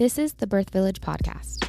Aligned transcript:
This 0.00 0.16
is 0.16 0.32
the 0.32 0.46
Birth 0.46 0.70
Village 0.70 1.02
podcast. 1.02 1.68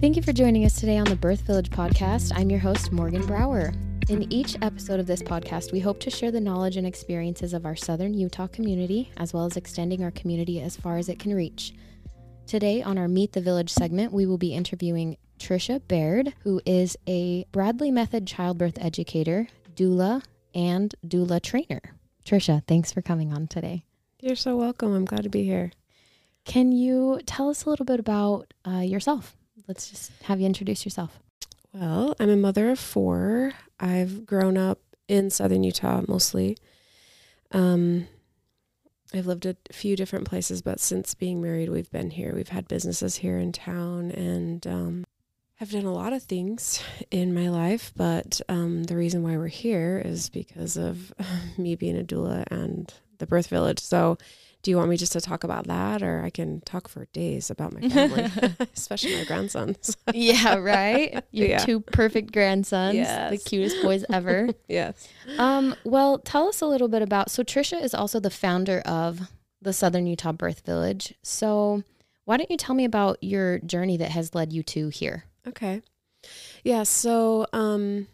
Thank 0.00 0.16
you 0.16 0.22
for 0.22 0.32
joining 0.32 0.64
us 0.64 0.80
today 0.80 0.96
on 0.96 1.04
the 1.04 1.14
Birth 1.14 1.42
Village 1.42 1.68
podcast. 1.68 2.32
I'm 2.34 2.48
your 2.48 2.60
host, 2.60 2.90
Morgan 2.90 3.26
Brower. 3.26 3.74
In 4.08 4.32
each 4.32 4.56
episode 4.62 4.98
of 4.98 5.06
this 5.06 5.22
podcast, 5.22 5.72
we 5.72 5.80
hope 5.80 6.00
to 6.00 6.08
share 6.08 6.30
the 6.30 6.40
knowledge 6.40 6.78
and 6.78 6.86
experiences 6.86 7.52
of 7.52 7.66
our 7.66 7.76
Southern 7.76 8.14
Utah 8.14 8.46
community, 8.46 9.12
as 9.18 9.34
well 9.34 9.44
as 9.44 9.58
extending 9.58 10.02
our 10.02 10.10
community 10.12 10.58
as 10.62 10.74
far 10.74 10.96
as 10.96 11.10
it 11.10 11.18
can 11.18 11.34
reach. 11.34 11.74
Today, 12.46 12.82
on 12.82 12.96
our 12.96 13.08
Meet 13.08 13.34
the 13.34 13.42
Village 13.42 13.70
segment, 13.70 14.10
we 14.10 14.24
will 14.24 14.38
be 14.38 14.54
interviewing 14.54 15.18
Trisha 15.42 15.82
Baird, 15.88 16.34
who 16.44 16.60
is 16.64 16.96
a 17.08 17.44
Bradley 17.50 17.90
Method 17.90 18.28
childbirth 18.28 18.78
educator, 18.80 19.48
doula, 19.74 20.22
and 20.54 20.94
doula 21.04 21.42
trainer. 21.42 21.80
Trisha, 22.24 22.62
thanks 22.68 22.92
for 22.92 23.02
coming 23.02 23.32
on 23.32 23.48
today. 23.48 23.84
You're 24.20 24.36
so 24.36 24.54
welcome. 24.54 24.94
I'm 24.94 25.04
glad 25.04 25.24
to 25.24 25.28
be 25.28 25.42
here. 25.42 25.72
Can 26.44 26.70
you 26.70 27.20
tell 27.26 27.50
us 27.50 27.64
a 27.64 27.70
little 27.70 27.84
bit 27.84 27.98
about 27.98 28.54
uh, 28.64 28.82
yourself? 28.82 29.36
Let's 29.66 29.90
just 29.90 30.12
have 30.22 30.38
you 30.38 30.46
introduce 30.46 30.84
yourself. 30.84 31.18
Well, 31.72 32.14
I'm 32.20 32.30
a 32.30 32.36
mother 32.36 32.70
of 32.70 32.78
four. 32.78 33.52
I've 33.80 34.24
grown 34.24 34.56
up 34.56 34.78
in 35.08 35.28
southern 35.28 35.64
Utah 35.64 36.02
mostly. 36.06 36.56
Um, 37.50 38.06
I've 39.12 39.26
lived 39.26 39.46
a 39.46 39.56
few 39.72 39.96
different 39.96 40.28
places, 40.28 40.62
but 40.62 40.78
since 40.78 41.14
being 41.14 41.42
married, 41.42 41.68
we've 41.68 41.90
been 41.90 42.10
here. 42.10 42.32
We've 42.32 42.48
had 42.48 42.68
businesses 42.68 43.16
here 43.16 43.38
in 43.38 43.50
town, 43.50 44.12
and 44.12 44.64
um, 44.68 45.04
I've 45.62 45.70
done 45.70 45.84
a 45.84 45.94
lot 45.94 46.12
of 46.12 46.24
things 46.24 46.82
in 47.12 47.32
my 47.32 47.48
life. 47.48 47.92
But 47.96 48.40
um, 48.48 48.82
the 48.82 48.96
reason 48.96 49.22
why 49.22 49.36
we're 49.36 49.46
here 49.46 50.02
is 50.04 50.28
because 50.28 50.76
of 50.76 51.14
me 51.56 51.76
being 51.76 51.96
a 51.96 52.02
doula 52.02 52.44
and 52.50 52.92
the 53.18 53.28
birth 53.28 53.46
village. 53.46 53.78
So 53.78 54.18
do 54.62 54.72
you 54.72 54.76
want 54.76 54.90
me 54.90 54.96
just 54.96 55.12
to 55.12 55.20
talk 55.20 55.44
about 55.44 55.68
that 55.68 56.02
or 56.02 56.22
I 56.24 56.30
can 56.30 56.62
talk 56.62 56.88
for 56.88 57.06
days 57.12 57.48
about 57.48 57.72
my 57.72 57.88
family, 57.88 58.28
especially 58.74 59.14
my 59.16 59.24
grandsons? 59.24 59.96
yeah, 60.12 60.56
right. 60.56 61.22
Your 61.30 61.48
yeah. 61.48 61.58
two 61.58 61.78
perfect 61.78 62.32
grandsons, 62.32 62.96
yes. 62.96 63.30
the 63.30 63.38
cutest 63.38 63.82
boys 63.82 64.04
ever. 64.12 64.48
yes. 64.68 65.08
Um, 65.38 65.76
well, 65.84 66.18
tell 66.18 66.48
us 66.48 66.60
a 66.60 66.66
little 66.66 66.88
bit 66.88 67.02
about 67.02 67.30
so 67.30 67.44
Trisha 67.44 67.80
is 67.80 67.94
also 67.94 68.18
the 68.18 68.30
founder 68.30 68.80
of 68.80 69.30
the 69.60 69.72
Southern 69.72 70.08
Utah 70.08 70.32
Birth 70.32 70.66
Village. 70.66 71.14
So, 71.22 71.84
why 72.24 72.36
don't 72.36 72.50
you 72.50 72.56
tell 72.56 72.74
me 72.74 72.84
about 72.84 73.18
your 73.22 73.60
journey 73.60 73.96
that 73.96 74.10
has 74.10 74.34
led 74.34 74.52
you 74.52 74.64
to 74.64 74.88
here? 74.88 75.24
Okay. 75.46 75.82
Yeah, 76.64 76.84
so 76.84 77.46
um 77.52 78.06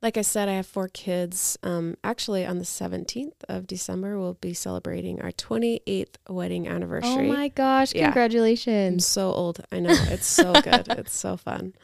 like 0.00 0.16
I 0.16 0.22
said, 0.22 0.48
I 0.48 0.52
have 0.52 0.66
four 0.66 0.88
kids. 0.88 1.58
Um, 1.62 1.96
actually, 2.04 2.46
on 2.46 2.58
the 2.58 2.64
17th 2.64 3.32
of 3.48 3.66
December, 3.66 4.18
we'll 4.18 4.34
be 4.34 4.54
celebrating 4.54 5.20
our 5.20 5.32
28th 5.32 6.14
wedding 6.28 6.68
anniversary. 6.68 7.28
Oh 7.28 7.32
my 7.32 7.48
gosh, 7.48 7.94
yeah. 7.94 8.04
congratulations. 8.04 8.94
I'm 8.94 9.00
so 9.00 9.32
old. 9.32 9.60
I 9.72 9.80
know. 9.80 9.90
It's 10.08 10.26
so 10.26 10.52
good. 10.52 10.86
it's 10.90 11.16
so 11.16 11.36
fun. 11.36 11.74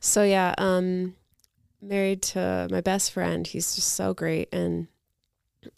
So, 0.00 0.24
yeah, 0.24 0.54
um, 0.58 1.14
married 1.80 2.22
to 2.22 2.68
my 2.70 2.80
best 2.80 3.12
friend. 3.12 3.46
He's 3.46 3.74
just 3.76 3.92
so 3.92 4.14
great. 4.14 4.52
And 4.52 4.88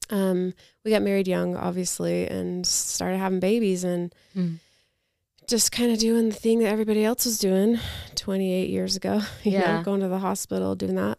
um, 0.09 0.55
we 0.83 0.91
got 0.91 1.03
married 1.03 1.29
young, 1.29 1.57
obviously, 1.57 2.27
and 2.27 2.67
started 2.67 3.19
having 3.19 3.41
babies 3.41 3.85
and 3.85 4.15
mm. 4.35 4.59
just 5.47 5.73
kind 5.73 5.93
of 5.93 5.99
doing 5.99 6.31
the 6.31 6.35
thing 6.35 6.61
that 6.61 6.69
everybody 6.69 7.05
else 7.05 7.27
was 7.27 7.39
doing 7.39 7.79
28 8.27 8.69
years 8.71 8.97
ago. 8.97 9.23
You 9.45 9.53
yeah. 9.53 9.79
know, 9.79 9.83
going 9.85 10.01
to 10.01 10.09
the 10.09 10.19
hospital, 10.19 10.75
doing 10.75 10.97
that 10.97 11.19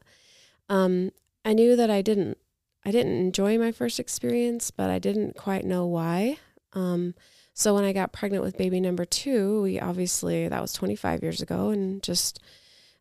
um, 0.69 1.11
I 1.45 1.53
knew 1.53 1.75
that 1.75 1.89
I 1.89 2.02
didn't 2.02 2.38
I 2.86 2.91
didn't 2.91 3.17
enjoy 3.17 3.58
my 3.58 3.72
first 3.72 4.00
experience, 4.00 4.72
but 4.72 4.89
I 4.89 5.00
didn't 5.00 5.35
quite 5.35 5.66
know 5.66 5.85
why. 5.85 6.38
Um, 6.73 7.16
so 7.53 7.73
when 7.75 7.84
I 7.84 7.91
got 7.91 8.13
pregnant 8.13 8.44
with 8.44 8.57
baby 8.57 8.79
number 8.79 9.03
two, 9.03 9.62
we 9.63 9.79
obviously 9.79 10.47
that 10.47 10.62
was 10.62 10.73
25 10.73 11.22
years 11.22 11.41
ago, 11.41 11.69
and 11.69 12.01
just 12.03 12.40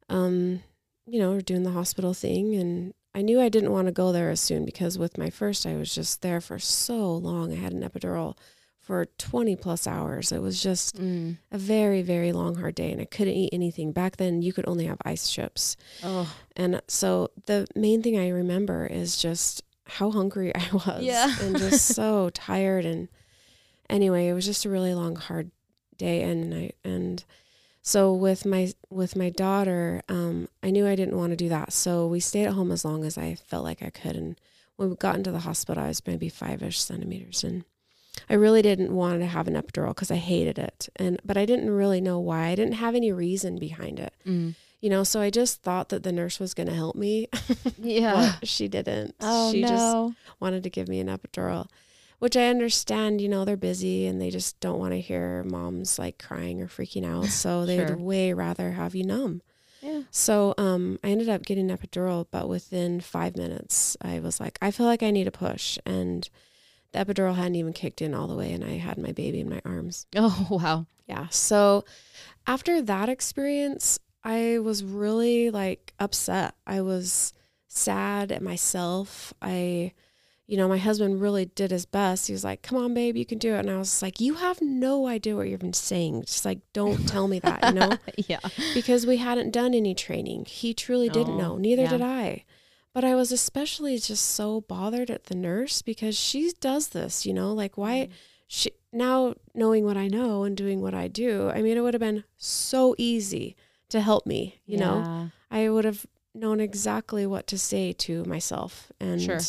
um, 0.09 0.63
you 1.07 1.21
know, 1.21 1.41
doing 1.41 1.63
the 1.63 1.71
hospital 1.71 2.15
thing, 2.15 2.55
and 2.55 2.95
I 3.15 3.23
knew 3.23 3.41
I 3.41 3.49
didn't 3.49 3.73
want 3.73 3.87
to 3.87 3.93
go 3.93 4.13
there 4.13 4.31
as 4.31 4.41
soon 4.41 4.65
because 4.65 4.99
with 4.99 5.19
my 5.19 5.31
first, 5.31 5.67
I 5.67 5.75
was 5.75 5.95
just 5.95 6.23
there 6.23 6.41
for 6.41 6.59
so 6.59 7.15
long. 7.15 7.53
I 7.53 7.57
had 7.57 7.73
an 7.73 7.83
epidural 7.83 8.37
for 8.87 9.07
20 9.19 9.57
plus 9.57 9.89
hours. 9.89 10.31
It 10.31 10.41
was 10.41 10.63
just 10.63 10.97
mm. 10.97 11.37
a 11.51 11.59
very, 11.59 12.03
very 12.03 12.31
long, 12.31 12.55
hard 12.55 12.77
day, 12.77 12.93
and 12.93 13.01
I 13.01 13.05
couldn't 13.05 13.35
eat 13.35 13.53
anything. 13.53 13.91
Back 13.91 14.17
then, 14.17 14.43
you 14.43 14.53
could 14.53 14.69
only 14.69 14.87
have 14.87 14.99
ice 15.05 15.29
chips. 15.29 15.77
Oh. 16.05 16.33
And 16.55 16.81
so 16.87 17.33
the 17.47 17.67
main 17.75 18.01
thing 18.01 18.17
I 18.17 18.29
remember 18.29 18.87
is 18.87 19.21
just 19.21 19.65
how 19.87 20.13
hungry 20.13 20.55
I 20.55 20.69
was 20.73 21.03
yeah. 21.03 21.35
and 21.41 21.59
just 21.59 21.85
so 21.97 22.31
tired. 22.31 22.85
And 22.85 23.09
anyway, 23.91 24.29
it 24.29 24.35
was 24.35 24.47
just 24.47 24.65
a 24.65 24.71
really 24.71 24.95
long, 24.95 25.17
hard 25.17 25.51
day. 25.99 26.23
And 26.23 26.55
I, 26.55 26.71
and 26.85 27.25
so 27.83 28.13
with 28.15 28.47
my, 28.47 28.73
with 28.89 29.17
my 29.17 29.31
daughter, 29.31 30.01
um, 30.09 30.49
I 30.63 30.71
knew 30.71 30.87
I 30.87 30.95
didn't 30.95 31.19
want 31.19 31.33
to 31.33 31.37
do 31.37 31.49
that. 31.49 31.73
So 31.73 32.07
we 32.07 32.21
stayed 32.21 32.47
at 32.47 32.55
home 32.55 32.71
as 32.71 32.85
long 32.85 33.05
as 33.05 33.19
I 33.19 33.35
felt 33.35 33.65
like 33.65 33.83
I 33.83 33.91
could. 33.91 34.15
And 34.15 34.41
when 34.77 34.91
we 34.91 34.95
got 34.95 35.17
into 35.17 35.33
the 35.33 35.41
hospital, 35.41 35.83
I 35.83 35.89
was 35.89 36.07
maybe 36.07 36.29
five 36.29 36.63
ish 36.63 36.81
centimeters. 36.81 37.43
And 37.43 37.65
I 38.29 38.35
really 38.35 38.63
didn't 38.63 38.95
want 38.95 39.21
to 39.21 39.27
have 39.27 39.49
an 39.49 39.55
epidural 39.55 39.89
because 39.89 40.11
I 40.11 40.17
hated 40.17 40.59
it. 40.59 40.89
And 40.97 41.21
but 41.25 41.37
I 41.37 41.45
didn't 41.45 41.71
really 41.71 42.01
know 42.01 42.19
why. 42.19 42.49
I 42.49 42.55
didn't 42.55 42.75
have 42.75 42.95
any 42.95 43.13
reason 43.13 43.59
behind 43.59 43.99
it. 43.99 44.15
Mm. 44.27 44.55
You 44.81 44.91
know, 44.91 45.05
so 45.05 45.21
I 45.21 45.31
just 45.31 45.63
thought 45.63 45.89
that 45.89 46.03
the 46.03 46.13
nurse 46.13 46.39
was 46.39 46.55
going 46.55 46.69
to 46.69 46.75
help 46.75 46.97
me. 46.97 47.29
Yeah. 47.79 48.35
she 48.43 48.69
didn't. 48.69 49.15
Oh, 49.21 49.53
she 49.53 49.63
no. 49.63 49.69
just 49.69 50.17
wanted 50.41 50.63
to 50.65 50.71
give 50.71 50.89
me 50.89 51.01
an 51.01 51.09
epidural, 51.09 51.69
which 52.19 52.37
I 52.37 52.49
understand, 52.49 53.21
you 53.21 53.29
know, 53.29 53.45
they're 53.45 53.57
busy 53.57 54.07
and 54.07 54.21
they 54.21 54.31
just 54.31 54.59
don't 54.61 54.79
want 54.79 54.93
to 54.93 55.01
hear 55.01 55.45
moms 55.45 55.99
like 55.99 56.23
crying 56.23 56.61
or 56.61 56.67
freaking 56.67 57.05
out. 57.07 57.27
So 57.27 57.65
they'd 57.67 57.89
sure. 57.89 57.97
way 57.97 58.33
rather 58.33 58.73
have 58.73 58.95
you 58.95 59.05
numb. 59.05 59.43
Yeah. 59.83 60.03
So 60.11 60.55
um, 60.59 60.99
I 61.05 61.09
ended 61.09 61.29
up 61.29 61.45
getting 61.45 61.71
an 61.71 61.77
epidural, 61.77 62.27
but 62.31 62.49
within 62.49 63.01
five 63.01 63.37
minutes, 63.37 63.97
I 64.03 64.19
was 64.19 64.41
like, 64.41 64.59
I 64.61 64.71
feel 64.71 64.87
like 64.87 65.03
I 65.03 65.11
need 65.11 65.29
a 65.29 65.33
push. 65.33 65.79
And 65.87 66.29
the 66.97 67.05
epidural 67.05 67.35
hadn't 67.35 67.57
even 67.57 67.73
kicked 67.73 68.03
in 68.03 68.15
all 68.15 68.27
the 68.27 68.35
way 68.35 68.53
and 68.53 68.65
I 68.65 68.77
had 68.79 68.99
my 68.99 69.13
baby 69.13 69.41
in 69.41 69.49
my 69.49 69.61
arms. 69.65 70.07
Oh, 70.17 70.47
wow. 70.51 70.87
Yeah. 71.07 71.29
So 71.29 71.85
after 72.47 72.83
that 72.83 73.09
experience, 73.09 73.99
I 74.25 74.59
was 74.59 74.83
really 74.83 75.51
like 75.51 75.93
upset. 76.01 76.55
I 76.67 76.81
was 76.81 77.33
sad 77.69 78.33
at 78.33 78.43
myself. 78.43 79.33
I, 79.41 79.93
you 80.47 80.57
know, 80.57 80.69
my 80.69 80.79
husband 80.79 81.21
really 81.21 81.45
did 81.45 81.71
his 81.71 81.87
best. 81.87 82.27
He 82.27 82.33
was 82.33 82.45
like, 82.45 82.63
come 82.63 82.79
on, 82.79 82.95
babe, 82.95 83.17
you 83.17 83.27
can 83.27 83.39
do 83.39 83.55
it. 83.55 83.61
And 83.61 83.71
I 83.71 83.79
was 83.79 84.03
like, 84.03 84.21
you 84.21 84.35
have 84.35 84.61
no 84.61 85.07
idea 85.07 85.37
what 85.37 85.43
you're 85.43 85.59
even 85.59 85.73
saying. 85.73 86.23
Just 86.23 86.45
like, 86.45 86.61
don't 86.73 87.09
tell 87.09 87.29
me 87.29 87.39
that, 87.41 87.65
you 87.67 87.73
know? 87.73 87.99
yeah. 88.27 88.41
Because 88.75 89.07
we 89.07 89.19
hadn't 89.19 89.53
done 89.53 89.75
any 89.75 89.95
training. 89.95 90.45
He 90.47 90.75
truly 90.75 91.09
didn't 91.09 91.35
oh, 91.35 91.39
know. 91.39 91.57
Neither 91.59 91.83
yeah. 91.83 91.91
did 91.91 92.03
I. 92.03 92.45
But 92.97 93.05
I 93.05 93.15
was 93.15 93.31
especially 93.31 93.99
just 93.99 94.25
so 94.25 94.63
bothered 94.63 95.11
at 95.11 95.25
the 95.25 95.35
nurse 95.35 95.83
because 95.83 96.17
she 96.17 96.51
does 96.63 96.89
this, 96.89 97.27
you 97.27 97.35
know, 97.35 97.53
like 97.53 97.77
why 97.77 98.09
mm. 98.09 98.11
she 98.47 98.71
now 98.91 99.35
knowing 99.55 99.85
what 99.85 99.99
I 99.99 100.09
know 100.09 100.45
and 100.45 100.57
doing 100.57 100.81
what 100.81 100.95
I 100.95 101.07
do, 101.07 101.51
I 101.51 101.61
mean, 101.61 101.77
it 101.77 101.83
would 101.83 101.93
have 101.93 102.01
been 102.01 102.25
so 102.39 102.95
easy 102.97 103.55
to 103.91 104.01
help 104.01 104.25
me, 104.25 104.63
you 104.65 104.79
yeah. 104.79 104.85
know. 104.87 105.31
I 105.51 105.69
would 105.69 105.85
have 105.85 106.07
known 106.35 106.59
exactly 106.59 107.27
what 107.27 107.47
to 107.49 107.59
say 107.59 107.93
to 107.93 108.25
myself 108.25 108.91
and 108.99 109.21
sure. 109.21 109.41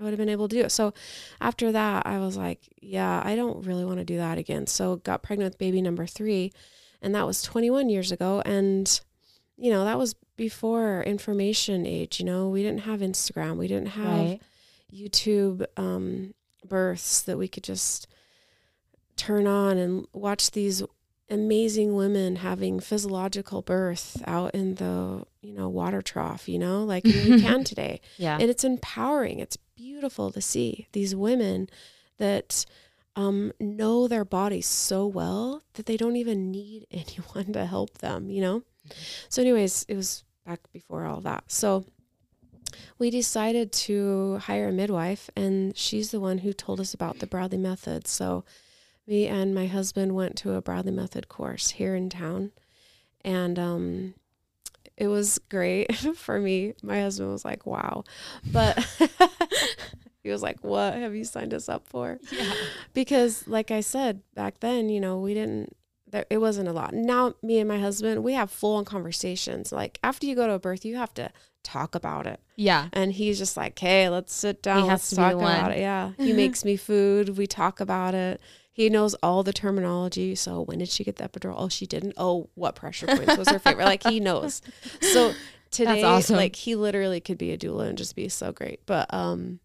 I 0.00 0.02
would 0.02 0.10
have 0.10 0.18
been 0.18 0.28
able 0.28 0.48
to 0.48 0.56
do 0.56 0.62
it. 0.62 0.72
So 0.72 0.92
after 1.40 1.70
that, 1.70 2.08
I 2.08 2.18
was 2.18 2.36
like, 2.36 2.74
yeah, 2.82 3.22
I 3.24 3.36
don't 3.36 3.64
really 3.64 3.84
want 3.84 4.00
to 4.00 4.04
do 4.04 4.16
that 4.16 4.36
again. 4.36 4.66
So 4.66 4.96
got 4.96 5.22
pregnant 5.22 5.52
with 5.52 5.58
baby 5.58 5.80
number 5.80 6.06
3 6.06 6.52
and 7.02 7.14
that 7.14 7.24
was 7.24 7.40
21 7.42 7.88
years 7.88 8.10
ago 8.10 8.42
and 8.44 9.00
you 9.56 9.70
know, 9.70 9.84
that 9.84 9.98
was 9.98 10.14
before 10.36 11.02
information 11.02 11.86
age, 11.86 12.20
you 12.20 12.26
know, 12.26 12.48
we 12.48 12.62
didn't 12.62 12.80
have 12.80 13.00
Instagram, 13.00 13.56
we 13.56 13.68
didn't 13.68 13.88
have 13.88 14.06
right. 14.06 14.42
YouTube 14.92 15.64
um, 15.76 16.34
births 16.66 17.22
that 17.22 17.38
we 17.38 17.48
could 17.48 17.64
just 17.64 18.06
turn 19.16 19.46
on 19.46 19.78
and 19.78 20.06
watch 20.12 20.50
these 20.50 20.82
amazing 21.28 21.94
women 21.94 22.36
having 22.36 22.78
physiological 22.78 23.62
birth 23.62 24.22
out 24.26 24.54
in 24.54 24.76
the, 24.76 25.24
you 25.40 25.52
know, 25.52 25.68
water 25.68 26.02
trough, 26.02 26.48
you 26.48 26.58
know, 26.58 26.84
like 26.84 27.04
you 27.04 27.40
can 27.40 27.64
today. 27.64 28.00
Yeah. 28.16 28.38
And 28.40 28.48
it's 28.50 28.64
empowering. 28.64 29.40
It's 29.40 29.56
beautiful 29.74 30.30
to 30.30 30.40
see 30.40 30.86
these 30.92 31.16
women 31.16 31.68
that 32.18 32.64
um, 33.16 33.52
know 33.58 34.06
their 34.06 34.24
bodies 34.24 34.66
so 34.66 35.06
well 35.06 35.62
that 35.74 35.86
they 35.86 35.96
don't 35.96 36.16
even 36.16 36.50
need 36.50 36.86
anyone 36.92 37.52
to 37.54 37.66
help 37.66 37.98
them, 37.98 38.30
you 38.30 38.40
know? 38.40 38.62
So, 39.28 39.42
anyways, 39.42 39.84
it 39.88 39.96
was 39.96 40.24
back 40.44 40.60
before 40.72 41.04
all 41.06 41.20
that. 41.22 41.44
So, 41.48 41.84
we 42.98 43.10
decided 43.10 43.72
to 43.72 44.38
hire 44.38 44.68
a 44.68 44.72
midwife, 44.72 45.30
and 45.36 45.76
she's 45.76 46.10
the 46.10 46.20
one 46.20 46.38
who 46.38 46.52
told 46.52 46.80
us 46.80 46.94
about 46.94 47.18
the 47.18 47.26
Bradley 47.26 47.58
method. 47.58 48.06
So, 48.06 48.44
me 49.06 49.26
and 49.26 49.54
my 49.54 49.66
husband 49.66 50.14
went 50.14 50.36
to 50.36 50.52
a 50.52 50.62
Bradley 50.62 50.92
method 50.92 51.28
course 51.28 51.70
here 51.70 51.94
in 51.94 52.10
town, 52.10 52.52
and 53.24 53.58
um, 53.58 54.14
it 54.96 55.08
was 55.08 55.38
great 55.48 55.94
for 56.16 56.40
me. 56.40 56.74
My 56.82 57.00
husband 57.00 57.30
was 57.30 57.44
like, 57.44 57.66
"Wow," 57.66 58.04
but 58.50 58.78
he 60.22 60.30
was 60.30 60.42
like, 60.42 60.62
"What 60.64 60.94
have 60.94 61.14
you 61.14 61.24
signed 61.24 61.54
us 61.54 61.68
up 61.68 61.86
for?" 61.86 62.18
Yeah. 62.32 62.52
Because, 62.94 63.46
like 63.46 63.70
I 63.70 63.80
said 63.80 64.22
back 64.34 64.60
then, 64.60 64.88
you 64.88 65.00
know, 65.00 65.18
we 65.18 65.34
didn't. 65.34 65.76
There, 66.16 66.24
it 66.30 66.38
wasn't 66.38 66.68
a 66.68 66.72
lot. 66.72 66.94
Now, 66.94 67.34
me 67.42 67.58
and 67.58 67.68
my 67.68 67.78
husband, 67.78 68.24
we 68.24 68.32
have 68.32 68.50
full 68.50 68.76
on 68.76 68.86
conversations. 68.86 69.70
Like 69.70 69.98
after 70.02 70.26
you 70.26 70.34
go 70.34 70.46
to 70.46 70.54
a 70.54 70.58
birth, 70.58 70.82
you 70.86 70.96
have 70.96 71.12
to 71.14 71.30
talk 71.62 71.94
about 71.94 72.26
it. 72.26 72.40
Yeah. 72.54 72.88
And 72.94 73.12
he's 73.12 73.36
just 73.36 73.54
like, 73.54 73.78
"Hey, 73.78 74.08
let's 74.08 74.34
sit 74.34 74.62
down. 74.62 74.86
let's 74.86 75.10
talk 75.10 75.34
about 75.34 75.72
it." 75.72 75.78
Yeah, 75.78 76.12
he 76.16 76.32
makes 76.32 76.64
me 76.64 76.78
food. 76.78 77.36
We 77.36 77.46
talk 77.46 77.80
about 77.80 78.14
it. 78.14 78.40
He 78.72 78.88
knows 78.88 79.12
all 79.22 79.42
the 79.42 79.52
terminology. 79.52 80.34
So 80.36 80.62
when 80.62 80.78
did 80.78 80.88
she 80.88 81.04
get 81.04 81.16
the 81.16 81.28
epidural? 81.28 81.54
Oh, 81.58 81.68
she 81.68 81.86
didn't. 81.86 82.14
Oh, 82.16 82.48
what 82.54 82.76
pressure 82.76 83.06
points 83.06 83.36
was 83.36 83.50
her 83.50 83.58
favorite? 83.58 83.84
Like 83.84 84.02
he 84.02 84.18
knows. 84.18 84.62
So 85.02 85.34
today, 85.70 86.02
awesome. 86.02 86.36
like 86.36 86.56
he 86.56 86.76
literally 86.76 87.20
could 87.20 87.36
be 87.36 87.52
a 87.52 87.58
doula 87.58 87.88
and 87.88 87.98
just 87.98 88.16
be 88.16 88.30
so 88.30 88.52
great. 88.52 88.80
But 88.86 89.12
um, 89.12 89.60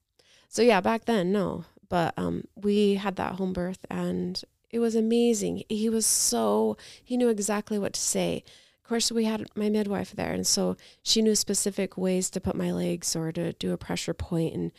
so 0.50 0.62
yeah, 0.62 0.82
back 0.82 1.06
then 1.06 1.32
no, 1.32 1.64
but 1.88 2.14
um, 2.18 2.44
we 2.56 2.96
had 2.96 3.16
that 3.16 3.36
home 3.36 3.54
birth 3.54 3.86
and 3.90 4.44
it 4.72 4.80
was 4.80 4.96
amazing. 4.96 5.64
He 5.70 5.90
was 5.90 6.06
so 6.06 6.78
he 7.04 7.18
knew 7.18 7.30
exactly 7.30 7.78
what 7.78 7.94
to 7.94 8.00
say. 8.00 8.44
Of 8.84 8.88
course, 8.88 9.12
we 9.12 9.26
had 9.26 9.46
my 9.56 9.70
midwife 9.70 10.12
there, 10.12 10.34
and 10.34 10.46
so 10.46 10.76
she 11.04 11.22
knew 11.22 11.36
specific 11.36 11.98
ways 11.98 12.30
to 12.32 12.42
put 12.42 12.56
my 12.56 12.72
legs 12.72 13.16
or 13.16 13.32
to 13.32 13.54
do 13.54 13.74
a 13.74 13.78
pressure 13.78 14.14
point, 14.14 14.54
and 14.54 14.72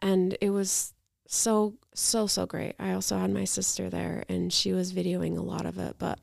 and 0.00 0.36
it 0.40 0.50
was 0.50 0.94
so 1.26 1.74
so 1.94 2.26
so 2.26 2.46
great. 2.46 2.74
I 2.78 2.92
also 2.92 3.18
had 3.18 3.30
my 3.30 3.44
sister 3.44 3.88
there, 3.90 4.24
and 4.28 4.52
she 4.52 4.72
was 4.72 4.92
videoing 4.92 5.36
a 5.36 5.42
lot 5.42 5.66
of 5.66 5.78
it, 5.78 5.96
but 5.98 6.18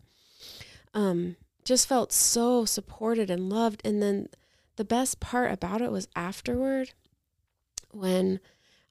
um, 0.94 1.36
just 1.66 1.88
felt 1.88 2.12
so 2.12 2.66
supported 2.66 3.30
and 3.30 3.50
loved. 3.50 3.82
And 3.84 4.02
then 4.02 4.28
the 4.76 4.86
best 4.86 5.20
part 5.20 5.52
about 5.52 5.82
it 5.82 5.92
was 5.92 6.08
afterward, 6.16 6.92
when 7.92 8.40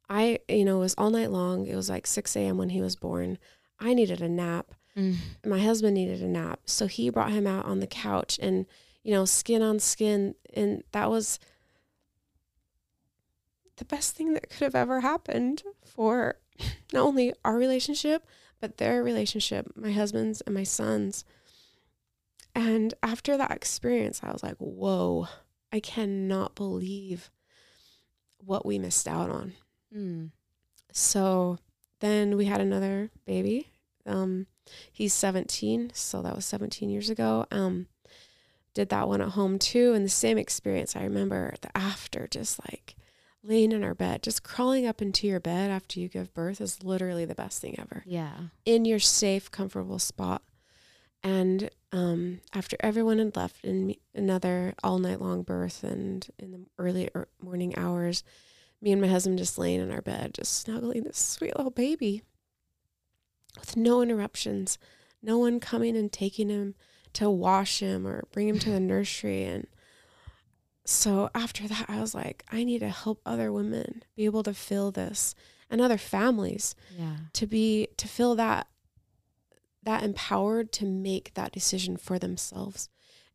I 0.09 0.41
you 0.49 0.65
know 0.65 0.77
it 0.77 0.81
was 0.81 0.95
all 0.99 1.11
night 1.11 1.31
long. 1.31 1.67
It 1.67 1.77
was 1.77 1.89
like 1.89 2.07
six 2.07 2.37
a.m. 2.37 2.59
when 2.59 2.71
he 2.71 2.81
was 2.81 2.97
born. 2.97 3.39
I 3.81 3.95
needed 3.95 4.21
a 4.23 4.29
nap. 4.29 4.73
Mm. 4.97 5.17
my 5.47 5.59
husband 5.59 5.95
needed 5.95 6.21
a 6.21 6.27
nap. 6.27 6.61
So 6.67 6.87
he 6.87 7.09
brought 7.09 7.33
him 7.33 7.47
out 7.47 7.65
on 7.65 7.81
the 7.81 7.87
couch 7.87 8.39
and 8.43 8.67
you 9.03 9.13
know 9.13 9.25
skin 9.25 9.63
on 9.63 9.79
skin. 9.79 10.35
And 10.53 10.85
that 10.93 11.09
was 11.11 11.39
the 13.77 13.85
best 13.87 14.15
thing 14.15 14.35
that 14.35 14.51
could 14.51 14.61
have 14.61 14.75
ever 14.75 15.01
happened 15.01 15.63
for 15.85 16.37
not 16.93 17.07
only 17.07 17.33
our 17.45 17.57
relationship 17.57 18.27
but 18.61 18.77
their 18.77 19.03
relationship 19.03 19.73
my 19.75 19.93
husband's 19.93 20.41
and 20.43 20.55
my 20.55 20.65
son's. 20.65 21.25
And 22.55 22.93
after 23.03 23.39
that 23.39 23.51
experience 23.51 24.21
i 24.23 24.31
was 24.31 24.43
like 24.43 24.57
whoa 24.59 25.27
i 25.73 25.81
cannot 25.81 26.55
believe 26.55 27.31
what 28.45 28.67
we 28.67 28.79
missed 28.79 29.09
out 29.09 29.31
on. 29.31 29.55
Mm. 29.97 30.31
so 30.93 31.59
then 32.03 32.37
we 32.37 32.47
had 32.47 32.61
another 32.61 33.11
baby. 33.25 33.69
Um, 34.05 34.49
he's 34.91 35.15
17, 35.15 35.93
so 35.95 36.21
that 36.21 36.35
was 36.35 36.45
17 36.45 36.91
years 36.91 37.09
ago. 37.09 37.47
Um, 37.53 37.87
did 38.75 38.89
that 38.89 39.09
one 39.09 39.21
at 39.21 39.31
home 39.31 39.59
too, 39.59 39.93
and 39.95 40.05
the 40.05 40.11
same 40.11 40.37
experience. 40.37 40.97
I 40.97 41.05
remember 41.05 41.55
the 41.61 41.75
after, 41.77 42.27
just 42.27 42.59
like 42.67 42.97
laying 43.45 43.73
in 43.73 43.85
our 43.85 43.95
bed, 43.95 44.23
just 44.23 44.43
crawling 44.43 44.87
up 44.87 45.01
into 45.01 45.27
your 45.27 45.41
bed 45.41 45.71
after 45.71 46.01
you 46.01 46.09
give 46.09 46.35
birth 46.35 46.61
is 46.61 46.83
literally 46.83 47.25
the 47.25 47.35
best 47.35 47.61
thing 47.61 47.77
ever. 47.79 48.03
Yeah. 48.05 48.33
In 48.65 48.85
your 48.85 48.99
safe, 48.99 49.51
comfortable 49.51 49.99
spot. 49.99 50.43
And 51.23 51.71
um, 51.93 52.41
after 52.53 52.77
everyone 52.81 53.19
had 53.19 53.37
left, 53.37 53.65
in 53.65 53.95
another 54.15 54.75
all 54.83 54.99
night 54.99 55.21
long 55.21 55.43
birth, 55.43 55.85
and 55.85 56.27
in 56.39 56.51
the 56.51 56.61
early 56.79 57.11
morning 57.41 57.77
hours, 57.77 58.25
me 58.83 58.93
and 58.93 59.01
my 59.01 59.07
husband 59.09 59.39
just 59.39 59.57
laying 59.59 59.81
in 59.81 59.91
our 59.93 60.03
bed, 60.03 60.35
just 60.35 60.53
snuggling 60.59 61.05
this 61.05 61.17
sweet 61.19 61.57
little 61.57 61.71
baby 61.71 62.23
with 63.59 63.77
no 63.77 64.03
interruptions, 64.03 64.77
no 65.23 65.39
one 65.39 65.61
coming 65.61 65.97
and 65.97 66.13
taking 66.13 66.49
him 66.49 66.75
to 67.13 67.31
wash 67.31 67.79
him 67.81 68.07
or 68.07 68.25
bring 68.33 68.49
him 68.49 68.59
to 68.59 68.71
the 68.71 68.81
nursery. 68.81 69.45
And 69.45 69.67
so 70.85 71.31
after 71.35 71.69
that, 71.69 71.87
I 71.89 72.01
was 72.01 72.15
like, 72.15 72.45
I 72.51 72.65
need 72.65 72.81
to 72.81 72.89
help 72.89 73.21
other 73.25 73.53
women 73.53 74.03
be 74.17 74.25
able 74.25 74.43
to 74.43 74.55
feel 74.55 74.91
this 74.91 75.35
and 75.71 75.81
other 75.81 75.99
families 75.99 76.75
Yeah. 76.99 77.17
to 77.35 77.47
be, 77.47 77.89
to 77.99 78.09
feel 78.09 78.35
that, 78.35 78.67
that 79.85 80.03
empowered 80.03 80.73
to 80.73 80.87
make 80.87 81.35
that 81.35 81.53
decision 81.53 81.97
for 81.97 82.19
themselves 82.19 82.89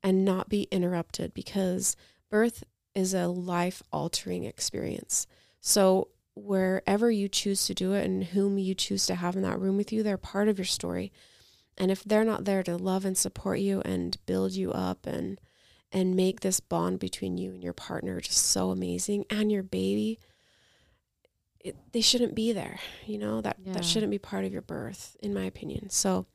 and 0.04 0.26
not 0.26 0.50
be 0.50 0.64
interrupted 0.72 1.34
because 1.34 1.96
birth 2.30 2.64
is 2.98 3.14
a 3.14 3.28
life 3.28 3.82
altering 3.94 4.44
experience. 4.44 5.28
So 5.62 6.10
wherever 6.36 7.10
you 7.12 7.28
choose 7.30 7.66
to 7.68 7.74
do 7.74 7.94
it 7.94 8.04
and 8.06 8.24
whom 8.26 8.58
you 8.58 8.74
choose 8.74 9.06
to 9.06 9.16
have 9.16 9.36
in 9.36 9.44
that 9.44 9.60
room 9.60 9.78
with 9.78 9.94
you, 9.94 10.02
they're 10.04 10.18
part 10.18 10.48
of 10.48 10.58
your 10.58 10.66
story. 10.66 11.12
And 11.78 11.92
if 11.92 12.04
they're 12.04 12.24
not 12.26 12.46
there 12.46 12.64
to 12.64 12.76
love 12.76 13.06
and 13.06 13.18
support 13.18 13.60
you 13.60 13.82
and 13.86 14.18
build 14.26 14.54
you 14.54 14.72
up 14.72 15.06
and 15.06 15.40
and 15.92 16.16
make 16.18 16.42
this 16.42 16.60
bond 16.60 17.00
between 17.00 17.38
you 17.38 17.52
and 17.52 17.64
your 17.64 17.72
partner 17.72 18.20
just 18.20 18.40
so 18.46 18.72
amazing 18.72 19.24
and 19.30 19.50
your 19.52 19.64
baby, 19.64 20.20
it, 21.62 21.76
they 21.94 22.02
shouldn't 22.02 22.36
be 22.36 22.52
there. 22.52 22.80
You 23.06 23.18
know 23.20 23.42
that 23.42 23.58
Yeah. 23.64 23.74
that 23.74 23.86
shouldn't 23.86 24.12
be 24.12 24.18
part 24.20 24.44
of 24.44 24.52
your 24.52 24.62
birth, 24.64 25.16
in 25.22 25.34
my 25.34 25.46
opinion. 25.46 25.90
So 25.90 26.26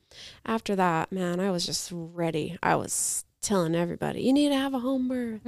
after 0.47 0.75
that, 0.77 1.11
man, 1.13 1.41
I 1.41 1.51
was 1.51 1.67
just 1.67 1.91
ready. 1.93 2.57
I 2.63 2.77
was 2.77 3.25
telling 3.43 3.75
everybody, 3.75 4.23
you 4.23 4.33
need 4.33 4.49
to 4.51 4.55
have 4.57 4.73
a 4.73 4.79
home 4.79 5.09
birth 5.09 5.41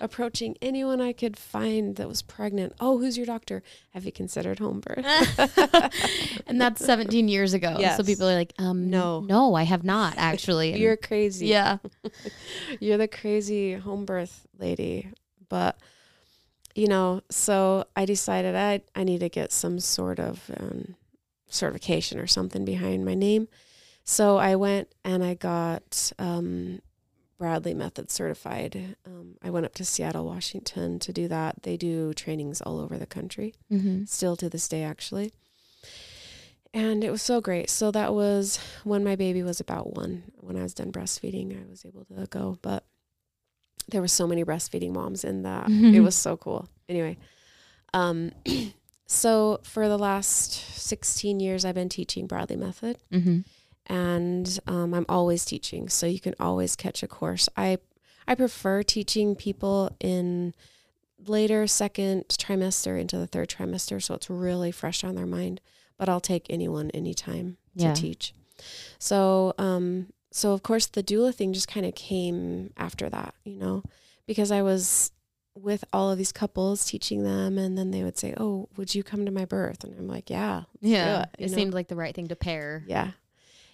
approaching 0.00 0.56
anyone 0.60 1.00
I 1.00 1.12
could 1.12 1.36
find 1.36 1.94
that 1.96 2.08
was 2.08 2.20
pregnant. 2.20 2.72
Oh, 2.80 2.98
who's 2.98 3.16
your 3.16 3.26
doctor? 3.26 3.62
Have 3.90 4.04
you 4.04 4.12
considered 4.12 4.58
home 4.58 4.80
birth? 4.80 5.04
and 6.46 6.60
that's 6.60 6.84
17 6.84 7.28
years 7.28 7.54
ago. 7.54 7.76
So 7.96 8.02
people 8.02 8.28
are 8.28 8.34
like, 8.34 8.52
um, 8.58 8.90
No. 8.90 9.20
no, 9.20 9.54
I 9.54 9.62
have 9.62 9.84
not 9.84 10.14
actually. 10.16 10.78
You're 10.80 10.96
crazy. 10.96 11.46
yeah. 11.46 11.78
You're 12.80 12.98
the 12.98 13.08
crazy 13.08 13.74
home 13.74 14.04
birth 14.04 14.46
lady. 14.58 15.10
But, 15.48 15.78
you 16.74 16.88
know, 16.88 17.22
so 17.30 17.84
I 17.96 18.04
decided 18.04 18.54
I, 18.54 18.82
I 18.94 19.04
need 19.04 19.20
to 19.20 19.28
get 19.28 19.52
some 19.52 19.78
sort 19.80 20.18
of 20.18 20.50
um, 20.58 20.96
certification 21.48 22.18
or 22.18 22.26
something 22.26 22.64
behind 22.64 23.04
my 23.04 23.14
name. 23.14 23.48
So 24.04 24.38
I 24.38 24.56
went 24.56 24.88
and 25.04 25.22
I 25.22 25.34
got 25.34 26.12
um, 26.18 26.80
Bradley 27.38 27.72
Method 27.74 28.10
certified. 28.10 28.96
Um, 29.06 29.36
I 29.42 29.50
went 29.50 29.64
up 29.66 29.74
to 29.74 29.84
Seattle, 29.84 30.26
Washington 30.26 30.98
to 30.98 31.12
do 31.12 31.28
that. 31.28 31.62
They 31.62 31.76
do 31.76 32.12
trainings 32.14 32.60
all 32.60 32.78
over 32.80 32.98
the 32.98 33.06
country. 33.06 33.54
Mm-hmm. 33.72 34.04
still 34.04 34.36
to 34.36 34.48
this 34.48 34.68
day 34.68 34.82
actually 34.82 35.32
and 36.74 37.02
it 37.02 37.10
was 37.10 37.22
so 37.22 37.40
great 37.40 37.70
so 37.70 37.90
that 37.90 38.12
was 38.12 38.58
when 38.84 39.02
my 39.02 39.16
baby 39.16 39.42
was 39.42 39.58
about 39.58 39.94
one 39.96 40.22
when 40.36 40.54
i 40.56 40.62
was 40.62 40.74
done 40.74 40.92
breastfeeding 40.92 41.58
i 41.58 41.68
was 41.70 41.84
able 41.86 42.04
to 42.04 42.26
go 42.26 42.58
but 42.60 42.84
there 43.88 44.02
were 44.02 44.08
so 44.08 44.26
many 44.26 44.44
breastfeeding 44.44 44.92
moms 44.92 45.24
in 45.24 45.42
that 45.44 45.66
it 45.94 46.00
was 46.00 46.14
so 46.14 46.36
cool 46.36 46.68
anyway 46.88 47.16
um 47.94 48.30
so 49.06 49.60
for 49.62 49.88
the 49.88 49.96
last 49.98 50.52
16 50.78 51.40
years 51.40 51.64
i've 51.64 51.74
been 51.74 51.88
teaching 51.88 52.26
bradley 52.26 52.56
method 52.56 52.98
Mm-hmm. 53.10 53.38
And 53.88 54.58
um, 54.66 54.94
I'm 54.94 55.06
always 55.08 55.44
teaching, 55.44 55.88
so 55.88 56.06
you 56.06 56.20
can 56.20 56.34
always 56.38 56.76
catch 56.76 57.02
a 57.02 57.08
course. 57.08 57.48
I 57.56 57.78
I 58.26 58.34
prefer 58.34 58.82
teaching 58.82 59.34
people 59.34 59.90
in 60.00 60.52
later 61.26 61.66
second 61.66 62.24
trimester 62.28 63.00
into 63.00 63.16
the 63.18 63.26
third 63.26 63.48
trimester, 63.48 64.02
so 64.02 64.14
it's 64.14 64.30
really 64.30 64.70
fresh 64.70 65.02
on 65.04 65.14
their 65.14 65.26
mind. 65.26 65.60
But 65.96 66.08
I'll 66.08 66.20
take 66.20 66.46
anyone 66.48 66.90
anytime 66.90 67.56
to 67.76 67.84
Yeah. 67.84 67.94
teach. 67.94 68.34
So 68.98 69.54
um, 69.58 70.12
so 70.30 70.52
of 70.52 70.62
course 70.62 70.86
the 70.86 71.02
doula 71.02 71.34
thing 71.34 71.52
just 71.52 71.68
kind 71.68 71.86
of 71.86 71.94
came 71.94 72.72
after 72.76 73.08
that, 73.08 73.34
you 73.44 73.56
know, 73.56 73.82
because 74.26 74.50
I 74.52 74.62
was 74.62 75.10
with 75.56 75.84
all 75.92 76.10
of 76.12 76.18
these 76.18 76.30
couples 76.30 76.84
teaching 76.84 77.24
them, 77.24 77.58
and 77.58 77.76
then 77.76 77.90
they 77.90 78.04
would 78.04 78.16
say, 78.16 78.32
"Oh, 78.36 78.68
would 78.76 78.94
you 78.94 79.02
come 79.02 79.24
to 79.26 79.32
my 79.32 79.44
birth?" 79.44 79.82
And 79.82 79.92
I'm 79.98 80.06
like, 80.06 80.30
"Yeah, 80.30 80.64
Yeah. 80.80 81.22
it, 81.36 81.46
It, 81.46 81.50
seemed 81.50 81.74
like 81.74 81.88
the 81.88 81.96
right 81.96 82.14
thing 82.14 82.28
to 82.28 82.36
pair. 82.36 82.84
Yeah. 82.86 83.12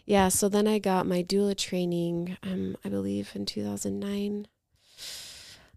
Yeah. 0.06 0.28
So 0.28 0.48
then 0.48 0.66
I 0.66 0.78
got 0.78 1.06
my 1.06 1.22
doula 1.22 1.56
training, 1.56 2.36
um, 2.42 2.76
I 2.84 2.88
believe 2.88 3.30
in 3.34 3.46
2009. 3.46 4.46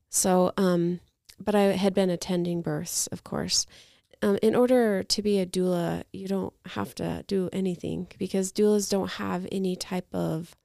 So, 0.09 0.51
um, 0.57 0.99
but 1.39 1.55
I 1.55 1.61
had 1.77 1.93
been 1.93 2.09
attending 2.09 2.61
births, 2.61 3.07
of 3.07 3.23
course. 3.23 3.65
Um, 4.21 4.39
in 4.41 4.55
order 4.55 5.03
to 5.03 5.21
be 5.21 5.39
a 5.39 5.45
doula, 5.45 6.03
you 6.11 6.27
don't 6.27 6.53
have 6.67 6.95
to 6.95 7.23
do 7.27 7.49
anything 7.53 8.07
because 8.17 8.51
doulas 8.51 8.89
don't 8.89 9.11
have 9.11 9.47
any 9.51 9.75
type 9.75 10.07
of 10.13 10.55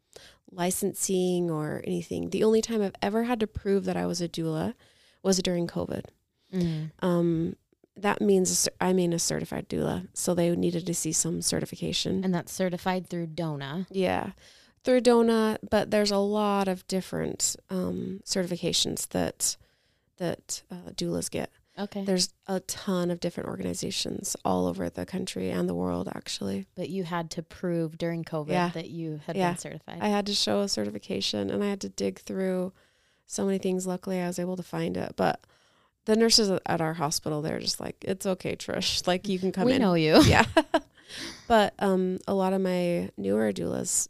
licensing 0.51 1.51
or 1.51 1.83
anything. 1.87 2.31
The 2.31 2.45
only 2.45 2.63
time 2.63 2.81
I've 2.83 2.95
ever 3.03 3.25
had 3.25 3.41
to 3.41 3.47
prove 3.47 3.85
that 3.85 3.97
I 3.97 4.07
was 4.07 4.21
a 4.21 4.29
doula 4.29 4.75
was 5.23 5.39
during 5.39 5.67
COVID 5.67 6.05
Mm. 6.53 6.91
um, 7.01 7.57
that 7.97 8.21
means 8.21 8.69
I 8.81 8.93
mean 8.93 9.13
a 9.13 9.19
certified 9.19 9.69
doula. 9.69 10.09
So 10.15 10.35
they 10.35 10.55
needed 10.57 10.87
to 10.87 10.95
see 10.95 11.13
some 11.13 11.43
certification. 11.43 12.25
And 12.25 12.35
that's 12.35 12.53
certified 12.53 13.09
through 13.09 13.27
DONA. 13.29 13.87
yeah, 13.91 14.31
through 14.85 15.03
DONA, 15.03 15.59
but 15.71 15.91
there's 15.91 16.11
a 16.11 16.19
lot 16.19 16.69
of 16.69 16.87
different 16.89 17.57
um, 17.71 18.21
certifications 18.25 19.09
that 19.11 19.57
that 20.19 20.63
uh, 20.71 20.91
doulas 20.95 21.31
get. 21.31 21.51
Okay. 21.79 22.05
There's 22.05 22.35
a 22.47 22.61
ton 22.61 23.11
of 23.11 23.19
different 23.19 23.49
organizations 23.49 24.37
all 24.45 24.67
over 24.67 24.91
the 24.91 25.07
country 25.07 25.49
and 25.51 25.67
the 25.69 25.75
world, 25.75 26.07
actually. 26.15 26.67
But 26.75 26.91
you 26.91 27.05
had 27.05 27.31
to 27.31 27.43
prove 27.43 27.97
during 27.97 28.25
COVID 28.25 28.51
Yeah. 28.51 28.69
that 28.75 28.91
you 28.91 29.21
had 29.27 29.37
Yeah. 29.37 29.53
been 29.53 29.59
certified. 29.59 29.99
I 30.03 30.09
had 30.09 30.27
to 30.27 30.35
show 30.35 30.61
a 30.61 30.69
certification 30.69 31.49
and 31.51 31.65
I 31.65 31.69
had 31.71 31.81
to 31.81 31.89
dig 31.89 32.19
through 32.21 32.75
so 33.27 33.47
many 33.47 33.57
things. 33.57 33.87
Luckily, 33.87 34.21
I 34.21 34.27
was 34.27 34.39
able 34.39 34.57
to 34.57 34.63
find 34.63 34.99
it. 34.99 35.15
But 35.17 35.41
the 36.05 36.17
nurses 36.17 36.51
at 36.67 36.81
our 36.81 36.95
hospital, 36.95 37.43
they're 37.43 37.61
just 37.61 37.81
like, 37.81 37.97
it's 38.03 38.27
okay, 38.27 38.57
Trish. 38.57 39.07
Like, 39.07 39.29
you 39.29 39.39
can 39.39 39.53
come 39.53 39.63
in. 39.63 39.67
we 39.69 39.75
in. 39.77 39.83
know 39.83 39.95
you. 39.95 40.21
Yeah. 40.23 40.45
but 41.49 41.75
um, 41.79 42.19
a 42.27 42.35
lot 42.35 42.53
of 42.53 42.61
my 42.61 43.11
newer 43.17 43.53
doulas, 43.53 44.09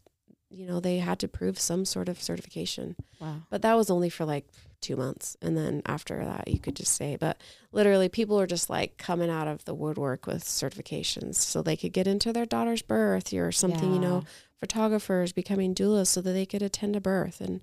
you 0.50 0.66
know, 0.66 0.80
they 0.80 0.98
had 0.98 1.18
to 1.20 1.28
prove 1.28 1.58
some 1.58 1.84
sort 1.84 2.08
of 2.08 2.22
certification. 2.22 2.96
Wow. 3.20 3.36
But 3.50 3.62
that 3.62 3.74
was 3.74 3.90
only 3.90 4.08
for 4.10 4.24
like 4.24 4.46
two 4.80 4.96
months. 4.96 5.36
And 5.42 5.56
then 5.56 5.82
after 5.86 6.24
that, 6.24 6.48
you 6.48 6.58
could 6.58 6.76
just 6.76 6.94
say, 6.94 7.16
but 7.18 7.40
literally, 7.72 8.08
people 8.08 8.36
were 8.36 8.46
just 8.46 8.68
like 8.70 8.96
coming 8.98 9.30
out 9.30 9.48
of 9.48 9.64
the 9.64 9.74
woodwork 9.74 10.26
with 10.26 10.44
certifications 10.44 11.36
so 11.36 11.62
they 11.62 11.76
could 11.76 11.92
get 11.92 12.06
into 12.06 12.32
their 12.32 12.46
daughter's 12.46 12.82
birth 12.82 13.32
or 13.32 13.50
something, 13.52 13.92
you 13.94 14.00
know, 14.00 14.24
photographers 14.60 15.32
becoming 15.32 15.74
doulas 15.74 16.06
so 16.08 16.20
that 16.20 16.32
they 16.32 16.46
could 16.46 16.62
attend 16.62 16.96
a 16.96 17.00
birth. 17.00 17.40
And 17.40 17.60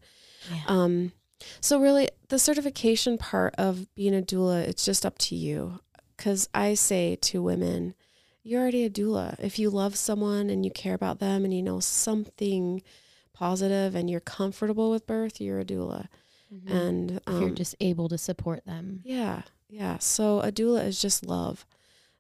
Yeah. 0.52 0.62
um, 0.68 1.12
so, 1.62 1.80
really, 1.80 2.10
the 2.30 2.40
certification 2.40 3.18
part 3.18 3.56
of 3.58 3.94
being 3.96 4.16
a 4.16 4.22
doula, 4.22 4.62
it's 4.68 4.86
just 4.86 5.06
up 5.06 5.18
to 5.20 5.36
you. 5.36 5.80
Because 6.18 6.50
I 6.54 6.74
say 6.74 7.16
to 7.22 7.42
women, 7.42 7.96
you're 8.44 8.62
already 8.62 8.84
a 8.84 8.90
doula. 8.90 9.40
If 9.40 9.58
you 9.58 9.70
love 9.70 9.96
someone 9.96 10.50
and 10.50 10.66
you 10.66 10.72
care 10.72 10.94
about 10.94 11.20
them 11.20 11.46
and 11.46 11.54
you 11.54 11.62
know 11.64 11.80
something 11.80 12.82
positive 13.34 13.96
and 13.96 14.10
you're 14.10 14.20
comfortable 14.20 14.92
with 14.92 15.08
birth, 15.08 15.40
you're 15.40 15.60
a 15.62 15.66
doula. 15.66 16.08
Mhm. 16.54 16.70
And 16.72 17.12
if 17.12 17.22
you're 17.28 17.50
um, 17.50 17.56
just 17.56 17.76
able 17.80 18.10
to 18.10 18.18
support 18.18 18.66
them. 18.66 19.02
yeah, 19.06 19.44
yeah. 19.70 19.98
So 20.00 20.42
a 20.42 20.52
doula 20.52 20.86
is 20.86 21.00
just 21.02 21.26
love, 21.26 21.66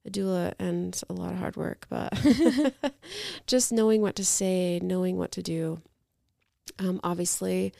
a 0.06 0.10
doula 0.10 0.54
and 0.60 1.02
a 1.10 1.14
lot 1.14 1.34
of 1.34 1.40
hard 1.40 1.58
work, 1.58 1.88
but 1.90 2.14
just 3.48 3.72
knowing 3.74 4.02
what 4.02 4.16
to 4.16 4.24
say, 4.24 4.80
knowing 4.82 5.18
what 5.18 5.32
to 5.34 5.42
do. 5.42 5.82
Um, 6.78 7.00
obviously, 7.04 7.74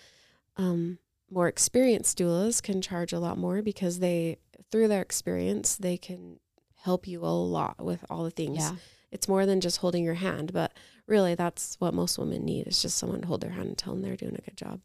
um, 0.58 0.98
more 1.32 1.48
experienced 1.48 2.18
doulas 2.18 2.62
can 2.62 2.82
charge 2.82 3.14
a 3.14 3.20
lot 3.20 3.38
more 3.38 3.62
because 3.62 4.00
they, 4.00 4.38
through 4.72 4.88
their 4.88 5.02
experience, 5.02 5.76
they 5.76 5.98
can 5.98 6.40
help 6.82 7.08
you 7.08 7.24
a 7.24 7.28
lot 7.28 7.84
with 7.84 8.04
all 8.10 8.24
the 8.24 8.32
things. 8.32 8.60
Yeah. 8.60 8.76
It's 9.12 9.28
more 9.28 9.46
than 9.46 9.62
just 9.62 9.78
holding 9.78 10.04
your 10.04 10.16
hand, 10.16 10.54
but 10.54 10.74
really 11.08 11.36
that's 11.36 11.76
what 11.80 11.94
most 11.94 12.18
women 12.18 12.46
need 12.46 12.68
is 12.68 12.82
just 12.82 12.98
someone 12.98 13.22
to 13.22 13.28
hold 13.28 13.42
their 13.42 13.52
hand 13.52 13.70
and 13.70 13.78
tell 13.78 13.94
them 13.94 14.02
they're 14.02 14.16
doing 14.16 14.36
a 14.38 14.42
good 14.42 14.58
job. 14.58 14.82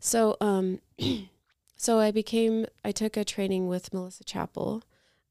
So, 0.00 0.36
um, 0.40 0.80
so 1.76 1.98
I 1.98 2.10
became, 2.10 2.66
I 2.84 2.92
took 2.92 3.16
a 3.16 3.24
training 3.24 3.68
with 3.68 3.92
Melissa 3.92 4.24
Chappell. 4.24 4.82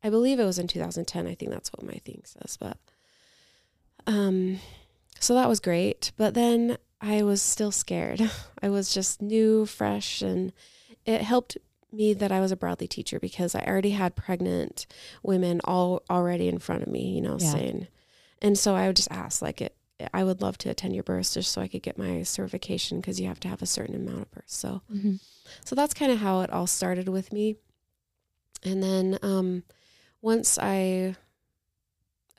I 0.03 0.09
believe 0.09 0.39
it 0.39 0.45
was 0.45 0.59
in 0.59 0.67
2010. 0.67 1.27
I 1.27 1.35
think 1.35 1.51
that's 1.51 1.71
what 1.71 1.85
my 1.85 1.99
thing 2.05 2.21
says, 2.25 2.57
but, 2.57 2.77
um, 4.05 4.59
so 5.19 5.33
that 5.33 5.49
was 5.49 5.59
great. 5.59 6.11
But 6.17 6.33
then 6.33 6.77
I 7.01 7.23
was 7.23 7.41
still 7.41 7.71
scared. 7.71 8.21
I 8.61 8.69
was 8.69 8.93
just 8.93 9.21
new, 9.21 9.65
fresh, 9.65 10.21
and 10.21 10.51
it 11.05 11.21
helped 11.21 11.57
me 11.91 12.13
that 12.13 12.31
I 12.31 12.39
was 12.39 12.51
a 12.51 12.57
Bradley 12.57 12.87
teacher 12.87 13.19
because 13.19 13.55
I 13.55 13.61
already 13.61 13.91
had 13.91 14.15
pregnant 14.15 14.87
women 15.23 15.61
all 15.63 16.01
already 16.09 16.47
in 16.49 16.59
front 16.59 16.81
of 16.83 16.87
me, 16.89 17.15
you 17.15 17.21
know, 17.21 17.37
Yeah. 17.39 17.51
saying, 17.51 17.87
and 18.41 18.57
so 18.57 18.75
I 18.75 18.87
would 18.87 18.95
just 18.95 19.11
ask, 19.11 19.41
like, 19.41 19.61
it, 19.61 19.75
I 20.13 20.23
would 20.23 20.41
love 20.41 20.57
to 20.59 20.69
attend 20.69 20.93
your 20.93 21.03
births 21.03 21.33
just 21.33 21.51
so 21.51 21.61
I 21.61 21.67
could 21.67 21.81
get 21.81 21.97
my 21.97 22.23
certification 22.23 22.99
because 22.99 23.19
you 23.19 23.27
have 23.27 23.39
to 23.41 23.47
have 23.47 23.61
a 23.61 23.65
certain 23.67 23.95
amount 23.95 24.21
of 24.23 24.31
births. 24.31 24.55
So, 24.55 24.81
Mhm. 24.93 25.19
so 25.63 25.75
that's 25.75 25.93
kind 25.93 26.11
of 26.11 26.19
how 26.19 26.41
it 26.41 26.51
all 26.51 26.67
started 26.67 27.07
with 27.09 27.31
me. 27.33 27.55
And 28.63 28.83
then 28.83 29.17
um, 29.21 29.63
once 30.21 30.57
I 30.59 31.15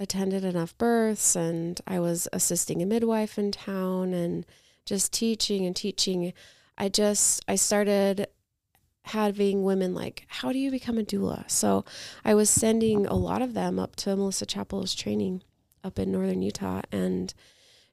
attended 0.01 0.45
enough 0.45 0.77
births 0.79 1.35
and 1.35 1.81
I 1.87 1.99
was 2.01 2.29
assisting 2.33 2.83
a 2.83 2.87
midwife 2.87 3.39
in 3.39 3.51
town 3.53 4.15
and 4.15 4.47
just 4.85 5.13
teaching 5.13 5.67
and 5.67 5.75
teaching, 5.75 6.33
I 6.77 6.89
just 6.89 7.45
I 7.49 7.57
started 7.57 8.29
having 9.03 9.65
women 9.65 9.95
like, 9.95 10.25
how 10.29 10.53
do 10.53 10.59
you 10.59 10.71
become 10.71 10.99
a 10.99 11.03
doula? 11.03 11.51
So 11.51 11.85
I 12.25 12.35
was 12.35 12.51
sending 12.51 13.07
a 13.07 13.15
lot 13.15 13.43
of 13.43 13.55
them 13.55 13.79
up 13.79 13.97
to 13.97 14.15
Melissa 14.17 14.47
Chappell's 14.47 14.95
training 14.95 15.43
up 15.83 15.99
in 15.99 16.13
northern 16.13 16.43
Utah 16.43 16.83
and 16.93 17.33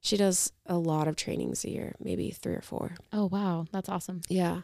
she 0.00 0.16
does 0.16 0.52
a 0.66 0.78
lot 0.78 1.08
of 1.08 1.16
trainings 1.16 1.64
a 1.64 1.70
year, 1.70 1.94
maybe 1.98 2.30
three 2.30 2.54
or 2.54 2.62
four. 2.62 2.94
Oh 3.12 3.26
wow, 3.26 3.66
that's 3.72 3.88
awesome. 3.88 4.20
Yeah. 4.28 4.60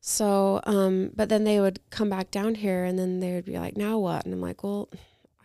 So, 0.00 0.60
um, 0.64 1.10
but 1.16 1.28
then 1.28 1.42
they 1.42 1.58
would 1.58 1.80
come 1.90 2.08
back 2.08 2.30
down 2.30 2.54
here 2.54 2.84
and 2.84 2.96
then 2.96 3.18
they 3.18 3.32
would 3.32 3.44
be 3.44 3.58
like, 3.58 3.76
now 3.76 3.98
what? 3.98 4.24
And 4.24 4.32
I'm 4.32 4.40
like, 4.40 4.62
well, 4.62 4.88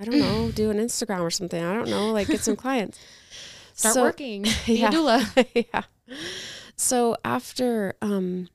I 0.01 0.05
don't 0.05 0.19
know, 0.19 0.51
do 0.55 0.71
an 0.71 0.77
Instagram 0.77 1.21
or 1.21 1.29
something. 1.31 1.63
I 1.63 1.73
don't 1.73 1.89
know, 1.89 2.11
like 2.11 2.27
get 2.27 2.41
some 2.41 2.55
clients. 2.55 2.99
Start 3.75 3.93
So- 3.95 4.01
working. 4.03 4.45
Yeah. 4.65 4.89
doula. 4.91 5.47
yeah. 5.71 5.83
So 6.75 7.15
after, 7.23 7.93
um, 8.01 8.49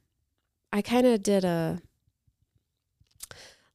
I 0.73 0.83
kind 0.83 1.07
of 1.07 1.23
did 1.23 1.45
a, 1.45 1.81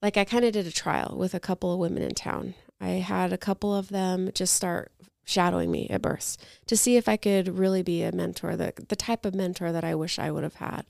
like 0.01 0.17
I 0.17 0.25
kind 0.25 0.45
of 0.45 0.53
did 0.53 0.67
a 0.67 0.71
trial 0.71 1.15
with 1.17 1.33
a 1.33 1.39
couple 1.39 1.71
of 1.73 1.79
women 1.79 2.03
in 2.03 2.13
town. 2.13 2.53
I 2.79 2.89
had 2.93 3.31
a 3.31 3.37
couple 3.37 3.75
of 3.75 3.89
them 3.89 4.29
just 4.33 4.53
start 4.55 4.91
shadowing 5.23 5.71
me 5.71 5.87
at 5.89 6.01
births 6.01 6.37
to 6.65 6.75
see 6.75 6.97
if 6.97 7.07
I 7.07 7.15
could 7.15 7.47
really 7.59 7.83
be 7.83 8.01
a 8.03 8.11
mentor, 8.11 8.55
the 8.55 8.73
the 8.89 8.95
type 8.95 9.23
of 9.25 9.35
mentor 9.35 9.71
that 9.71 9.83
I 9.83 9.93
wish 9.95 10.17
I 10.19 10.31
would 10.31 10.43
have 10.43 10.55
had 10.55 10.85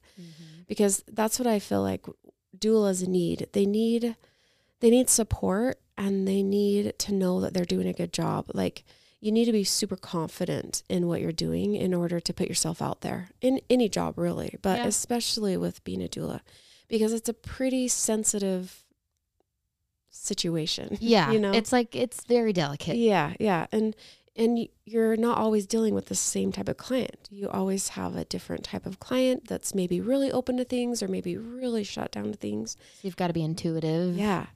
because 0.68 1.04
that's 1.12 1.38
what 1.38 1.48
I 1.48 1.60
feel 1.60 1.82
like 1.82 2.06
doulas 2.58 3.06
need. 3.08 3.48
They 3.52 3.66
need 3.66 4.16
they 4.80 4.90
need 4.90 5.10
support 5.10 5.80
and 6.06 6.28
they 6.28 6.42
need 6.44 6.98
to 7.00 7.14
know 7.14 7.40
that 7.42 7.54
they're 7.54 7.66
doing 7.66 7.88
a 7.88 7.94
good 7.94 8.12
job. 8.14 8.46
Like 8.54 8.84
you 9.20 9.32
need 9.32 9.46
to 9.46 9.52
be 9.52 9.64
super 9.64 9.96
confident 9.96 10.82
in 10.90 11.08
what 11.08 11.22
you're 11.22 11.32
doing 11.32 11.76
in 11.76 11.94
order 11.94 12.20
to 12.20 12.34
put 12.34 12.48
yourself 12.48 12.82
out 12.82 13.02
there 13.02 13.30
in 13.40 13.60
any 13.70 13.88
job 13.88 14.18
really, 14.18 14.58
but 14.62 14.80
Yeah. 14.80 14.88
especially 14.88 15.56
with 15.58 15.84
being 15.84 16.02
a 16.04 16.08
doula 16.08 16.40
because 16.88 17.14
it's 17.14 17.30
a 17.30 17.34
pretty 17.34 17.88
sensitive 17.88 18.84
situation. 20.10 20.98
Yeah. 21.02 21.32
you 21.32 21.40
know. 21.40 21.52
It's 21.52 21.72
like 21.72 21.96
it's 21.96 22.24
very 22.26 22.54
delicate. 22.54 22.98
Yeah, 22.98 23.34
yeah. 23.40 23.68
And 23.72 23.96
and 24.36 24.68
you're 24.86 25.18
not 25.18 25.38
always 25.38 25.68
dealing 25.68 25.94
with 25.94 26.06
the 26.06 26.16
same 26.16 26.52
type 26.54 26.70
of 26.70 26.78
client. 26.78 27.28
You 27.30 27.50
always 27.50 27.90
have 27.90 28.16
a 28.16 28.24
different 28.26 28.64
type 28.64 28.86
of 28.86 28.98
client 29.00 29.48
that's 29.48 29.76
maybe 29.76 30.00
really 30.00 30.32
open 30.32 30.56
to 30.58 30.64
things 30.64 31.04
or 31.04 31.08
maybe 31.10 31.36
really 31.38 31.84
shut 31.84 32.12
down 32.14 32.32
to 32.32 32.38
things. 32.38 32.78
You've 33.02 33.18
got 33.18 33.28
to 33.28 33.34
be 33.34 33.44
intuitive. 33.44 34.16
Yeah. 34.18 34.48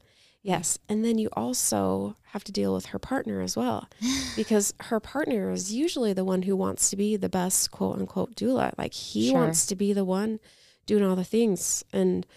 Yes. 0.46 0.78
And 0.88 1.04
then 1.04 1.18
you 1.18 1.30
also 1.34 2.18
have 2.34 2.44
to 2.44 2.52
deal 2.52 2.72
with 2.75 2.86
her 2.88 3.00
partner 3.00 3.42
as 3.42 3.58
well 3.58 3.90
because 4.36 4.75
her 4.80 5.00
partner 5.00 5.50
is 5.52 5.74
usually 5.74 6.14
the 6.14 6.24
one 6.24 6.44
who 6.44 6.56
wants 6.56 6.92
to 6.92 6.96
be 6.96 7.18
the 7.18 7.30
best 7.30 7.72
quote 7.72 7.98
unquote 7.98 8.36
doula. 8.36 8.72
Like 8.78 8.94
he 8.94 9.30
Sure. 9.30 9.40
wants 9.40 9.66
to 9.66 9.75
be 9.75 9.92
the 9.92 10.06
one 10.06 10.40
doing 10.86 11.04
all 11.04 11.16
the 11.16 11.24
things. 11.24 11.84
And 11.92 12.28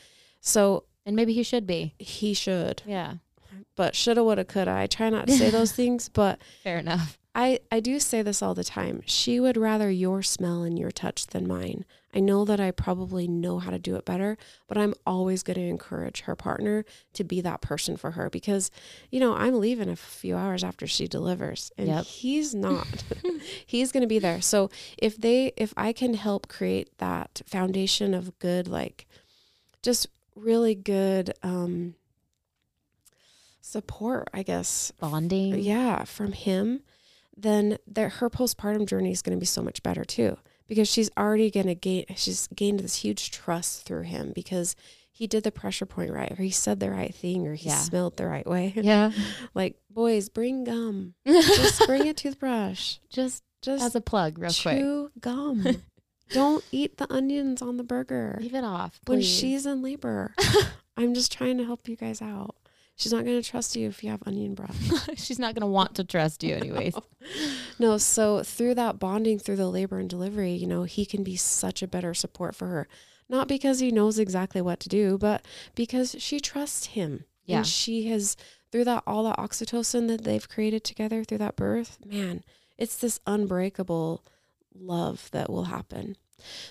so 0.41 0.85
And 1.05 1.15
maybe 1.17 1.35
he 1.35 1.43
should 1.43 1.67
be. 1.67 1.95
he 1.99 2.33
should, 2.33 2.83
Yeah. 2.87 3.17
but 3.77 3.95
shoulda, 3.95 4.25
woulda, 4.25 4.45
coulda. 4.47 4.71
I 4.73 4.87
try 4.87 5.11
not 5.11 5.27
to 5.27 5.35
say 5.37 5.51
those 5.59 5.73
things, 5.73 6.09
but 6.09 6.39
Fair 6.65 6.79
enough. 6.79 7.19
I, 7.41 7.61
I 7.71 7.79
do 7.79 8.01
say 8.01 8.21
this 8.23 8.43
all 8.43 8.55
the 8.55 8.65
time. 8.65 9.01
She 9.07 9.39
would 9.39 9.57
rather 9.57 9.89
your 9.89 10.25
smell 10.25 10.65
and 10.65 10.77
your 10.77 10.91
touch 10.91 11.29
than 11.29 11.47
mine. 11.47 11.85
I 12.13 12.19
know 12.19 12.45
that 12.45 12.59
I 12.59 12.73
probably 12.73 13.29
know 13.29 13.61
how 13.61 13.71
to 13.71 13.79
do 13.79 13.95
it 13.95 14.05
better, 14.05 14.37
but 14.67 14.77
I'm 14.77 14.93
always 15.07 15.45
going 15.45 15.55
to 15.55 15.63
encourage 15.63 16.23
her 16.23 16.35
partner 16.35 16.85
to 17.13 17.23
be 17.23 17.41
that 17.43 17.61
person 17.61 17.97
for 17.97 18.11
her 18.11 18.29
because, 18.29 18.73
you 19.13 19.21
know, 19.21 19.35
I'm 19.37 19.61
leaving 19.61 19.89
a 19.89 19.95
few 19.95 20.35
hours 20.37 20.65
after 20.65 20.89
she 20.89 21.07
delivers 21.07 21.71
and 21.79 21.87
Yep. 21.87 22.05
he's 22.07 22.57
not. 22.57 23.05
he's 23.67 23.93
going 23.93 24.01
to 24.01 24.09
be 24.09 24.19
there. 24.19 24.41
So 24.41 24.69
if 24.97 25.17
they, 25.17 25.53
if 25.57 25.73
I 25.77 25.93
can 25.93 26.15
help 26.15 26.49
create 26.49 26.99
that 26.99 27.41
foundation 27.47 28.15
of 28.15 28.37
good, 28.41 28.67
like 28.67 29.07
just 29.81 30.09
really 30.35 30.75
good, 30.75 31.35
um, 31.45 31.95
support, 33.61 34.29
I 34.35 34.43
guess, 34.43 34.93
Bonding. 34.99 35.59
yeah, 35.61 36.03
from 36.05 36.33
him, 36.33 36.81
then 37.41 37.79
their 37.87 38.09
her 38.09 38.29
postpartum 38.29 38.87
journey 38.87 39.13
is 39.13 39.23
going 39.23 39.37
to 39.37 39.41
be 39.41 39.47
so 39.47 39.63
much 39.63 39.83
better 39.83 40.05
too 40.05 40.37
because 40.67 40.89
she's 40.89 41.09
already 41.17 41.51
going 41.51 41.67
to 41.67 41.75
gain 41.75 42.05
she's 42.17 42.49
gained 42.49 42.81
this 42.81 42.97
huge 42.97 43.31
trust 43.31 43.85
through 43.85 44.03
him 44.03 44.33
because 44.35 44.75
he 45.11 45.27
did 45.27 45.43
the 45.45 45.51
pressure 45.53 45.87
point 45.87 46.13
right 46.13 46.33
or 46.33 46.43
he 46.43 46.51
said 46.51 46.79
the 46.81 46.91
right 46.91 47.15
thing 47.15 47.47
or 47.47 47.55
he 47.55 47.69
Yeah. 47.69 47.79
smelled 47.79 48.17
the 48.17 48.27
right 48.27 48.47
way. 48.47 48.73
Yeah. 48.77 49.11
like, 49.55 49.77
boys, 49.91 50.29
bring 50.29 50.65
gum. 50.65 51.15
Just 51.27 51.87
bring 51.87 52.07
a 52.09 52.15
toothbrush. 52.15 52.99
Just 53.09 53.43
Just 53.63 53.83
as 53.85 53.95
a 53.97 54.01
plug, 54.01 54.39
real 54.39 54.51
quick. 54.53 54.79
chew 54.79 55.11
gum. 55.21 55.65
Don't 56.31 56.63
eat 56.71 56.99
the 56.99 57.13
onions 57.13 57.63
on 57.63 57.79
the 57.79 57.83
burger 57.83 58.39
Leave 58.41 58.55
it 58.55 58.63
off, 58.63 59.01
when 59.07 59.23
she's 59.23 59.65
in 59.67 59.83
labor. 59.83 60.35
I'm 60.97 61.15
just 61.15 61.33
trying 61.33 61.57
to 61.59 61.65
help 61.65 61.89
you 61.89 61.97
guys 61.97 62.21
out. 62.21 62.55
She's 62.99 63.13
not 63.13 63.25
going 63.25 63.41
to 63.41 63.49
trust 63.49 63.77
you 63.77 63.89
if 63.89 64.03
you 64.03 64.11
have 64.11 64.23
onion 64.27 64.55
breath. 64.55 64.77
She's 65.19 65.39
not 65.39 65.55
going 65.55 65.63
to 65.63 65.69
want 65.69 65.95
to 65.95 66.05
trust 66.05 66.43
you, 66.43 66.57
anyways. 66.57 66.95
no, 67.79 67.97
so 67.97 68.43
through 68.43 68.75
that 68.75 68.99
bonding 68.99 69.39
through 69.39 69.57
the 69.57 69.71
labor 69.71 69.99
and 69.99 70.11
delivery, 70.11 70.53
you 70.53 70.67
know, 70.67 70.83
he 70.83 71.07
can 71.07 71.23
be 71.23 71.37
such 71.37 71.81
a 71.81 71.87
better 71.87 72.13
support 72.13 72.55
for 72.55 72.67
her. 72.67 72.89
Not 73.29 73.47
because 73.47 73.79
he 73.79 73.93
knows 73.93 74.19
exactly 74.19 74.61
what 74.61 74.81
to 74.81 74.89
do, 74.89 75.17
but 75.17 75.45
because 75.75 76.17
she 76.19 76.41
trusts 76.41 76.87
him. 76.87 77.25
Yeah. 77.45 77.59
And 77.59 77.67
she 77.67 78.09
has, 78.09 78.37
through 78.73 78.85
that, 78.85 79.05
all 79.07 79.23
the 79.23 79.33
oxytocin 79.33 80.09
that 80.09 80.25
they've 80.25 80.49
created 80.49 80.83
together 80.83 81.25
through 81.25 81.39
that 81.39 81.57
birth, 81.57 81.99
man, 82.05 82.43
it's 82.77 82.97
this 82.97 83.21
unbreakable 83.27 84.25
love 84.75 85.29
that 85.33 85.51
will 85.51 85.65
happen. 85.65 86.17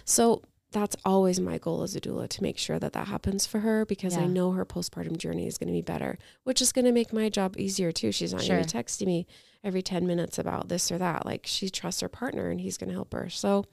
So 0.04 0.44
that's 0.72 0.96
always 1.06 1.40
my 1.40 1.58
goal 1.58 1.82
as 1.84 1.96
a 1.96 2.02
doula 2.02 2.28
to 2.28 2.44
make 2.44 2.58
sure 2.58 2.78
that 2.78 2.94
that 2.94 3.08
happens 3.08 3.46
for 3.46 3.60
her 3.60 3.86
because 3.86 4.18
I 4.18 4.26
know 4.26 4.52
her 4.52 4.66
postpartum 4.66 5.18
journey 5.18 5.48
is 5.48 5.58
going 5.58 5.68
to 5.68 5.74
be 5.74 5.82
better, 5.82 6.18
which 6.44 6.62
is 6.62 6.74
going 6.74 6.86
to 6.86 6.92
make 6.92 7.14
my 7.14 7.30
job 7.30 7.56
easier 7.58 7.92
too. 7.94 8.12
She's 8.12 8.34
not 8.34 8.46
going 8.46 8.64
to 8.64 8.68
be 8.68 8.84
texting 8.84 9.06
me 9.06 9.28
every 9.64 9.82
10 9.82 10.06
minutes 10.06 10.38
about 10.38 10.68
this 10.68 10.92
or 10.92 10.98
that. 10.98 11.26
Like 11.26 11.46
she 11.46 11.70
trusts 11.70 12.02
her 12.02 12.10
partner 12.10 12.50
and 12.50 12.60
he's 12.60 12.78
going 12.78 12.90
to 12.90 12.96
help 12.96 13.14
her. 13.14 13.30
So, 13.30 13.64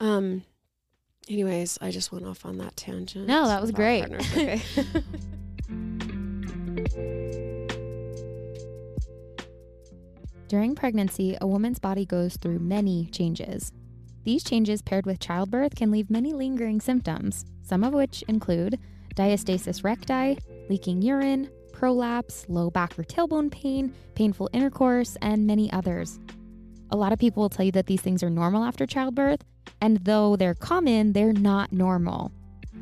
um, 0.00 0.44
anyways, 1.28 1.78
I 1.82 1.90
just 1.90 2.10
went 2.10 2.24
off 2.24 2.46
on 2.46 2.56
that 2.58 2.74
tangent. 2.76 3.26
No, 3.26 3.46
that 3.46 3.60
was 3.60 3.70
great. 3.70 4.04
Okay. 4.04 4.62
During 10.48 10.74
pregnancy, 10.76 11.36
a 11.40 11.46
woman's 11.46 11.80
body 11.80 12.06
goes 12.06 12.36
through 12.36 12.60
many 12.60 13.06
changes. 13.06 13.72
These 14.26 14.42
changes, 14.42 14.82
paired 14.82 15.06
with 15.06 15.20
childbirth, 15.20 15.76
can 15.76 15.92
leave 15.92 16.10
many 16.10 16.32
lingering 16.32 16.80
symptoms, 16.80 17.44
some 17.62 17.84
of 17.84 17.92
which 17.92 18.24
include 18.26 18.76
diastasis 19.14 19.84
recti, 19.84 20.36
leaking 20.68 21.00
urine, 21.00 21.48
prolapse, 21.72 22.44
low 22.48 22.68
back 22.68 22.98
or 22.98 23.04
tailbone 23.04 23.52
pain, 23.52 23.94
painful 24.16 24.50
intercourse, 24.52 25.16
and 25.22 25.46
many 25.46 25.72
others. 25.72 26.18
A 26.90 26.96
lot 26.96 27.12
of 27.12 27.20
people 27.20 27.40
will 27.40 27.48
tell 27.48 27.66
you 27.66 27.70
that 27.70 27.86
these 27.86 28.00
things 28.00 28.24
are 28.24 28.28
normal 28.28 28.64
after 28.64 28.84
childbirth, 28.84 29.44
and 29.80 29.98
though 29.98 30.34
they're 30.34 30.54
common, 30.54 31.12
they're 31.12 31.32
not 31.32 31.70
normal. 31.70 32.32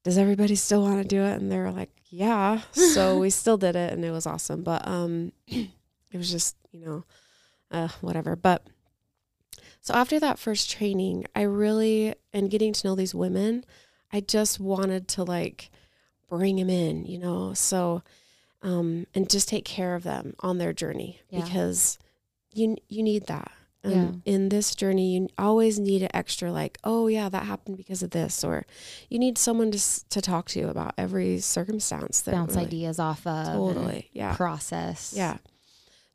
does 0.03 0.17
everybody 0.17 0.55
still 0.55 0.81
want 0.81 1.01
to 1.01 1.07
do 1.07 1.21
it? 1.23 1.41
And 1.41 1.49
they 1.49 1.57
were 1.57 1.71
like, 1.71 1.89
yeah. 2.09 2.61
So 2.73 3.17
we 3.19 3.29
still 3.29 3.57
did 3.57 3.77
it 3.77 3.93
and 3.93 4.03
it 4.03 4.11
was 4.11 4.27
awesome. 4.27 4.63
But, 4.63 4.85
um, 4.85 5.31
it 5.47 5.69
was 6.13 6.29
just, 6.29 6.57
you 6.73 6.85
know, 6.85 7.03
uh, 7.71 7.87
whatever. 8.01 8.35
But 8.35 8.67
so 9.85 9.93
after 9.93 10.19
that 10.19 10.39
first 10.39 10.71
training, 10.71 11.25
I 11.35 11.43
really, 11.43 12.15
and 12.33 12.49
getting 12.49 12.73
to 12.73 12.87
know 12.87 12.95
these 12.95 13.13
women, 13.13 13.63
I 14.11 14.21
just 14.21 14.59
wanted 14.59 15.07
to 15.09 15.23
like 15.23 15.69
bring 16.27 16.55
them 16.55 16.71
in, 16.71 17.05
you 17.05 17.19
know, 17.19 17.53
so, 17.53 18.01
um, 18.63 19.05
and 19.13 19.29
just 19.29 19.47
take 19.47 19.63
care 19.63 19.93
of 19.93 20.01
them 20.03 20.33
on 20.39 20.57
their 20.57 20.73
journey 20.73 21.21
Yeah. 21.29 21.41
because 21.43 21.99
you, 22.51 22.77
you 22.89 23.03
need 23.03 23.27
that. 23.27 23.51
Um, 23.83 24.23
In 24.25 24.49
this 24.49 24.73
journey, 24.73 25.13
you 25.13 25.27
always 25.37 25.77
need 25.77 26.01
an 26.01 26.09
extra, 26.15 26.51
like, 26.51 26.79
oh 26.83 27.05
yeah, 27.05 27.29
that 27.29 27.43
happened 27.45 27.77
because 27.77 28.01
of 28.01 28.09
this, 28.09 28.43
or 28.43 28.65
you 29.11 29.19
need 29.19 29.37
someone 29.37 29.69
to 29.69 29.79
to 30.09 30.21
talk 30.21 30.47
to 30.49 30.61
about 30.69 30.95
every 30.97 31.37
circumstance. 31.39 32.21
That 32.21 32.31
Bounce 32.31 32.55
really- 32.55 32.65
ideas 32.65 32.97
off 32.97 33.27
of. 33.27 33.45
Totally, 33.45 34.09
yeah. 34.11 34.35
Process. 34.35 35.13
Yeah. 35.15 35.37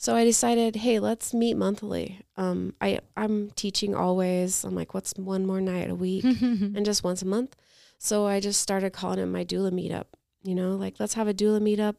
So 0.00 0.16
I 0.16 0.24
decided, 0.24 0.76
hey, 0.76 0.98
let's 0.98 1.34
meet 1.34 1.58
monthly. 1.58 2.22
Um, 2.38 2.72
I 2.80 3.00
I'm 3.18 3.50
teaching 3.50 3.94
always. 3.94 4.64
I'm 4.64 4.74
like, 4.74 4.94
what's 4.94 5.12
one 5.18 5.44
more 5.44 5.60
night 5.60 5.90
a 5.90 5.94
week, 5.94 6.24
and 6.40 6.86
just 6.86 7.04
once 7.04 7.20
a 7.20 7.26
month. 7.26 7.54
So 7.98 8.26
I 8.26 8.40
just 8.40 8.62
started 8.62 8.94
calling 8.94 9.18
it 9.18 9.26
my 9.26 9.44
doula 9.44 9.70
meetup. 9.70 10.06
You 10.42 10.54
know, 10.54 10.70
like 10.70 10.94
let's 10.98 11.12
have 11.12 11.28
a 11.28 11.34
doula 11.34 11.60
meetup, 11.60 11.96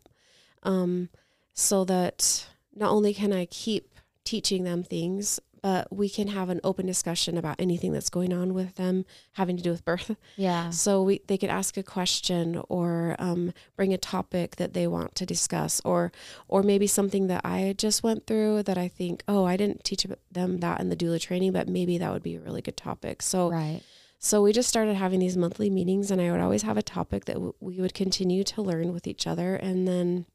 um, 0.64 1.10
so 1.54 1.86
that 1.86 2.48
not 2.74 2.90
only 2.90 3.14
can 3.14 3.32
I 3.32 3.46
keep 3.46 3.94
teaching 4.24 4.64
them 4.64 4.82
things, 4.82 5.40
but 5.62 5.96
we 5.96 6.10
can 6.10 6.28
have 6.30 6.50
an 6.50 6.60
open 6.64 6.86
discussion 6.86 7.38
about 7.38 7.56
anything 7.60 7.92
that's 7.94 8.10
going 8.10 8.34
on 8.34 8.54
with 8.54 8.76
them 8.76 9.06
having 9.34 9.58
to 9.58 9.64
do 9.64 9.70
with 9.72 9.86
birth. 9.86 10.16
yeah. 10.36 10.70
So 10.72 11.04
we 11.04 11.22
they 11.28 11.38
could 11.38 11.50
ask 11.50 11.78
a 11.78 11.84
question 11.84 12.62
or 12.70 13.16
um, 13.20 13.54
bring 13.76 13.94
a 13.94 13.98
topic 13.98 14.56
that 14.56 14.74
they 14.74 14.88
want 14.88 15.16
to 15.16 15.26
discuss, 15.26 15.82
or 15.86 16.12
or 16.48 16.64
maybe 16.64 16.88
something 16.88 17.28
that 17.28 17.42
I 17.46 17.76
just 17.78 18.02
went 18.04 18.26
through 18.28 18.64
that 18.64 18.78
I 18.78 18.88
think, 18.88 19.24
oh, 19.28 19.44
I 19.46 19.58
didn't 19.58 19.84
teach 19.84 20.06
them 20.32 20.60
that 20.60 20.80
in 20.82 20.90
the 20.90 20.96
doula 20.96 21.20
training, 21.20 21.52
but 21.54 21.68
maybe 21.68 21.98
that 22.00 22.12
would 22.12 22.24
be 22.24 22.36
a 22.36 22.40
really 22.42 22.62
good 22.62 22.78
topic. 22.78 23.22
So 23.22 23.52
Right. 23.52 23.82
so 24.18 24.42
we 24.42 24.54
just 24.54 24.70
started 24.70 24.96
having 24.96 25.20
these 25.20 25.38
monthly 25.38 25.70
meetings, 25.70 26.12
and 26.12 26.22
I 26.22 26.32
would 26.32 26.42
always 26.42 26.62
have 26.64 26.78
a 26.78 26.84
topic 26.84 27.26
that 27.26 27.34
w- 27.36 27.54
we 27.60 27.80
would 27.82 27.94
continue 27.94 28.44
to 28.46 28.62
learn 28.62 28.94
with 28.94 29.06
each 29.08 29.26
other, 29.28 29.56
and 29.56 29.88
then, 29.88 30.26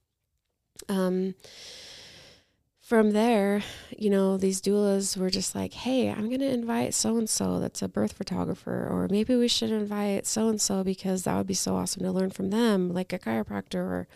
um, 0.88 1.34
from 2.86 3.10
there, 3.10 3.62
you 3.98 4.08
know, 4.08 4.36
these 4.36 4.60
doulas 4.62 5.16
were 5.16 5.28
just 5.30 5.54
like, 5.56 5.72
"Hey, 5.72 6.08
I'm 6.08 6.28
going 6.28 6.40
to 6.40 6.48
invite 6.60 6.94
so 6.94 7.16
and 7.16 7.28
so 7.28 7.58
that's 7.58 7.82
a 7.82 7.88
birth 7.88 8.12
photographer, 8.12 8.86
or 8.90 9.08
maybe 9.10 9.34
we 9.34 9.48
should 9.48 9.72
invite 9.72 10.24
so 10.26 10.48
and 10.48 10.60
so 10.60 10.84
because 10.84 11.24
that 11.24 11.36
would 11.36 11.48
be 11.48 11.54
so 11.54 11.74
awesome 11.74 12.02
to 12.04 12.12
learn 12.12 12.30
from 12.30 12.50
them, 12.50 12.92
like 12.92 13.12
a 13.12 13.18
chiropractor." 13.18 13.74
Or 13.96 14.08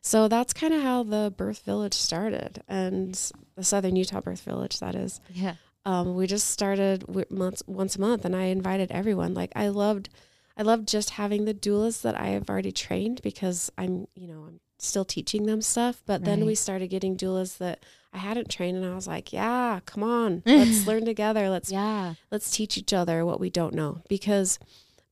so 0.00 0.28
that's 0.28 0.54
kind 0.54 0.72
of 0.72 0.82
how 0.82 1.02
the 1.02 1.32
birth 1.36 1.62
village 1.64 1.92
started, 1.94 2.62
and 2.68 3.12
the 3.54 3.64
Southern 3.64 3.96
Utah 3.96 4.22
Birth 4.22 4.40
Village, 4.42 4.78
that 4.80 4.94
is 4.94 5.20
Yeah. 5.34 5.56
um, 5.84 6.14
we 6.14 6.26
just 6.26 6.48
started 6.48 7.00
wi- 7.02 7.26
months, 7.30 7.62
once 7.66 7.96
a 7.96 8.00
month 8.00 8.24
and 8.24 8.34
I 8.34 8.44
invited 8.44 8.90
everyone. 8.92 9.34
Like 9.34 9.52
I 9.54 9.68
loved, 9.68 10.08
I 10.56 10.62
loved 10.62 10.88
just 10.88 11.10
having 11.10 11.44
the 11.44 11.54
doulas 11.54 12.00
that 12.02 12.18
I 12.18 12.28
have 12.28 12.48
already 12.48 12.72
trained 12.72 13.20
because 13.22 13.70
I'm, 13.76 14.06
you 14.14 14.26
know, 14.28 14.44
I'm 14.48 14.60
still 14.78 15.04
teaching 15.04 15.46
them 15.46 15.62
stuff. 15.62 16.02
But 16.06 16.24
then 16.24 16.44
we 16.44 16.54
started 16.54 16.88
getting 16.88 17.16
doulas 17.16 17.58
that 17.58 17.84
I 18.12 18.18
hadn't 18.18 18.50
trained 18.50 18.76
and 18.76 18.86
I 18.86 18.94
was 18.94 19.06
like, 19.06 19.32
yeah, 19.32 19.80
come 19.86 20.02
on, 20.02 20.42
let's 20.46 20.86
learn 20.86 21.04
together. 21.04 21.48
Let's, 21.50 21.70
Yeah. 21.70 22.14
let's 22.30 22.50
teach 22.50 22.76
each 22.78 22.92
other 22.92 23.24
what 23.24 23.40
we 23.40 23.50
don't 23.50 23.74
know 23.74 24.02
because 24.08 24.58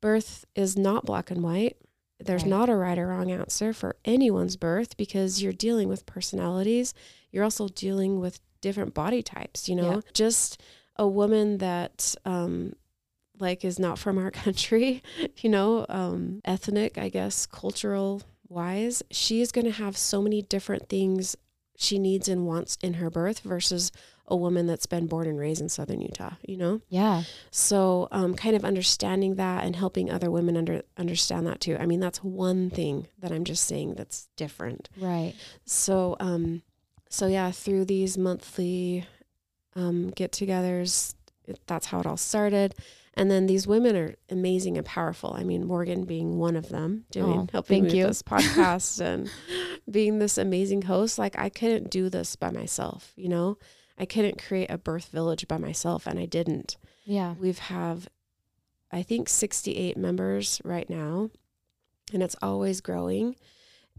birth 0.01 0.45
is 0.55 0.77
not 0.77 1.05
black 1.07 1.31
and 1.31 1.43
white. 1.43 1.77
There's 2.21 2.43
Right. 2.43 2.51
not 2.51 2.69
a 2.71 2.77
right 2.77 2.99
or 2.99 3.09
wrong 3.09 3.31
answer 3.31 3.73
for 3.73 3.97
anyone's 4.05 4.57
birth 4.57 4.97
because 4.97 5.43
you're 5.43 5.53
dealing 5.53 5.89
with 5.89 6.07
personalities. 6.07 6.95
You're 7.33 7.45
also 7.45 7.69
dealing 7.69 8.21
with 8.21 8.41
different 8.61 8.95
body 8.95 9.23
types, 9.23 9.69
you 9.69 9.75
know, 9.77 9.95
Yeah. 9.97 10.01
just 10.13 10.61
a 10.97 11.07
woman 11.09 11.59
that, 11.59 12.15
um, 12.25 12.75
like 13.41 13.65
is 13.65 13.79
not 13.79 13.99
from 13.99 14.17
our 14.17 14.31
country, 14.45 15.03
you 15.39 15.51
know, 15.51 15.85
um, 15.89 16.41
ethnic, 16.45 16.97
I 16.97 17.09
guess, 17.09 17.47
cultural 17.47 18.23
wise, 18.55 19.03
she 19.11 19.41
is 19.41 19.53
going 19.53 19.67
to 19.67 19.73
have 19.73 19.97
so 19.97 20.23
many 20.23 20.41
different 20.43 20.89
things 20.89 21.37
she 21.77 21.99
needs 21.99 22.29
and 22.29 22.47
wants 22.47 22.79
in 22.83 22.95
her 22.95 23.11
birth 23.11 23.41
versus 23.41 23.91
a 24.27 24.37
woman 24.37 24.67
that's 24.67 24.87
been 24.87 25.07
born 25.07 25.27
and 25.27 25.39
raised 25.39 25.61
in 25.61 25.69
southern 25.69 26.01
Utah, 26.01 26.35
you 26.47 26.57
know? 26.57 26.81
Yeah. 26.89 27.25
So, 27.51 28.09
um, 28.11 28.35
kind 28.35 28.57
of 28.57 28.65
understanding 28.65 29.35
that 29.35 29.65
and 29.65 29.77
helping 29.77 30.11
other 30.11 30.31
women 30.31 30.57
under 30.57 30.83
understand 30.97 31.47
that 31.47 31.61
too. 31.61 31.77
I 31.79 31.85
mean, 31.85 32.01
that's 32.01 32.25
one 32.25 32.71
thing 32.71 33.09
that 33.19 33.33
I'm 33.33 33.45
just 33.45 33.65
saying 33.65 33.97
that's 33.97 34.29
different. 34.37 34.89
Right. 34.99 35.35
So, 35.67 36.17
um, 36.21 36.63
so 37.11 37.27
yeah, 37.27 37.51
through 37.51 37.85
these 37.85 38.17
monthly 38.17 39.05
um, 39.77 40.11
get-togethers, 40.11 41.15
that's 41.67 41.87
how 41.87 42.01
it 42.01 42.07
all 42.07 42.17
started. 42.17 42.75
And 43.17 43.31
then 43.31 43.47
these 43.47 43.67
women 43.67 43.97
are 43.97 44.17
amazing 44.29 44.77
and 44.77 44.85
powerful. 44.85 45.33
I 45.35 45.45
mean, 45.45 45.67
Morgan 45.67 46.05
being 46.05 46.39
one 46.39 46.57
of 46.57 46.69
them, 46.69 47.05
doing 47.11 47.41
Oh, 47.41 47.49
helping 47.53 47.85
with 47.85 47.93
this 47.93 48.23
podcast 48.23 49.01
and 49.01 49.31
being 49.89 50.19
this 50.19 50.37
amazing 50.37 50.83
host. 50.83 51.19
Like 51.19 51.39
I 51.39 51.49
couldn't 51.49 51.91
do 51.91 52.09
this 52.09 52.35
by 52.35 52.51
myself. 52.51 53.13
You 53.17 53.29
know, 53.29 53.59
I 53.97 54.05
couldn't 54.05 54.43
create 54.43 54.71
a 54.71 54.79
birth 54.79 55.09
village 55.09 55.47
by 55.47 55.59
myself, 55.59 56.07
and 56.07 56.19
I 56.19 56.27
didn't. 56.27 56.77
Yeah. 57.05 57.35
We've 57.39 57.59
have, 57.59 58.09
I 58.91 59.03
think, 59.03 59.29
68 59.29 59.97
members 59.97 60.61
right 60.65 60.91
now, 60.91 61.31
and 62.13 62.23
it's 62.23 62.37
always 62.43 62.81
growing. 62.81 63.37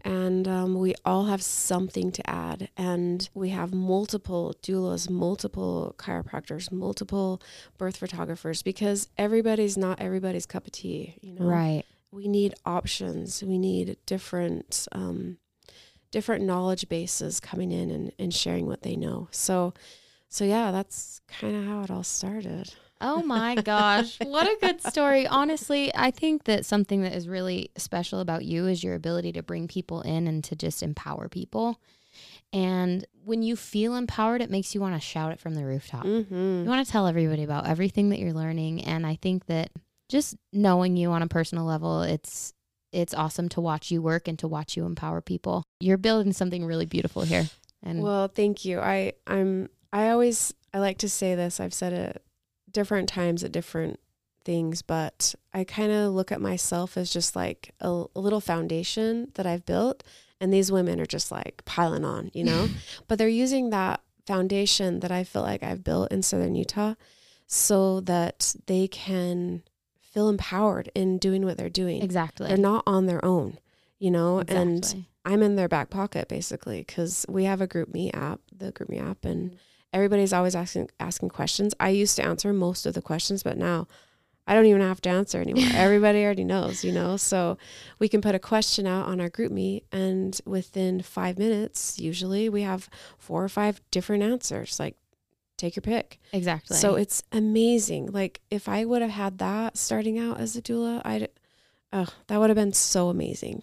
And 0.06 0.46
um, 0.46 0.78
we 0.78 0.94
all 1.04 1.24
have 1.24 1.42
something 1.42 2.12
to 2.12 2.30
add. 2.30 2.68
And 2.76 3.28
we 3.34 3.48
have 3.50 3.74
multiple 3.74 4.54
doulas, 4.62 5.10
multiple 5.10 5.94
chiropractors, 5.98 6.70
multiple 6.70 7.42
birth 7.76 7.96
photographers 7.96 8.62
because 8.62 9.08
everybody's 9.18 9.76
not 9.76 10.00
everybody's 10.00 10.46
cup 10.46 10.66
of 10.66 10.72
tea. 10.72 11.16
You 11.20 11.32
know, 11.34 11.44
Right. 11.46 11.84
we 12.12 12.28
need 12.28 12.54
options. 12.64 13.42
We 13.42 13.58
need 13.58 13.96
different 14.06 14.86
um, 14.92 15.38
different 16.12 16.44
knowledge 16.44 16.88
bases 16.88 17.40
coming 17.40 17.72
in 17.72 17.90
and, 17.90 18.12
and 18.18 18.32
sharing 18.32 18.66
what 18.66 18.82
they 18.82 18.94
know. 18.96 19.28
So, 19.32 19.74
so 20.28 20.44
yeah, 20.44 20.70
that's 20.70 21.20
kind 21.26 21.56
of 21.56 21.64
how 21.64 21.82
it 21.82 21.90
all 21.90 22.04
started. 22.04 22.72
Oh 23.00 23.22
my 23.22 23.54
gosh. 23.56 24.18
What 24.20 24.46
a 24.46 24.56
good 24.60 24.82
story. 24.82 25.26
Honestly, 25.26 25.94
I 25.94 26.10
think 26.10 26.44
that 26.44 26.64
something 26.64 27.02
that 27.02 27.14
is 27.14 27.28
really 27.28 27.70
special 27.76 28.20
about 28.20 28.44
you 28.44 28.66
is 28.66 28.82
your 28.82 28.94
ability 28.94 29.32
to 29.32 29.42
bring 29.42 29.68
people 29.68 30.02
in 30.02 30.26
and 30.26 30.42
to 30.44 30.56
just 30.56 30.82
empower 30.82 31.28
people. 31.28 31.80
And 32.52 33.04
when 33.24 33.42
you 33.42 33.56
feel 33.56 33.94
empowered, 33.96 34.40
it 34.40 34.50
makes 34.50 34.74
you 34.74 34.80
want 34.80 34.94
to 34.94 35.00
shout 35.00 35.32
it 35.32 35.40
from 35.40 35.54
the 35.54 35.64
rooftop. 35.64 36.04
Mm-hmm. 36.04 36.62
You 36.64 36.68
want 36.68 36.86
to 36.86 36.90
tell 36.90 37.06
everybody 37.06 37.42
about 37.42 37.66
everything 37.66 38.10
that 38.10 38.18
you're 38.18 38.32
learning. 38.32 38.84
And 38.84 39.06
I 39.06 39.16
think 39.16 39.46
that 39.46 39.70
just 40.08 40.36
knowing 40.52 40.96
you 40.96 41.10
on 41.10 41.22
a 41.22 41.28
personal 41.28 41.64
level, 41.64 42.02
it's 42.02 42.54
it's 42.92 43.12
awesome 43.12 43.48
to 43.50 43.60
watch 43.60 43.90
you 43.90 44.00
work 44.00 44.26
and 44.28 44.38
to 44.38 44.48
watch 44.48 44.76
you 44.76 44.86
empower 44.86 45.20
people. 45.20 45.64
You're 45.80 45.98
building 45.98 46.32
something 46.32 46.64
really 46.64 46.86
beautiful 46.86 47.22
here. 47.22 47.46
And 47.82 48.02
Well, 48.02 48.28
thank 48.28 48.64
you. 48.64 48.80
I 48.80 49.14
I'm 49.26 49.68
I 49.92 50.10
always 50.10 50.54
I 50.72 50.78
like 50.78 50.98
to 50.98 51.08
say 51.08 51.34
this. 51.34 51.60
I've 51.60 51.74
said 51.74 51.92
it 51.92 52.22
different 52.76 53.08
times 53.08 53.42
at 53.42 53.52
different 53.52 53.98
things, 54.44 54.82
but 54.82 55.34
I 55.54 55.64
kind 55.64 55.90
of 55.90 56.12
look 56.12 56.30
at 56.30 56.42
myself 56.42 56.98
as 56.98 57.10
just 57.10 57.34
like 57.34 57.74
a, 57.80 58.04
a 58.14 58.20
little 58.20 58.42
foundation 58.42 59.28
that 59.34 59.46
I've 59.46 59.64
built, 59.64 60.04
and 60.42 60.52
these 60.52 60.70
women 60.70 61.00
are 61.00 61.06
just 61.06 61.32
like 61.32 61.64
piling 61.64 62.04
on, 62.04 62.30
you 62.34 62.44
know. 62.44 62.68
but 63.08 63.18
they're 63.18 63.28
using 63.28 63.70
that 63.70 64.02
foundation 64.26 65.00
that 65.00 65.10
I 65.10 65.24
feel 65.24 65.40
like 65.40 65.62
I've 65.62 65.82
built 65.82 66.12
in 66.12 66.20
Southern 66.22 66.54
Utah, 66.54 66.96
so 67.46 68.00
that 68.00 68.54
they 68.66 68.86
can 68.88 69.62
feel 70.02 70.28
empowered 70.28 70.90
in 70.94 71.16
doing 71.16 71.46
what 71.46 71.56
they're 71.56 71.70
doing. 71.70 72.02
exactly. 72.02 72.48
They're 72.48 72.58
not 72.58 72.82
on 72.86 73.06
their 73.06 73.24
own, 73.24 73.56
you 73.98 74.10
know, 74.10 74.42
and 74.46 75.06
I'm 75.24 75.42
in 75.42 75.56
their 75.56 75.68
back 75.68 75.88
pocket 75.88 76.28
basically 76.28 76.80
because 76.80 77.24
we 77.26 77.44
have 77.44 77.62
a 77.62 77.66
GroupMe 77.66 78.14
app, 78.14 78.40
the 78.54 78.70
GroupMe 78.70 79.00
app, 79.02 79.24
and 79.24 79.52
mm. 79.52 79.56
Everybody's 79.96 80.34
always 80.34 80.54
asking 80.54 80.90
asking 81.00 81.30
questions. 81.30 81.74
I 81.80 81.88
used 81.88 82.16
to 82.16 82.22
answer 82.22 82.52
most 82.52 82.84
of 82.84 82.92
the 82.92 83.00
questions, 83.00 83.42
but 83.42 83.56
now 83.56 83.88
I 84.46 84.52
don't 84.52 84.66
even 84.66 84.82
have 84.82 85.00
to 85.00 85.08
answer 85.08 85.40
anymore. 85.40 85.70
Everybody 85.74 86.22
already 86.22 86.44
knows, 86.44 86.84
you 86.84 86.92
know. 86.92 87.16
So 87.16 87.56
we 87.98 88.06
can 88.06 88.20
put 88.20 88.34
a 88.34 88.38
question 88.38 88.86
out 88.86 89.06
on 89.06 89.22
our 89.22 89.30
GroupMe, 89.30 89.84
and 89.90 90.38
within 90.44 91.00
five 91.00 91.38
minutes, 91.38 91.98
usually 91.98 92.50
we 92.50 92.60
have 92.60 92.90
four 93.16 93.42
or 93.42 93.48
five 93.48 93.80
different 93.90 94.22
answers. 94.22 94.78
Like, 94.78 94.96
take 95.56 95.76
your 95.76 95.80
pick. 95.80 96.20
exactly. 96.30 96.76
So 96.76 96.96
it's 96.96 97.22
amazing. 97.32 98.12
Like 98.12 98.42
if 98.50 98.68
I 98.68 98.84
would 98.84 99.00
have 99.00 99.12
had 99.12 99.38
that 99.38 99.78
starting 99.78 100.18
out 100.18 100.38
as 100.38 100.56
a 100.56 100.60
doula, 100.60 101.00
I'd, 101.06 101.30
oh, 101.94 102.08
that 102.26 102.38
would 102.38 102.50
have 102.50 102.56
been 102.56 102.74
so 102.74 103.08
amazing. 103.08 103.62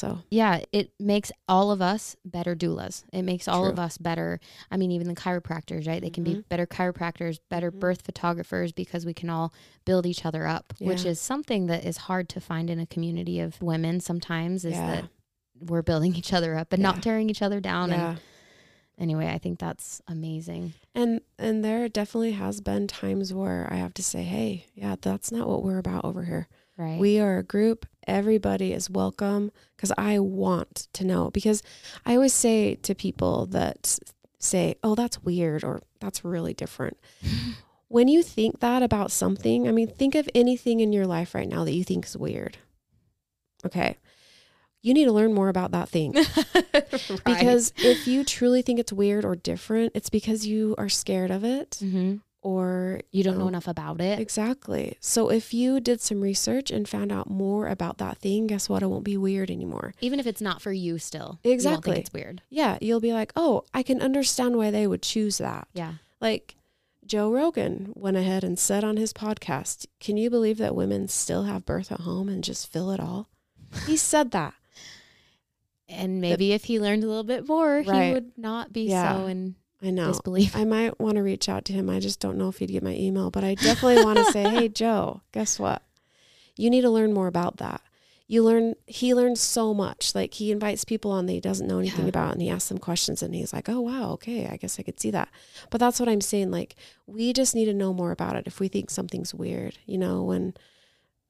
So 0.00 0.20
yeah, 0.30 0.62
it 0.72 0.92
makes 0.98 1.30
all 1.46 1.70
of 1.70 1.82
us 1.82 2.16
better 2.24 2.56
doulas. 2.56 3.04
It 3.12 3.20
makes 3.22 3.46
all 3.46 3.60
True. 3.64 3.68
of 3.70 3.78
us 3.78 3.98
better. 3.98 4.40
I 4.70 4.78
mean, 4.78 4.90
even 4.92 5.08
the 5.08 5.14
chiropractors, 5.14 5.86
right? 5.86 6.00
They 6.00 6.08
can 6.08 6.24
be 6.24 6.36
Mhm. 6.36 6.48
better 6.48 6.66
chiropractors, 6.66 7.38
better 7.50 7.70
Mhm. 7.70 7.80
birth 7.80 8.00
photographers 8.02 8.72
because 8.72 9.04
we 9.04 9.12
can 9.12 9.28
all 9.28 9.52
build 9.84 10.06
each 10.06 10.24
other 10.24 10.46
up, 10.46 10.72
which 10.80 11.04
is 11.04 11.20
something 11.20 11.66
that 11.66 11.84
is 11.84 11.98
hard 12.08 12.30
to 12.30 12.40
find 12.40 12.70
in 12.70 12.80
a 12.80 12.86
community 12.86 13.40
of 13.40 13.60
women 13.60 14.00
sometimes 14.00 14.64
is 14.64 14.72
yeah, 14.72 14.86
that 14.86 15.04
we're 15.60 15.82
building 15.82 16.14
each 16.20 16.32
other 16.32 16.56
up 16.56 16.72
and 16.72 16.80
Yeah. 16.80 16.92
not 16.92 17.02
tearing 17.02 17.28
each 17.28 17.42
other 17.42 17.60
down. 17.60 17.90
yeah. 17.90 18.10
And 18.12 18.20
anyway, 18.98 19.28
I 19.28 19.36
think 19.38 19.58
that's 19.58 20.00
amazing. 20.08 20.72
And 20.94 21.20
and 21.38 21.62
there 21.62 21.88
definitely 21.90 22.32
has 22.32 22.60
been 22.62 22.86
times 22.86 23.34
where 23.34 23.68
I 23.70 23.76
have 23.76 23.92
to 23.94 24.02
say, 24.02 24.22
hey, 24.22 24.66
yeah, 24.74 24.96
that's 25.00 25.30
not 25.30 25.46
what 25.46 25.62
we're 25.62 25.78
about 25.78 26.04
over 26.06 26.24
here. 26.24 26.48
Right. 26.80 26.98
We 26.98 27.20
are 27.20 27.36
a 27.36 27.42
group. 27.42 27.84
Everybody 28.06 28.72
is 28.72 28.88
welcome 28.88 29.52
because 29.76 29.92
I 29.98 30.18
want 30.18 30.88
to 30.94 31.04
know. 31.04 31.30
Because 31.30 31.62
I 32.06 32.14
always 32.14 32.32
say 32.32 32.76
to 32.76 32.94
people 32.94 33.44
that 33.46 33.98
say, 34.38 34.76
oh, 34.82 34.94
that's 34.94 35.22
weird 35.22 35.62
or 35.62 35.82
that's 36.00 36.24
really 36.24 36.54
different. 36.54 36.96
when 37.88 38.08
you 38.08 38.22
think 38.22 38.60
that 38.60 38.82
about 38.82 39.10
something, 39.10 39.68
I 39.68 39.72
mean, 39.72 39.88
think 39.88 40.14
of 40.14 40.26
anything 40.34 40.80
in 40.80 40.90
your 40.94 41.06
life 41.06 41.34
right 41.34 41.48
now 41.48 41.64
that 41.64 41.74
you 41.74 41.84
think 41.84 42.06
is 42.06 42.16
weird. 42.16 42.56
Okay. 43.66 43.98
You 44.80 44.94
need 44.94 45.04
to 45.04 45.12
learn 45.12 45.34
more 45.34 45.50
about 45.50 45.72
that 45.72 45.90
thing. 45.90 46.14
Right. 47.10 47.24
Because 47.24 47.72
if 47.76 48.06
you 48.06 48.24
truly 48.24 48.62
think 48.62 48.78
it's 48.78 48.92
weird 48.92 49.24
or 49.24 49.36
different, 49.36 49.92
it's 49.94 50.08
because 50.10 50.46
you 50.46 50.74
are 50.78 50.88
scared 50.88 51.30
of 51.30 51.44
it 51.44 51.78
Mhm. 51.82 52.20
Or 52.42 53.00
you 53.10 53.22
don't 53.22 53.38
know 53.38 53.48
enough 53.48 53.68
about 53.68 54.00
it. 54.00 54.18
Exactly. 54.18 54.96
So 55.00 55.30
if 55.30 55.52
you 55.52 55.78
did 55.80 56.00
some 56.00 56.20
research 56.22 56.70
and 56.70 56.88
found 56.88 57.12
out 57.12 57.28
more 57.28 57.68
about 57.68 57.98
that 57.98 58.18
thing, 58.18 58.46
guess 58.46 58.68
what? 58.68 58.82
It 58.82 58.86
won't 58.86 59.04
be 59.04 59.16
weird 59.18 59.50
anymore. 59.50 59.92
Even 60.00 60.18
if 60.18 60.26
it's 60.26 60.40
not 60.40 60.62
for 60.62 60.72
you 60.72 60.98
still. 60.98 61.38
You 61.44 61.50
won't 61.50 61.54
Exactly. 61.54 61.92
think 61.94 62.06
it's 62.06 62.12
weird. 62.14 62.42
Yeah, 62.48 62.78
you'll 62.80 63.00
be 63.00 63.12
like, 63.12 63.32
"Oh, 63.36 63.64
I 63.74 63.82
can 63.82 64.00
understand 64.00 64.56
why 64.56 64.70
they 64.70 64.86
would 64.86 65.02
choose 65.02 65.36
that." 65.38 65.68
Yeah. 65.74 65.94
Like 66.20 66.56
Joe 67.04 67.30
Rogan 67.30 67.92
went 67.94 68.16
ahead 68.16 68.42
and 68.44 68.58
said 68.58 68.84
on 68.84 68.96
his 68.96 69.12
podcast, 69.12 69.86
"Can 69.98 70.16
you 70.16 70.30
believe 70.30 70.56
that 70.58 70.74
women 70.76 71.08
still 71.08 71.42
have 71.42 71.66
birth 71.66 71.92
at 71.92 72.00
home 72.00 72.28
and 72.28 72.42
just 72.42 72.68
fill 72.72 72.90
it 72.90 73.00
all?" 73.00 73.28
He 73.86 73.96
said 73.96 74.30
that. 74.30 74.54
And 75.88 76.20
maybe 76.20 76.52
if 76.52 76.64
he 76.64 76.78
learned 76.78 77.02
a 77.02 77.08
little 77.08 77.24
bit 77.24 77.48
more, 77.48 77.80
he 77.82 78.12
would 78.12 78.32
not 78.38 78.72
be 78.72 78.82
Yeah. 78.82 79.16
so 79.16 79.26
in 79.26 79.56
I 79.82 79.90
know. 79.90 80.08
disbelief. 80.08 80.54
I 80.56 80.64
might 80.64 81.00
want 81.00 81.16
to 81.16 81.22
reach 81.22 81.48
out 81.48 81.64
to 81.66 81.72
him. 81.72 81.88
I 81.88 82.00
just 82.00 82.20
don't 82.20 82.36
know 82.36 82.48
if 82.48 82.58
he'd 82.58 82.66
get 82.70 82.82
my 82.82 82.94
email, 82.94 83.30
but 83.30 83.44
I 83.44 83.54
definitely 83.54 84.04
want 84.04 84.18
to 84.18 84.24
say, 84.26 84.48
"Hey 84.48 84.68
Joe, 84.82 85.22
guess 85.32 85.58
what? 85.58 85.82
You 86.56 86.68
need 86.70 86.82
to 86.82 86.90
learn 86.90 87.12
more 87.14 87.26
about 87.28 87.56
that." 87.58 87.80
You 88.26 88.44
learn 88.44 88.74
he 88.86 89.12
learns 89.14 89.40
so 89.40 89.74
much. 89.74 90.14
Like 90.14 90.34
he 90.34 90.52
invites 90.52 90.84
people 90.84 91.10
on 91.10 91.26
that 91.26 91.32
he 91.32 91.40
doesn't 91.40 91.66
know 91.66 91.78
anything 91.80 92.04
Yeah. 92.04 92.10
about 92.10 92.32
and 92.32 92.40
he 92.42 92.48
asks 92.48 92.68
them 92.68 92.78
questions 92.78 93.22
and 93.24 93.34
he's 93.34 93.52
like, 93.52 93.68
"Oh 93.68 93.80
wow, 93.80 94.10
okay, 94.12 94.46
I 94.46 94.56
guess 94.56 94.78
I 94.78 94.82
could 94.84 95.00
see 95.00 95.10
that." 95.10 95.28
But 95.70 95.78
that's 95.80 95.98
what 95.98 96.08
I'm 96.08 96.20
saying 96.20 96.50
like 96.50 96.76
we 97.06 97.32
just 97.32 97.54
need 97.56 97.64
to 97.64 97.74
know 97.74 97.92
more 97.92 98.12
about 98.12 98.36
it 98.36 98.46
if 98.46 98.60
we 98.60 98.68
think 98.68 98.88
something's 98.90 99.34
weird. 99.34 99.78
You 99.86 99.98
know, 99.98 100.22
when 100.22 100.54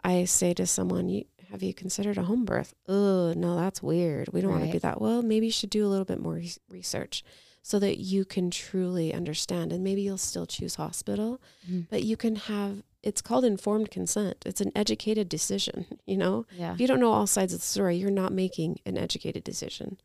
I 0.05 0.25
say 0.25 0.53
to 0.55 0.67
someone, 0.67 1.09
"You 1.09 1.25
have 1.51 1.63
you 1.63 1.73
considered 1.73 2.19
a 2.19 2.25
home 2.25 2.45
birth?" 2.45 2.75
Oh, 2.87 3.33
no, 3.35 3.57
that's 3.57 3.83
weird. 3.83 4.29
We 4.33 4.41
don't 4.43 4.51
want 4.51 4.63
to 4.63 4.67
Right. 4.67 4.73
do 4.73 4.79
that. 4.81 5.01
Well, 5.01 5.23
maybe 5.23 5.47
you 5.47 5.53
should 5.53 5.71
do 5.71 5.87
a 5.87 5.89
little 5.89 6.05
bit 6.05 6.21
more 6.21 6.41
research 6.69 7.25
so 7.63 7.79
that 7.79 7.99
you 7.99 8.25
can 8.25 8.51
truly 8.51 9.13
understand. 9.13 9.73
And 9.73 9.85
maybe 9.85 10.03
you'll 10.03 10.17
still 10.19 10.47
choose 10.47 10.77
hospital 10.77 11.41
Mhm. 11.69 11.87
but 11.91 12.03
you 12.03 12.17
can 12.17 12.37
have 12.37 12.83
it's 13.03 13.23
called 13.23 13.47
informed 13.47 13.91
consent. 13.91 14.37
It's 14.45 14.61
an 14.61 14.73
educated 14.77 15.29
decision 15.29 15.87
you 16.07 16.17
know? 16.17 16.47
Yeah. 16.57 16.73
if 16.75 16.81
you 16.81 16.87
don't 16.87 17.01
know 17.01 17.13
all 17.13 17.27
sides 17.27 17.53
of 17.55 17.61
the 17.61 17.67
story 17.67 17.97
you're 17.97 18.11
not 18.11 18.33
making 18.33 18.81
an 18.87 18.97
educated 18.99 19.45
decision. 19.45 19.99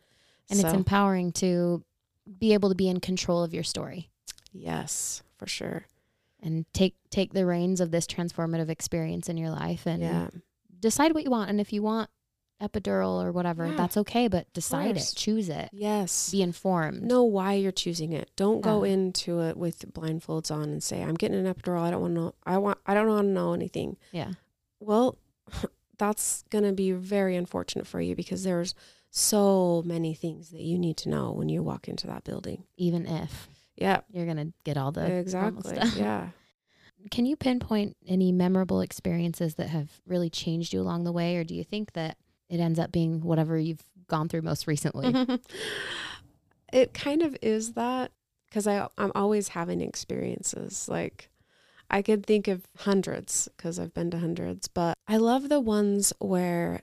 And 0.50 0.60
it's 0.60 0.74
empowering 0.74 1.32
to 1.34 1.84
be 2.40 2.54
able 2.54 2.70
to 2.70 2.76
be 2.76 2.88
in 2.90 3.00
control 3.00 3.44
of 3.44 3.54
your 3.54 3.64
story. 3.64 4.10
Yes 4.54 5.22
for 5.38 5.48
sure. 5.48 5.86
And 6.42 6.66
take 6.74 6.96
take 7.10 7.34
the 7.34 7.46
reins 7.46 7.82
of 7.82 7.92
this 7.92 8.06
transformative 8.06 8.70
experience 8.70 9.28
in 9.30 9.38
your 9.38 9.50
life 9.50 9.86
and 9.88 10.02
yeah. 10.02 10.30
decide 10.80 11.14
what 11.14 11.24
you 11.24 11.32
want. 11.32 11.50
And 11.50 11.60
if 11.60 11.74
you 11.74 11.82
want 11.82 12.10
epidural 12.62 13.24
or 13.24 13.32
whatever, 13.32 13.68
Yeah, 13.68 13.76
that's 13.76 13.98
okay, 13.98 14.28
but 14.28 14.52
decide 14.54 14.96
it, 14.98 15.14
choose 15.16 15.50
it, 15.50 15.70
Yes. 15.74 16.32
be 16.32 16.42
informed. 16.42 17.02
know 17.04 17.24
why 17.24 17.54
you're 17.54 17.72
choosing 17.72 18.14
it. 18.14 18.30
Don't 18.36 18.62
go 18.62 18.84
into 18.84 19.42
it 19.42 19.58
with 19.58 19.92
blindfolds 19.94 20.50
on 20.52 20.64
and 20.70 20.82
say, 20.84 21.02
"I'm 21.04 21.16
getting 21.16 21.46
an 21.46 21.54
epidural. 21.54 21.82
I 21.82 21.92
don't 21.92 22.02
want 22.02 22.16
to 22.16 22.22
know. 22.22 22.36
I 22.46 22.58
want. 22.58 22.78
I 22.86 22.94
don't 22.94 23.08
want 23.08 23.28
to 23.28 23.32
know 23.32 23.54
anything." 23.54 23.98
Yeah. 24.12 24.34
Well, 24.80 25.18
that's 25.98 26.44
going 26.50 26.64
to 26.64 26.74
be 26.74 26.92
very 26.92 27.36
unfortunate 27.36 27.88
for 27.88 28.00
you 28.02 28.16
because 28.16 28.44
there's 28.44 28.74
so 29.10 29.82
many 29.86 30.14
things 30.14 30.50
that 30.50 30.62
you 30.62 30.78
need 30.78 30.98
to 30.98 31.10
know 31.10 31.32
when 31.32 31.48
you 31.50 31.64
walk 31.64 31.88
into 31.88 32.08
that 32.08 32.24
building. 32.24 32.64
Even 32.78 33.06
if 33.06 33.48
Yeah, 33.78 34.02
you're 34.12 34.26
going 34.26 34.38
to 34.38 34.54
get 34.66 34.78
all 34.78 34.92
the 34.92 35.06
exactly. 35.12 35.76
stuff. 35.76 35.96
Yeah. 35.96 36.30
Can 37.12 37.26
you 37.26 37.36
pinpoint 37.36 37.96
any 38.08 38.32
memorable 38.32 38.82
experiences 38.82 39.56
that 39.56 39.70
have 39.70 40.02
really 40.08 40.30
changed 40.30 40.74
you 40.74 40.82
along 40.82 41.04
the 41.04 41.12
way? 41.12 41.38
Or 41.38 41.44
do 41.44 41.54
you 41.54 41.64
think 41.64 41.94
that 41.94 42.18
it 42.50 42.60
ends 42.60 42.80
up 42.80 42.92
being 42.92 43.22
whatever 43.22 43.58
you've 43.58 43.84
gone 44.08 44.30
through 44.30 44.42
most 44.44 44.68
recently? 44.68 45.14
it 46.74 46.94
kind 46.94 47.22
of 47.22 47.36
is 47.42 47.74
that 47.74 48.12
because 48.50 48.68
I 48.68 48.88
I'm 48.98 49.12
always 49.16 49.50
having 49.50 49.82
experiences 49.82 50.88
like 50.90 51.30
I 51.90 52.02
could 52.02 52.26
think 52.26 52.48
of 52.48 52.66
hundreds 52.80 53.48
because 53.56 53.80
I've 53.80 53.94
been 53.94 54.10
to 54.12 54.18
hundreds, 54.20 54.68
but 54.68 54.98
I 55.08 55.18
love 55.18 55.50
the 55.50 55.60
ones 55.60 56.14
where 56.20 56.82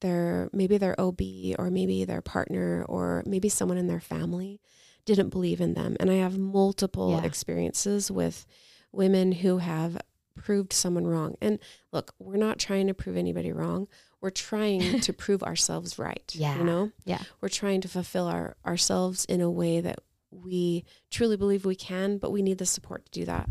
their 0.00 0.50
maybe 0.52 0.78
their 0.78 1.00
OB 1.00 1.20
or 1.58 1.70
maybe 1.70 2.04
their 2.04 2.20
partner 2.22 2.84
or 2.88 3.22
maybe 3.26 3.48
someone 3.48 3.78
in 3.78 3.86
their 3.86 4.00
family 4.00 4.60
didn't 5.04 5.30
believe 5.30 5.60
in 5.60 5.74
them. 5.74 5.96
And 6.00 6.10
I 6.10 6.14
have 6.16 6.36
multiple 6.36 7.12
Yeah. 7.12 7.24
experiences 7.24 8.10
with 8.10 8.44
women 8.92 9.30
who 9.32 9.58
have 9.58 9.96
proved 10.34 10.72
someone 10.72 11.06
wrong. 11.06 11.36
And 11.40 11.58
look, 11.92 12.12
we're 12.18 12.36
not 12.36 12.58
trying 12.58 12.88
to 12.88 12.94
prove 12.94 13.16
anybody 13.16 13.52
wrong. 13.52 13.86
We're 14.20 14.30
trying 14.30 15.00
to 15.00 15.12
prove 15.12 15.42
ourselves 15.42 15.98
right. 15.98 16.30
Yeah. 16.34 16.58
You 16.58 16.64
know? 16.64 16.92
Yeah. 17.04 17.22
We're 17.40 17.48
trying 17.48 17.80
to 17.82 17.88
fulfill 17.88 18.26
our 18.26 18.56
ourselves 18.64 19.24
in 19.26 19.40
a 19.40 19.50
way 19.50 19.80
that 19.80 20.00
we 20.30 20.84
truly 21.10 21.36
believe 21.36 21.64
we 21.64 21.76
can, 21.76 22.18
but 22.18 22.32
we 22.32 22.42
need 22.42 22.58
the 22.58 22.66
support 22.66 23.04
to 23.06 23.10
do 23.10 23.24
that. 23.26 23.48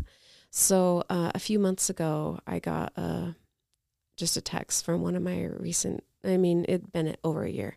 So 0.50 1.02
uh, 1.10 1.32
a 1.34 1.38
few 1.38 1.58
months 1.58 1.90
ago, 1.90 2.38
I 2.46 2.58
got 2.58 2.92
a 2.96 3.36
just 4.16 4.36
a 4.36 4.40
text 4.40 4.84
from 4.84 5.02
one 5.02 5.14
of 5.14 5.22
my 5.22 5.44
recent. 5.44 6.02
I 6.24 6.36
mean, 6.36 6.64
it'd 6.68 6.92
been 6.92 7.16
over 7.22 7.44
a 7.44 7.50
year. 7.50 7.76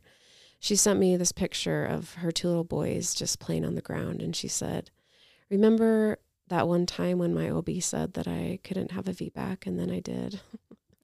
She 0.60 0.76
sent 0.76 1.00
me 1.00 1.16
this 1.16 1.32
picture 1.32 1.86
of 1.86 2.16
her 2.16 2.32
two 2.32 2.48
little 2.48 2.64
boys 2.64 3.14
just 3.14 3.40
playing 3.40 3.66
on 3.66 3.76
the 3.76 3.82
ground, 3.82 4.22
and 4.22 4.36
she 4.36 4.48
said, 4.48 4.92
"Remember 5.50 6.20
that 6.48 6.68
one 6.68 6.86
time 6.86 7.18
when 7.18 7.34
my 7.34 7.50
OB 7.50 7.82
said 7.82 8.14
that 8.14 8.28
I 8.28 8.60
couldn't 8.64 8.92
have 8.92 9.08
a 9.08 9.14
VBAC, 9.14 9.68
and 9.68 9.80
then 9.80 9.92
I 9.92 10.00
did." 10.00 10.40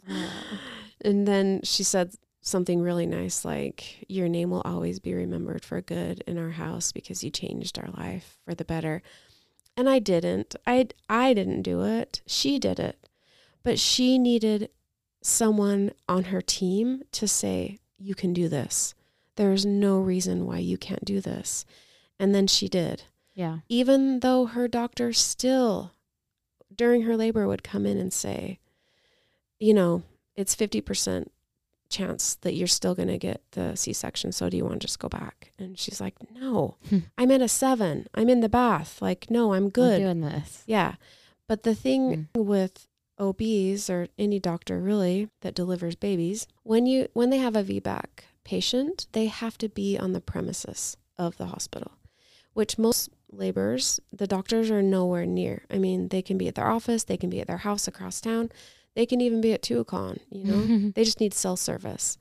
and 1.01 1.27
then 1.27 1.61
she 1.63 1.83
said 1.83 2.13
something 2.41 2.79
really 2.79 3.07
nice 3.07 3.43
like 3.43 4.05
your 4.07 4.29
name 4.29 4.51
will 4.51 4.61
always 4.61 4.99
be 4.99 5.13
remembered 5.13 5.65
for 5.65 5.81
good 5.81 6.23
in 6.27 6.37
our 6.37 6.51
house 6.51 6.91
because 6.91 7.23
you 7.23 7.31
changed 7.31 7.79
our 7.79 7.89
life 7.97 8.37
for 8.45 8.53
the 8.53 8.63
better. 8.63 9.01
And 9.75 9.89
i 9.89 9.99
didn't. 9.99 10.55
I 10.65 10.87
i 11.09 11.33
didn't 11.33 11.63
do 11.63 11.83
it. 11.83 12.21
She 12.27 12.59
did 12.59 12.79
it. 12.79 13.09
But 13.63 13.79
she 13.79 14.19
needed 14.19 14.69
someone 15.21 15.91
on 16.07 16.25
her 16.25 16.41
team 16.41 17.01
to 17.13 17.27
say 17.27 17.79
you 17.97 18.13
can 18.13 18.31
do 18.31 18.47
this. 18.47 18.93
There's 19.37 19.65
no 19.65 19.97
reason 19.99 20.45
why 20.45 20.59
you 20.59 20.77
can't 20.77 21.03
do 21.03 21.19
this. 21.19 21.65
And 22.19 22.33
then 22.33 22.47
she 22.47 22.69
did. 22.69 23.03
Yeah. 23.33 23.57
even 23.67 24.21
though 24.21 24.45
her 24.45 24.69
doctor 24.69 25.11
still 25.11 25.91
during 26.73 27.01
her 27.01 27.17
labor 27.17 27.47
would 27.47 27.63
come 27.63 27.85
in 27.85 27.97
and 27.97 28.13
say 28.13 28.59
you 29.59 29.73
know 29.73 30.03
it's 30.35 30.55
50% 30.55 31.27
chance 31.87 32.35
that 32.41 32.55
you're 32.55 32.67
still 32.67 32.95
going 32.95 33.07
to 33.07 33.17
get 33.17 33.41
the 33.51 33.75
c-section 33.75 34.31
so 34.31 34.49
do 34.49 34.57
you 34.57 34.63
want 34.63 34.81
to 34.81 34.87
just 34.87 34.99
go 34.99 35.07
back? 35.07 35.51
And 35.59 35.77
she's 35.77 36.01
like 36.01 36.15
no. 36.33 36.77
Hmm. 36.89 36.99
i'm 37.17 37.31
at 37.31 37.41
a 37.41 37.47
seven. 37.47 38.07
I'm 38.13 38.29
in 38.29 38.41
the 38.41 38.49
bath. 38.49 39.01
Like 39.01 39.29
no 39.29 39.53
i'm 39.53 39.69
good. 39.69 39.99
doing 39.99 40.21
this. 40.21 40.63
yeah. 40.65 40.95
But 41.47 41.61
the 41.63 41.75
thing 41.75 42.27
with 42.35 42.87
obs 43.19 43.89
or 43.89 44.07
any 44.17 44.39
doctor 44.39 44.79
really 44.81 45.29
that 45.41 45.55
delivers 45.55 45.95
babies 45.95 46.47
when 46.63 46.85
you 46.85 47.07
when 47.13 47.29
they 47.29 47.37
have 47.37 47.55
a 47.55 47.63
vbac 47.63 48.07
patient 48.43 49.07
they 49.13 49.27
have 49.27 49.57
to 49.57 49.69
be 49.69 49.97
on 49.97 50.11
the 50.11 50.19
premises 50.19 50.97
of 51.17 51.37
the 51.37 51.45
hospital 51.45 51.93
which 52.53 52.77
most 52.77 53.09
laborers 53.31 54.01
the 54.11 54.27
doctors 54.27 54.69
are 54.71 54.81
nowhere 54.81 55.25
near. 55.25 55.63
I 55.71 55.77
mean 55.77 56.09
they 56.09 56.21
can 56.21 56.37
be 56.37 56.47
at 56.47 56.55
their 56.55 56.67
office 56.69 57.03
they 57.05 57.17
can 57.17 57.29
be 57.29 57.39
at 57.39 57.47
their 57.47 57.57
house 57.57 57.87
across 57.87 58.19
town 58.19 58.49
they 58.95 59.05
can 59.05 59.21
even 59.21 59.41
be 59.41 59.53
at 59.53 59.61
Tuacahn 59.61 60.19
you 60.29 60.43
know? 60.43 60.91
They 60.95 61.03
just 61.03 61.19
need 61.19 61.33
cell 61.33 61.57
service. 61.57 62.17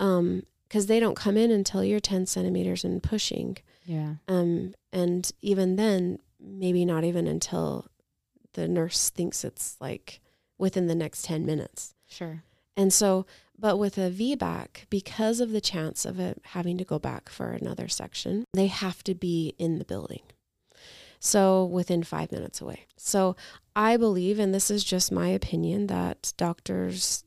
Um 0.00 0.44
because 0.68 0.86
they 0.86 0.98
don't 0.98 1.14
come 1.16 1.36
in 1.36 1.50
until 1.52 1.84
you're 1.84 2.00
10 2.00 2.26
centimeters 2.26 2.84
and 2.84 3.02
pushing. 3.02 3.58
Yeah. 3.84 4.14
um 4.28 4.74
and 4.92 5.30
even 5.42 5.76
then 5.76 6.18
maybe 6.40 6.84
not 6.84 7.04
even 7.04 7.26
until 7.26 7.86
the 8.54 8.68
nurse 8.68 9.10
thinks 9.10 9.44
it's 9.44 9.76
like 9.80 10.20
within 10.58 10.86
the 10.86 10.94
next 10.94 11.24
10 11.24 11.44
minutes. 11.46 11.94
Sure. 12.06 12.42
and 12.76 12.92
so 12.92 13.26
but 13.58 13.78
with 13.78 13.96
a 13.98 14.10
VBAC 14.10 14.86
because 14.90 15.38
of 15.40 15.50
the 15.52 15.60
chance 15.60 16.04
of 16.04 16.18
it 16.18 16.40
having 16.56 16.76
to 16.78 16.84
go 16.84 16.98
back 16.98 17.28
for 17.28 17.50
another 17.50 17.88
section 17.88 18.44
they 18.52 18.66
have 18.66 19.02
to 19.04 19.14
be 19.14 19.54
in 19.58 19.78
the 19.78 19.84
building 19.84 20.22
so 21.24 21.64
within 21.64 22.02
5 22.02 22.30
minutes 22.32 22.60
away. 22.60 22.86
So 22.96 23.34
i 23.76 23.96
believe 23.96 24.38
and 24.38 24.54
this 24.54 24.70
is 24.70 24.84
just 24.84 25.10
my 25.10 25.28
opinion 25.28 25.88
that 25.88 26.32
doctors 26.36 27.24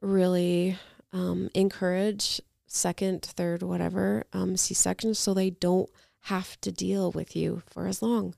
really 0.00 0.78
um, 1.12 1.50
encourage 1.54 2.40
second 2.66 3.20
third 3.22 3.62
whatever 3.62 4.24
um, 4.32 4.56
c-sections 4.56 5.18
so 5.18 5.34
they 5.34 5.50
don't 5.50 5.90
have 6.26 6.58
to 6.60 6.72
deal 6.72 7.10
with 7.10 7.34
you 7.36 7.62
for 7.66 7.86
as 7.86 8.00
long. 8.00 8.34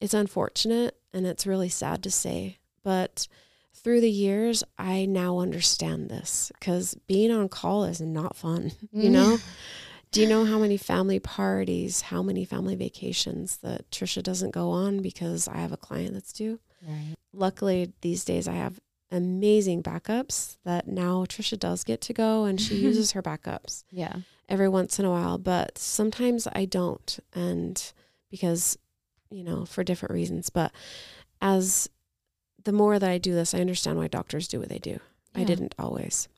It's 0.00 0.14
unfortunate 0.14 0.96
and 1.12 1.26
it's 1.26 1.46
really 1.46 1.68
sad 1.68 2.02
to 2.02 2.10
say 2.10 2.58
but 2.82 3.28
through 3.74 4.00
the 4.00 4.10
years 4.10 4.64
i 4.78 5.04
now 5.04 5.38
understand 5.38 6.08
this 6.08 6.50
because 6.58 6.96
being 7.06 7.30
on 7.30 7.48
call 7.48 7.84
is 7.84 8.00
not 8.00 8.36
fun 8.36 8.72
you 8.92 9.10
know 9.10 9.38
do 10.10 10.20
you 10.22 10.26
know 10.28 10.44
how 10.44 10.58
many 10.58 10.76
family 10.76 11.18
parties 11.18 12.00
how 12.02 12.22
many 12.22 12.44
family 12.44 12.74
vacations 12.74 13.58
that 13.58 13.90
trisha 13.90 14.22
doesn't 14.22 14.50
go 14.52 14.70
on 14.70 15.00
because 15.00 15.46
i 15.48 15.56
have 15.58 15.72
a 15.72 15.76
client 15.76 16.12
that's 16.14 16.32
due 16.32 16.58
Right. 16.86 17.16
luckily 17.32 17.92
these 18.02 18.24
days 18.24 18.46
i 18.48 18.54
have 18.54 18.78
amazing 19.10 19.82
backups 19.82 20.58
that 20.64 20.86
now 20.86 21.24
trisha 21.24 21.58
does 21.58 21.82
get 21.84 22.00
to 22.02 22.12
go 22.12 22.44
and 22.44 22.60
she 22.60 22.74
uses 22.88 23.12
her 23.12 23.22
backups 23.22 23.84
Yeah. 23.90 24.16
every 24.48 24.68
once 24.68 24.98
in 24.98 25.04
a 25.04 25.10
while 25.10 25.38
but 25.38 25.76
sometimes 25.78 26.46
i 26.52 26.64
don't 26.64 27.18
and 27.34 27.92
because 28.30 28.78
you 29.30 29.42
know 29.44 29.64
for 29.64 29.82
different 29.84 30.14
reasons 30.14 30.50
but 30.50 30.72
as 31.42 31.88
the 32.64 32.72
more 32.72 32.98
that 32.98 33.10
i 33.10 33.18
do 33.18 33.34
this 33.34 33.54
i 33.54 33.60
understand 33.60 33.96
why 33.98 34.08
doctors 34.08 34.46
do 34.48 34.58
what 34.60 34.68
they 34.68 34.78
do 34.78 34.98
i 35.34 35.44
didn't 35.44 35.74
always 35.78 36.28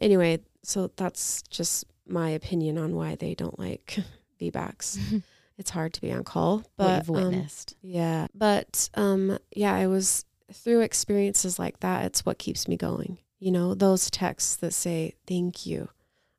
anyway 0.00 0.38
so 0.62 0.90
that's 0.96 1.42
just 1.50 1.84
my 2.06 2.30
opinion 2.30 2.78
on 2.78 2.94
why 2.94 3.14
they 3.14 3.34
don't 3.34 3.58
like 3.58 3.98
VBACs. 4.40 5.22
It's 5.58 5.70
hard 5.70 5.92
to 5.92 6.00
be 6.00 6.10
on 6.10 6.24
call, 6.24 6.56
what 6.56 6.66
but 6.76 7.06
you've 7.06 7.16
um, 7.16 7.46
yeah, 7.82 8.26
but 8.34 8.88
um, 8.94 9.38
yeah, 9.54 9.74
I 9.74 9.86
was 9.86 10.24
through 10.52 10.80
experiences 10.80 11.58
like 11.58 11.80
that. 11.80 12.06
It's 12.06 12.24
what 12.24 12.38
keeps 12.38 12.66
me 12.66 12.76
going. 12.76 13.18
You 13.38 13.52
know, 13.52 13.74
those 13.74 14.10
texts 14.10 14.56
that 14.56 14.72
say 14.72 15.14
"Thank 15.26 15.66
you." 15.66 15.90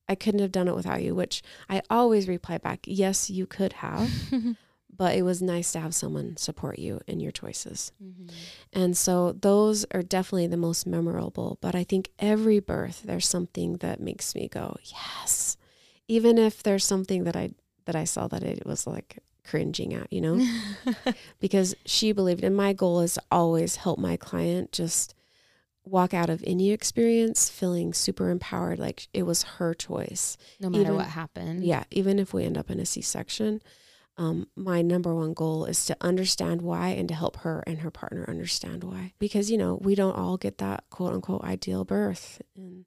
I 0.10 0.16
couldn't 0.16 0.42
have 0.42 0.52
done 0.52 0.68
it 0.68 0.76
without 0.76 1.04
you, 1.04 1.16
which 1.16 1.42
I 1.70 1.84
always 1.90 2.28
reply 2.28 2.58
back. 2.58 2.82
Yes, 2.86 3.30
you 3.30 3.46
could 3.46 3.74
have, 3.74 4.10
but 4.96 5.16
it 5.16 5.24
was 5.24 5.42
nice 5.42 5.72
to 5.72 5.80
have 5.80 5.96
someone 5.96 6.38
support 6.38 6.78
you 6.80 7.00
in 7.08 7.20
your 7.20 7.32
choices. 7.32 7.92
Mhm. 8.04 8.30
And 8.72 8.98
so 8.98 9.32
those 9.32 9.86
are 9.92 10.04
definitely 10.04 10.48
the 10.48 10.58
most 10.58 10.86
memorable. 10.86 11.58
But 11.62 11.74
I 11.76 11.84
think 11.84 12.10
every 12.20 12.60
birth, 12.60 13.02
there's 13.04 13.28
something 13.28 13.78
that 13.78 14.00
makes 14.00 14.36
me 14.36 14.48
go, 14.48 14.78
yes. 14.86 15.58
Even 16.08 16.38
if 16.38 16.62
there's 16.64 16.86
something 16.86 17.24
that 17.24 17.36
I 17.36 17.52
that 17.86 17.96
I 17.96 18.04
saw 18.06 18.28
that 18.28 18.44
it 18.44 18.66
was 18.66 18.86
like 18.88 19.20
cringing 19.44 19.94
at, 19.94 20.12
you 20.14 20.22
know, 20.22 20.40
because 21.40 21.76
she 21.86 22.12
believed. 22.14 22.44
And 22.44 22.56
my 22.56 22.72
goal 22.74 23.02
is 23.02 23.16
to 23.16 23.22
always 23.32 23.78
help 23.78 24.00
my 24.00 24.16
client 24.16 24.72
just 24.72 25.14
walk 25.86 26.14
out 26.14 26.30
of 26.30 26.42
any 26.48 26.72
experience 26.72 27.50
feeling 27.50 27.94
super 27.94 28.30
empowered, 28.30 28.80
like 28.80 29.08
it 29.14 29.24
was 29.24 29.44
her 29.44 29.74
choice. 29.74 30.38
no 30.62 30.70
matter 30.70 30.84
even- 30.84 30.96
what 30.96 31.08
happened. 31.08 31.64
Yeah, 31.66 31.84
even 31.92 32.20
if 32.20 32.34
we 32.34 32.46
end 32.46 32.58
up 32.58 32.72
in 32.72 32.80
a 32.80 32.86
C-section, 32.86 33.62
um, 34.18 34.48
my 34.56 34.82
number 34.82 35.14
one 35.16 35.34
goal 35.34 35.66
is 35.66 35.86
to 35.86 35.98
understand 36.02 36.62
why 36.62 36.90
and 36.90 37.08
to 37.10 37.16
help 37.16 37.38
her 37.38 37.64
and 37.66 37.80
her 37.80 37.90
partner 37.92 38.26
understand 38.28 38.84
why. 38.84 39.14
Because 39.20 39.50
you 39.50 39.58
know 39.58 39.76
we 39.82 39.96
don't 39.96 40.16
all 40.16 40.38
get 40.38 40.58
that 40.60 40.84
quote 40.90 41.14
unquote 41.14 41.44
ideal 41.44 41.84
birth, 41.84 42.42
and 42.56 42.86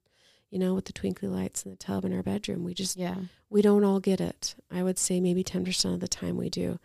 you 0.49 0.57
know 0.59 0.73
with 0.73 0.85
the 0.85 0.93
twinkly 0.93 1.27
lights 1.27 1.63
in 1.63 1.71
the 1.71 1.77
tub 1.77 2.05
in 2.05 2.13
our 2.13 2.23
bedroom, 2.23 2.63
we 2.63 2.73
just 2.73 2.95
Yeah. 2.97 3.15
we 3.49 3.61
don't 3.61 3.83
all 3.83 3.99
get 3.99 4.21
it. 4.21 4.55
I 4.71 4.83
would 4.83 4.97
say 4.97 5.19
maybe 5.19 5.43
ten 5.43 5.65
percent 5.65 5.93
of 5.95 5.99
the 5.99 6.07
time 6.07 6.37
we 6.37 6.49
do, 6.49 6.79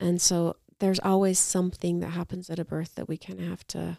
and 0.00 0.20
so 0.20 0.56
there's 0.78 1.00
always 1.00 1.38
something 1.38 2.00
that 2.00 2.10
happens 2.10 2.50
at 2.50 2.58
a 2.58 2.64
birth 2.64 2.96
that 2.96 3.08
we 3.08 3.16
kind 3.16 3.40
of 3.40 3.46
have 3.48 3.66
to 3.68 3.98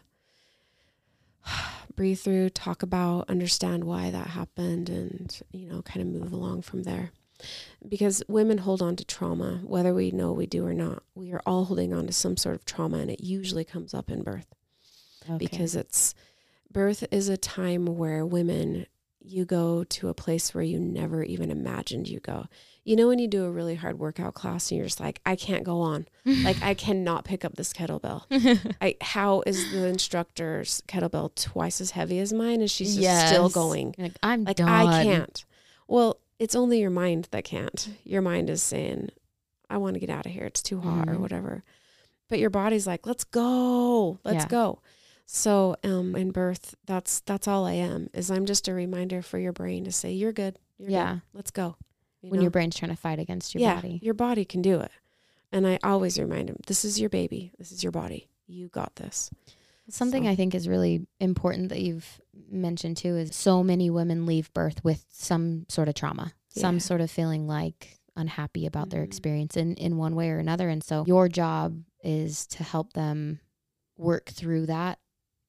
breathe 1.96 2.18
through, 2.20 2.50
talk 2.50 2.82
about, 2.82 3.28
understand 3.28 3.84
why 3.84 4.10
that 4.10 4.28
happened, 4.28 4.88
and, 4.88 5.40
you 5.52 5.68
know, 5.68 5.82
kind 5.82 6.00
of 6.02 6.06
move 6.22 6.32
along 6.32 6.62
from 6.62 6.82
there. 6.84 7.10
Because 7.88 8.22
women 8.28 8.58
hold 8.58 8.82
on 8.82 8.96
to 8.96 9.04
trauma, 9.04 9.60
whether 9.64 9.94
we 9.94 10.10
know 10.10 10.32
we 10.32 10.46
do 10.46 10.66
or 10.66 10.74
not. 10.74 11.02
We 11.14 11.32
are 11.32 11.42
all 11.46 11.66
holding 11.66 11.92
on 11.92 12.06
to 12.06 12.12
some 12.12 12.36
sort 12.36 12.54
of 12.56 12.64
trauma, 12.64 12.98
and 12.98 13.10
it 13.10 13.20
usually 13.20 13.64
comes 13.64 13.94
up 13.94 14.10
in 14.10 14.22
birth 14.22 14.46
Okay. 15.28 15.36
because 15.38 15.74
it's 15.76 16.14
birth 16.72 17.04
is 17.10 17.28
a 17.28 17.36
time 17.36 17.86
where 17.98 18.24
women 18.26 18.86
you 19.20 19.44
go 19.44 19.84
to 19.84 20.08
a 20.08 20.14
place 20.14 20.54
where 20.54 20.64
you 20.64 20.78
never 20.78 21.22
even 21.22 21.50
imagined 21.50 22.08
you 22.08 22.18
go. 22.18 22.46
You 22.84 22.96
know 22.96 23.08
when 23.08 23.18
you 23.18 23.28
do 23.28 23.44
a 23.44 23.50
really 23.50 23.74
hard 23.74 23.98
workout 23.98 24.32
class 24.32 24.70
and 24.70 24.78
you're 24.78 24.86
just 24.86 25.00
like 25.00 25.20
I 25.26 25.36
can't 25.36 25.64
go 25.64 25.80
on. 25.80 26.06
Like 26.24 26.62
I 26.62 26.72
cannot 26.74 27.24
pick 27.26 27.44
up 27.44 27.56
this 27.56 27.72
kettlebell. 27.74 28.22
I 28.80 28.96
how 29.02 29.42
is 29.46 29.70
the 29.70 29.86
instructor's 29.86 30.82
kettlebell 30.88 31.34
twice 31.34 31.80
as 31.82 31.90
heavy 31.90 32.18
as 32.20 32.32
mine 32.32 32.60
and 32.60 32.70
she's 32.70 32.96
just 32.96 33.26
still 33.28 33.48
going. 33.50 33.94
Like, 33.98 34.12
I'm 34.22 34.44
Like 34.44 34.56
done. 34.56 34.68
I 34.68 35.02
can't. 35.04 35.44
Well, 35.88 36.18
it's 36.38 36.54
only 36.54 36.80
your 36.80 36.90
mind 36.90 37.28
that 37.30 37.44
can't. 37.44 37.88
Your 38.04 38.22
mind 38.22 38.48
is 38.50 38.62
saying, 38.62 39.10
I 39.70 39.76
want 39.78 39.94
to 39.94 40.00
get 40.00 40.10
out 40.10 40.26
of 40.26 40.32
here. 40.32 40.44
It's 40.44 40.62
too 40.62 40.80
hot 40.80 41.08
or 41.08 41.14
Mhm. 41.14 41.20
whatever. 41.20 41.64
But 42.28 42.38
your 42.38 42.50
body's 42.50 42.86
like, 42.86 43.06
let's 43.06 43.24
go. 43.24 44.18
Let's 44.24 44.44
Yeah. 44.44 44.48
go. 44.48 44.80
So 45.26 45.76
um 45.84 46.14
in 46.16 46.30
birth, 46.30 46.74
that's 46.86 47.20
that's 47.20 47.46
all 47.48 47.66
I 47.66 47.72
am, 47.72 48.08
is 48.14 48.30
I'm 48.30 48.46
just 48.46 48.66
a 48.68 48.72
reminder 48.74 49.20
for 49.22 49.38
your 49.38 49.52
brain 49.52 49.84
to 49.84 49.92
say, 49.92 50.12
You're 50.12 50.32
good. 50.32 50.58
You're 50.78 50.90
Yeah. 50.90 51.12
good. 51.14 51.22
Let's 51.34 51.50
go. 51.50 51.76
You 52.22 52.30
When 52.30 52.38
know? 52.40 52.42
your 52.44 52.50
brain's 52.50 52.76
trying 52.76 52.90
to 52.90 52.96
fight 52.96 53.18
against 53.18 53.54
your 53.54 53.62
yeah, 53.62 53.74
body. 53.76 53.98
Your 54.02 54.14
body 54.14 54.44
can 54.44 54.62
do 54.62 54.80
it. 54.80 54.90
And 55.52 55.66
I 55.66 55.78
always 55.82 56.18
remind 56.18 56.48
him, 56.50 56.56
This 56.66 56.84
is 56.84 56.98
your 57.00 57.10
baby. 57.10 57.52
This 57.58 57.72
is 57.72 57.82
your 57.82 57.92
body. 57.92 58.28
You 58.46 58.68
got 58.68 58.96
this. 58.96 59.30
Something 59.90 60.24
So- 60.24 60.30
I 60.30 60.36
think 60.36 60.54
is 60.54 60.68
really 60.68 61.06
important 61.20 61.70
that 61.70 61.80
you've 61.80 62.20
mentioned 62.50 62.96
too 62.96 63.16
is 63.16 63.34
so 63.34 63.62
many 63.62 63.90
women 63.90 64.26
leave 64.26 64.52
birth 64.52 64.82
with 64.84 65.04
some 65.10 65.66
sort 65.68 65.88
of 65.88 65.94
trauma, 65.94 66.32
some 66.48 66.80
sort 66.80 67.00
of 67.00 67.10
feeling 67.10 67.46
like 67.46 67.98
unhappy 68.16 68.66
about 68.66 68.90
their 68.90 69.02
Mhm. 69.02 69.06
experience 69.06 69.56
in, 69.56 69.74
in 69.74 69.96
one 69.96 70.14
way 70.14 70.30
or 70.30 70.38
another. 70.38 70.68
And 70.68 70.82
so 70.82 71.04
your 71.06 71.28
job 71.28 71.82
is 72.02 72.46
to 72.48 72.62
help 72.64 72.92
them 72.92 73.40
work 73.96 74.26
through 74.30 74.66
that 74.66 74.98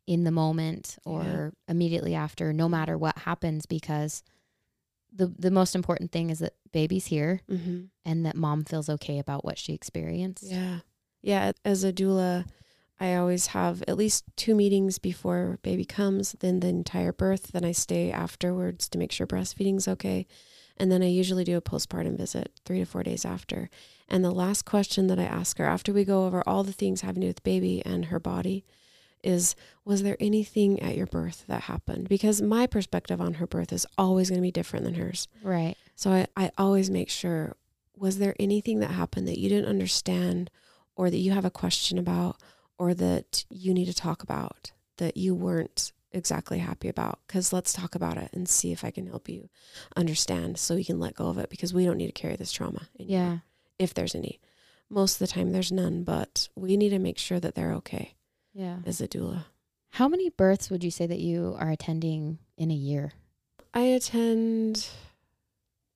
in 0.08 0.23
the 0.23 0.32
moment 0.32 0.97
or 1.06 1.23
Yeah. 1.23 1.49
immediately 1.67 2.15
after, 2.15 2.52
no 2.54 2.67
matter 2.69 2.97
what 2.97 3.17
happens, 3.19 3.65
because 3.65 4.23
the 5.12 5.28
the 5.28 5.49
most 5.52 5.73
important 5.75 6.12
thing 6.12 6.30
is 6.30 6.39
that 6.39 6.54
baby's 6.71 7.08
here 7.08 7.41
Mm-hmm. 7.49 7.86
and 8.06 8.25
that 8.25 8.36
mom 8.36 8.63
feels 8.63 8.89
okay 8.89 9.17
about 9.19 9.43
what 9.43 9.58
she 9.58 9.73
experienced. 9.73 10.43
Yeah. 10.43 10.80
Yeah. 11.23 11.52
As 11.65 11.84
a 11.84 11.91
doula, 11.91 12.45
I 13.00 13.16
always 13.16 13.48
have 13.48 13.82
at 13.88 13.98
least 13.98 14.26
two 14.36 14.54
meetings 14.56 15.00
before 15.00 15.60
baby 15.62 15.86
comes, 15.86 16.34
then 16.40 16.60
the 16.60 16.68
entire 16.68 17.14
birth. 17.14 17.52
Then 17.54 17.64
I 17.64 17.72
stay 17.72 18.12
afterwards 18.12 18.90
to 18.90 18.98
make 18.98 19.12
sure 19.12 19.26
breastfeeding's 19.26 19.88
okay. 19.88 20.28
And 20.76 20.92
then 20.92 21.02
I 21.02 21.08
usually 21.08 21.44
do 21.44 21.58
a 21.58 21.62
postpartum 21.62 22.18
visit 22.18 22.52
three 22.66 22.80
to 22.80 22.86
four 22.86 23.04
days 23.04 23.26
after. 23.26 23.70
And 24.08 24.24
the 24.24 24.32
last 24.32 24.66
question 24.66 25.08
that 25.08 25.20
I 25.20 25.24
ask 25.24 25.58
her 25.58 25.66
after 25.66 25.94
we 25.94 26.04
go 26.04 26.26
over 26.26 26.42
all 26.48 26.64
the 26.64 26.74
things 26.74 27.02
having 27.02 27.22
to 27.22 27.28
do 27.28 27.30
with 27.30 27.44
baby 27.44 27.82
and 27.86 28.06
her 28.06 28.20
body 28.20 28.66
is 29.22 29.56
Was 29.84 30.04
there 30.04 30.18
anything 30.20 30.82
at 30.82 30.96
your 30.96 31.06
birth 31.06 31.46
that 31.48 31.64
happened? 31.64 32.08
Because 32.10 32.42
my 32.42 32.68
perspective 32.68 33.20
on 33.20 33.36
her 33.36 33.48
birth 33.48 33.74
is 33.74 33.86
always 33.98 34.30
going 34.30 34.40
to 34.40 34.46
be 34.46 34.52
different 34.52 34.86
than 34.86 34.96
hers. 34.96 35.28
Right. 35.44 35.76
So 35.96 36.12
I, 36.12 36.28
I 36.36 36.52
always 36.58 36.90
make 36.90 37.10
sure 37.10 37.56
was 37.96 38.18
there 38.18 38.36
anything 38.40 38.80
that 38.80 38.92
happened 38.92 39.28
that 39.28 39.40
you 39.40 39.50
didn't 39.50 39.70
understand 39.70 40.50
or 40.96 41.10
that 41.10 41.18
you 41.18 41.32
have 41.32 41.46
a 41.46 41.52
question 41.52 41.98
about 41.98 42.38
or 42.80 42.96
that 42.96 43.46
you 43.50 43.74
need 43.76 43.86
to 43.86 43.94
talk 43.94 44.24
about 44.24 44.72
that 44.98 45.15
you 45.18 45.36
weren't 45.36 45.92
exactly 46.12 46.58
happy 46.58 46.88
about? 46.89 47.20
Because 47.28 47.54
let's 47.54 47.74
talk 47.74 47.94
about 47.94 48.18
it 48.18 48.32
and 48.34 48.50
see 48.50 48.72
if 48.72 48.84
I 48.84 48.89
can 48.89 49.06
help 49.06 49.30
you 49.30 49.50
understand 49.96 50.58
so 50.58 50.76
you 50.76 50.86
can 50.86 51.00
let 51.00 51.13
go 51.13 51.28
of 51.28 51.38
it 51.38 51.50
because 51.52 51.74
we 51.74 51.86
don't 51.86 51.98
need 51.98 52.08
to 52.08 52.12
carry 52.13 52.36
this 52.36 52.52
trauma 52.52 52.88
anymore, 53.00 53.20
Yeah. 53.22 53.38
if 53.78 53.94
there's 53.94 54.15
any. 54.15 54.39
Most 54.89 55.13
of 55.15 55.20
the 55.20 55.28
time 55.28 55.52
there's 55.52 55.72
none, 55.72 56.04
but 56.04 56.50
we 56.56 56.76
need 56.78 56.89
to 56.89 56.98
make 57.00 57.20
sure 57.20 57.39
that 57.39 57.54
they're 57.54 57.74
okay 57.76 58.15
Yeah. 58.54 58.80
as 58.86 59.00
a 59.02 59.08
doula. 59.08 59.46
How 59.92 60.08
many 60.08 60.30
births 60.30 60.70
would 60.72 60.84
you 60.84 60.89
say 60.92 61.06
that 61.06 61.20
you 61.20 61.56
are 61.60 61.70
attending 61.70 62.39
in 62.58 62.72
a 62.72 62.76
year? 62.76 63.12
I 63.74 63.82
attend 63.82 64.88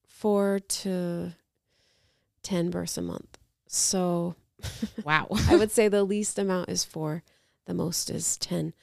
four 0.06 0.60
to 0.60 1.34
10 2.44 2.70
births 2.70 2.98
a 2.98 3.02
month. 3.02 3.38
So 3.68 4.36
Wow. 5.04 5.28
I 5.50 5.56
would 5.56 5.72
say 5.72 5.88
the 5.88 6.04
least 6.04 6.40
amount 6.40 6.70
is 6.70 6.84
four, 6.84 7.24
the 7.66 7.74
most 7.74 8.10
is 8.10 8.38
10. 8.38 8.74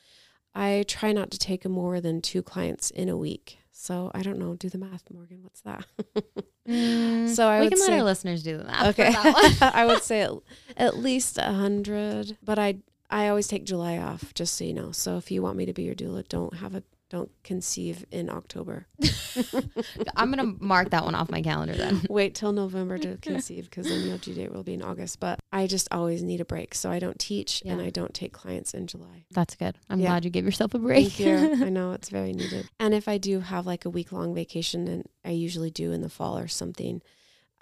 I 0.54 0.84
try 0.88 1.12
not 1.12 1.30
to 1.30 1.38
take 1.38 1.64
more 1.68 2.00
than 2.00 2.20
two 2.20 2.42
clients 2.42 2.90
in 2.90 3.08
a 3.08 3.16
week. 3.16 3.58
So 3.72 4.10
I 4.14 4.22
don't 4.22 4.38
know, 4.38 4.54
do 4.56 4.68
the 4.68 4.78
math, 4.78 5.04
Morgan. 5.10 5.42
What's 5.42 5.60
that? 5.62 5.84
Mm, 6.68 7.28
so 7.34 7.48
I 7.48 7.60
we 7.60 7.68
can 7.68 7.78
say- 7.78 7.90
let 7.92 7.98
our 7.98 8.04
listeners 8.04 8.42
do 8.44 8.58
the 8.58 8.64
math. 8.64 8.86
okay. 8.90 9.12
I 9.62 9.86
would 9.86 10.02
say 10.04 10.20
at, 10.20 10.30
at 10.76 10.96
least 10.98 11.36
a 11.38 11.42
hundred, 11.52 12.36
but 12.44 12.58
I, 12.60 12.76
I 13.08 13.26
always 13.28 13.48
take 13.48 13.64
July 13.64 13.98
off, 13.98 14.32
just 14.34 14.54
so 14.56 14.64
you 14.64 14.74
know. 14.74 14.92
So 14.92 15.16
if 15.16 15.32
you 15.32 15.42
want 15.42 15.56
me 15.56 15.66
to 15.66 15.72
be 15.72 15.82
your 15.82 15.96
doula, 15.96 16.28
don't 16.28 16.54
have 16.58 16.76
a, 16.76 16.84
don't 17.10 17.30
conceive 17.42 18.04
in 18.12 18.30
October. 18.30 18.86
I'm 20.16 20.30
gonna 20.30 20.54
mark 20.60 20.90
that 20.90 21.04
one 21.04 21.14
off 21.14 21.30
my 21.30 21.42
calendar 21.42 21.74
then. 21.74 22.02
Wait 22.08 22.34
till 22.34 22.52
November 22.52 22.98
to 22.98 23.16
conceive 23.22 23.64
because 23.68 23.88
then 23.88 24.06
your 24.06 24.16
due 24.18 24.32
date 24.34 24.52
will 24.52 24.62
be 24.62 24.74
in 24.74 24.82
August. 24.82 25.20
But 25.20 25.40
I 25.52 25.66
just 25.66 25.88
always 25.90 26.22
need 26.22 26.40
a 26.40 26.44
break. 26.44 26.74
So 26.74 26.90
I 26.90 26.98
don't 26.98 27.18
teach 27.18 27.62
and 27.66 27.80
I 27.80 27.90
don't 27.90 28.14
take 28.14 28.32
clients 28.32 28.74
in 28.74 28.86
July. 28.86 29.24
That's 29.32 29.56
good. 29.56 29.76
I'm 29.88 30.00
Yeah. 30.00 30.08
glad 30.08 30.24
you 30.24 30.30
give 30.30 30.44
yourself 30.44 30.72
a 30.74 30.78
break. 30.78 31.12
Thank 31.12 31.20
you. 31.20 31.66
I 31.66 31.68
know 31.68 31.92
it's 31.92 32.08
very 32.08 32.32
needed. 32.32 32.68
And 32.78 32.94
if 32.94 33.08
I 33.08 33.18
do 33.18 33.40
have 33.40 33.66
like 33.66 33.84
a 33.84 33.90
week 33.90 34.12
long 34.12 34.34
vacation, 34.34 34.86
and 34.88 35.04
I 35.24 35.30
usually 35.30 35.70
do 35.70 35.92
in 35.92 36.00
the 36.02 36.08
fall 36.08 36.38
or 36.38 36.48
something, 36.48 37.02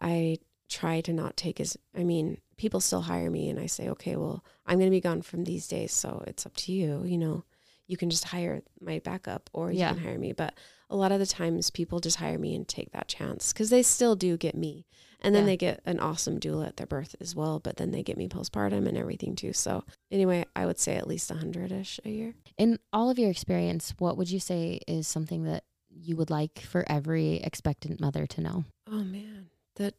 I 0.01 0.39
try 0.69 1.01
to 1.01 1.13
not 1.15 1.37
take 1.37 1.59
as, 1.61 1.77
I 1.97 2.05
mean, 2.05 2.39
people 2.59 2.81
still 2.81 3.01
hire 3.03 3.31
me 3.31 3.49
and 3.49 3.59
I 3.59 3.65
say, 3.67 3.89
okay, 3.89 4.17
well, 4.17 4.45
I'm 4.67 4.79
going 4.79 4.91
to 4.91 4.95
be 4.95 5.01
gone 5.01 5.23
from 5.23 5.45
these 5.45 5.67
days. 5.67 5.93
So 5.93 6.23
it's 6.27 6.45
up 6.45 6.55
to 6.57 6.73
you. 6.73 7.03
You 7.07 7.17
know, 7.17 7.45
you 7.89 7.97
can 7.97 8.11
just 8.11 8.25
hire 8.25 8.63
my 8.81 9.01
backup 9.01 9.51
or 9.53 9.73
you 9.73 9.79
Yeah. 9.81 9.93
can 9.95 9.99
hire 10.05 10.19
me. 10.19 10.33
But 10.33 10.55
a 10.91 10.95
lot 10.97 11.11
of 11.11 11.19
the 11.19 11.27
times 11.27 11.71
people 11.71 11.99
just 12.01 12.17
hire 12.19 12.39
me 12.39 12.55
and 12.55 12.69
take 12.69 12.93
that 12.93 13.09
chance 13.09 13.53
because 13.53 13.71
they 13.71 13.83
still 13.83 14.15
do 14.15 14.37
get 14.37 14.55
me. 14.55 14.87
And 15.21 15.35
then 15.35 15.43
Yeah. 15.43 15.47
they 15.47 15.57
get 15.57 15.81
an 15.85 15.99
awesome 15.99 16.39
doula 16.39 16.69
at 16.69 16.77
their 16.77 16.87
birth 16.87 17.17
as 17.21 17.35
well. 17.35 17.59
But 17.59 17.77
then 17.79 17.91
they 17.91 18.03
get 18.05 18.17
me 18.17 18.29
postpartum 18.29 18.87
and 18.87 18.97
everything 18.97 19.35
too. 19.35 19.53
So 19.53 19.85
anyway, 20.13 20.45
I 20.55 20.65
would 20.67 20.79
say 20.79 20.95
at 20.97 21.09
least 21.09 21.31
a 21.31 21.35
hundred 21.35 21.73
ish 21.73 21.99
a 22.05 22.11
year. 22.11 22.35
In 22.57 22.79
all 22.93 23.11
of 23.11 23.19
your 23.19 23.31
experience, 23.31 23.95
what 23.99 24.17
would 24.17 24.31
you 24.31 24.39
say 24.39 24.81
is 24.87 25.09
something 25.09 25.43
that 25.45 25.65
you 25.91 26.15
would 26.17 26.31
like 26.31 26.61
for 26.61 26.85
every 26.89 27.37
expectant 27.37 27.99
mother 28.01 28.27
to 28.27 28.41
know? 28.41 28.65
oh 28.87 29.03
man 29.05 29.51
that 29.77 29.95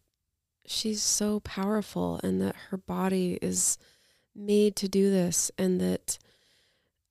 she's 0.65 1.01
so 1.01 1.39
powerful 1.41 2.19
and 2.23 2.41
that 2.41 2.55
her 2.69 2.77
body 2.77 3.37
is 3.41 3.77
made 4.35 4.75
to 4.75 4.87
do 4.87 5.09
this 5.11 5.51
and 5.57 5.79
that 5.81 6.17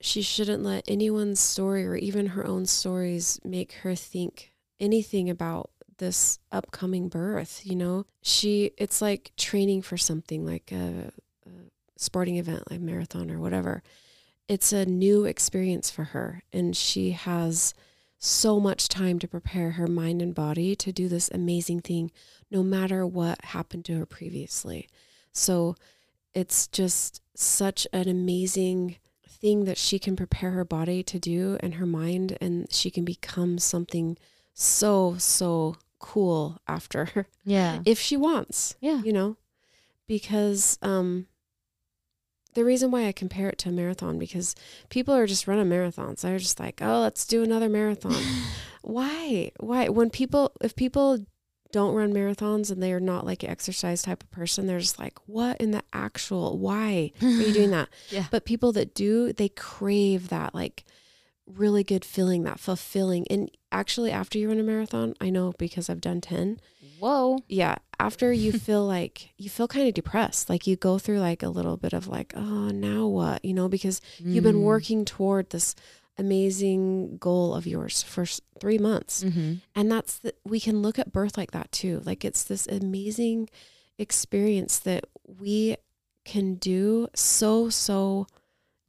she 0.01 0.23
shouldn't 0.23 0.63
let 0.63 0.85
anyone's 0.89 1.41
story 1.41 1.87
or 1.87 1.97
even 1.97 2.29
her 2.29 2.47
own 2.47 2.67
stories 2.67 3.41
make 3.45 3.73
her 3.73 3.95
think 3.95 4.53
anything 4.81 5.29
about 5.29 5.71
this 5.99 6.39
upcoming 6.53 7.09
birth 7.09 7.63
you 7.65 7.75
know 7.75 8.07
she 8.23 8.71
it's 8.77 9.03
like 9.03 9.33
training 9.37 9.83
for 9.83 9.97
something 9.97 10.47
like 10.47 10.71
a, 10.71 11.11
a 11.47 11.51
sporting 11.97 12.37
event 12.37 12.71
like 12.71 12.81
marathon 12.81 13.31
or 13.31 13.41
whatever 13.41 13.83
it's 14.47 14.73
a 14.73 14.87
new 14.87 15.25
experience 15.25 15.91
for 15.91 16.05
her 16.05 16.43
and 16.53 16.77
she 16.77 17.11
has 17.11 17.75
so 18.19 18.59
much 18.59 18.89
time 18.89 19.19
to 19.21 19.29
prepare 19.29 19.73
her 19.73 19.87
mind 19.87 20.21
and 20.21 20.35
body 20.35 20.75
to 20.75 20.93
do 20.93 21.09
this 21.09 21.31
amazing 21.33 21.81
thing 21.81 22.11
no 22.51 22.63
matter 22.63 23.07
what 23.07 23.45
happened 23.47 23.85
to 23.85 23.97
her 23.97 24.07
previously. 24.07 24.89
So 25.33 25.77
it's 26.35 26.67
just 26.67 27.23
such 27.35 27.87
an 27.93 28.09
amazing 28.09 28.97
thing 29.41 29.65
that 29.65 29.79
she 29.79 29.99
can 29.99 30.17
prepare 30.17 30.51
her 30.51 30.65
body 30.65 31.03
to 31.05 31.19
do 31.19 31.57
and 31.61 31.75
her 31.75 31.87
mind, 31.87 32.37
and 32.41 32.71
she 32.73 32.91
can 32.91 33.05
become 33.05 33.59
something 33.59 34.17
so, 34.55 35.17
so 35.19 35.77
cool 35.99 36.61
after 36.67 37.27
Yeah. 37.45 37.81
if 37.85 37.99
she 38.01 38.17
wants, 38.17 38.77
Yeah. 38.81 39.03
you 39.03 39.13
know, 39.13 39.37
because 40.07 40.79
um, 40.83 41.27
the 42.55 42.65
reason 42.65 42.91
why 42.91 43.07
I 43.07 43.13
compare 43.13 43.49
it 43.49 43.59
to 43.59 43.69
a 43.69 43.73
marathon 43.73 44.19
because 44.19 44.55
people 44.89 45.15
are 45.15 45.27
just 45.27 45.47
running 45.47 45.67
marathons. 45.69 46.23
They're 46.23 46.39
just 46.39 46.59
like, 46.59 46.81
oh, 46.83 47.01
let's 47.03 47.27
do 47.27 47.43
another 47.43 47.69
marathon. 47.69 48.21
Why? 48.83 49.51
Why? 49.61 49.89
When 49.89 50.09
people, 50.11 50.53
if 50.61 50.75
people 50.75 51.19
don't 51.73 51.95
run 51.95 52.13
marathons 52.15 52.71
and 52.71 52.83
they 52.83 52.93
are 52.93 53.01
not 53.01 53.27
like 53.27 53.43
an 53.43 53.51
exercise 53.51 54.03
type 54.03 54.23
of 54.23 54.31
person, 54.31 54.67
they're 54.67 54.79
just 54.79 54.99
like, 54.99 55.19
what 55.27 55.59
in 55.61 55.71
the 55.73 55.83
actual? 55.93 56.59
Why 56.59 57.13
are 57.21 57.27
you 57.43 57.53
doing 57.53 57.71
that? 57.79 57.89
Yeah. 58.11 58.25
But 58.31 58.45
people 58.47 58.73
that 58.73 58.95
do, 58.95 59.33
they 59.33 59.49
crave 59.51 60.29
that 60.31 60.55
like 60.55 60.85
really 61.47 61.85
good 61.85 62.05
feeling, 62.05 62.43
that 62.45 62.61
fulfilling. 62.61 63.27
And 63.29 63.51
actually, 63.73 64.11
after 64.11 64.39
you 64.39 64.49
run 64.49 64.59
a 64.61 64.63
marathon, 64.63 65.15
I 65.21 65.31
know 65.31 65.53
because 65.59 65.89
I've 65.89 66.01
done 66.01 66.21
10, 66.21 66.61
Whoa. 66.99 67.39
yeah, 67.49 67.77
after 67.99 68.33
you 68.33 68.53
feel 68.67 68.85
like 68.87 69.31
you 69.37 69.49
feel 69.49 69.69
kind 69.69 69.89
of 69.89 69.95
depressed, 69.95 70.51
like 70.51 70.67
you 70.67 70.77
go 70.77 70.99
through 70.99 71.21
like 71.21 71.43
a 71.43 71.49
little 71.49 71.77
bit 71.77 71.93
of 71.93 72.07
like, 72.09 72.33
oh, 72.37 72.69
now 72.69 73.07
what? 73.07 73.45
You 73.45 73.55
know, 73.55 73.69
because 73.69 74.01
you've 74.19 74.45
been 74.45 74.57
Mm. 74.57 74.63
working 74.65 75.05
toward 75.05 75.51
this 75.51 75.75
amazing 76.19 77.17
goal 77.19 77.55
of 77.55 77.67
yours 77.67 78.03
for 78.03 78.27
three 78.61 78.79
months. 78.79 79.23
Mm-hmm. 79.23 79.55
And 79.75 79.91
that's 79.91 80.19
the, 80.19 80.35
we 80.45 80.61
can 80.61 80.83
look 80.83 80.99
at 80.99 81.13
birth 81.13 81.37
like 81.37 81.53
that 81.53 81.71
too. 81.73 82.03
Like 82.05 82.25
it's 82.25 82.45
this 82.45 82.67
amazing 82.67 83.49
experience 83.99 84.79
that 84.81 85.05
we 85.25 85.77
can 86.25 86.57
do 86.57 87.09
so, 87.15 87.71
so 87.71 88.27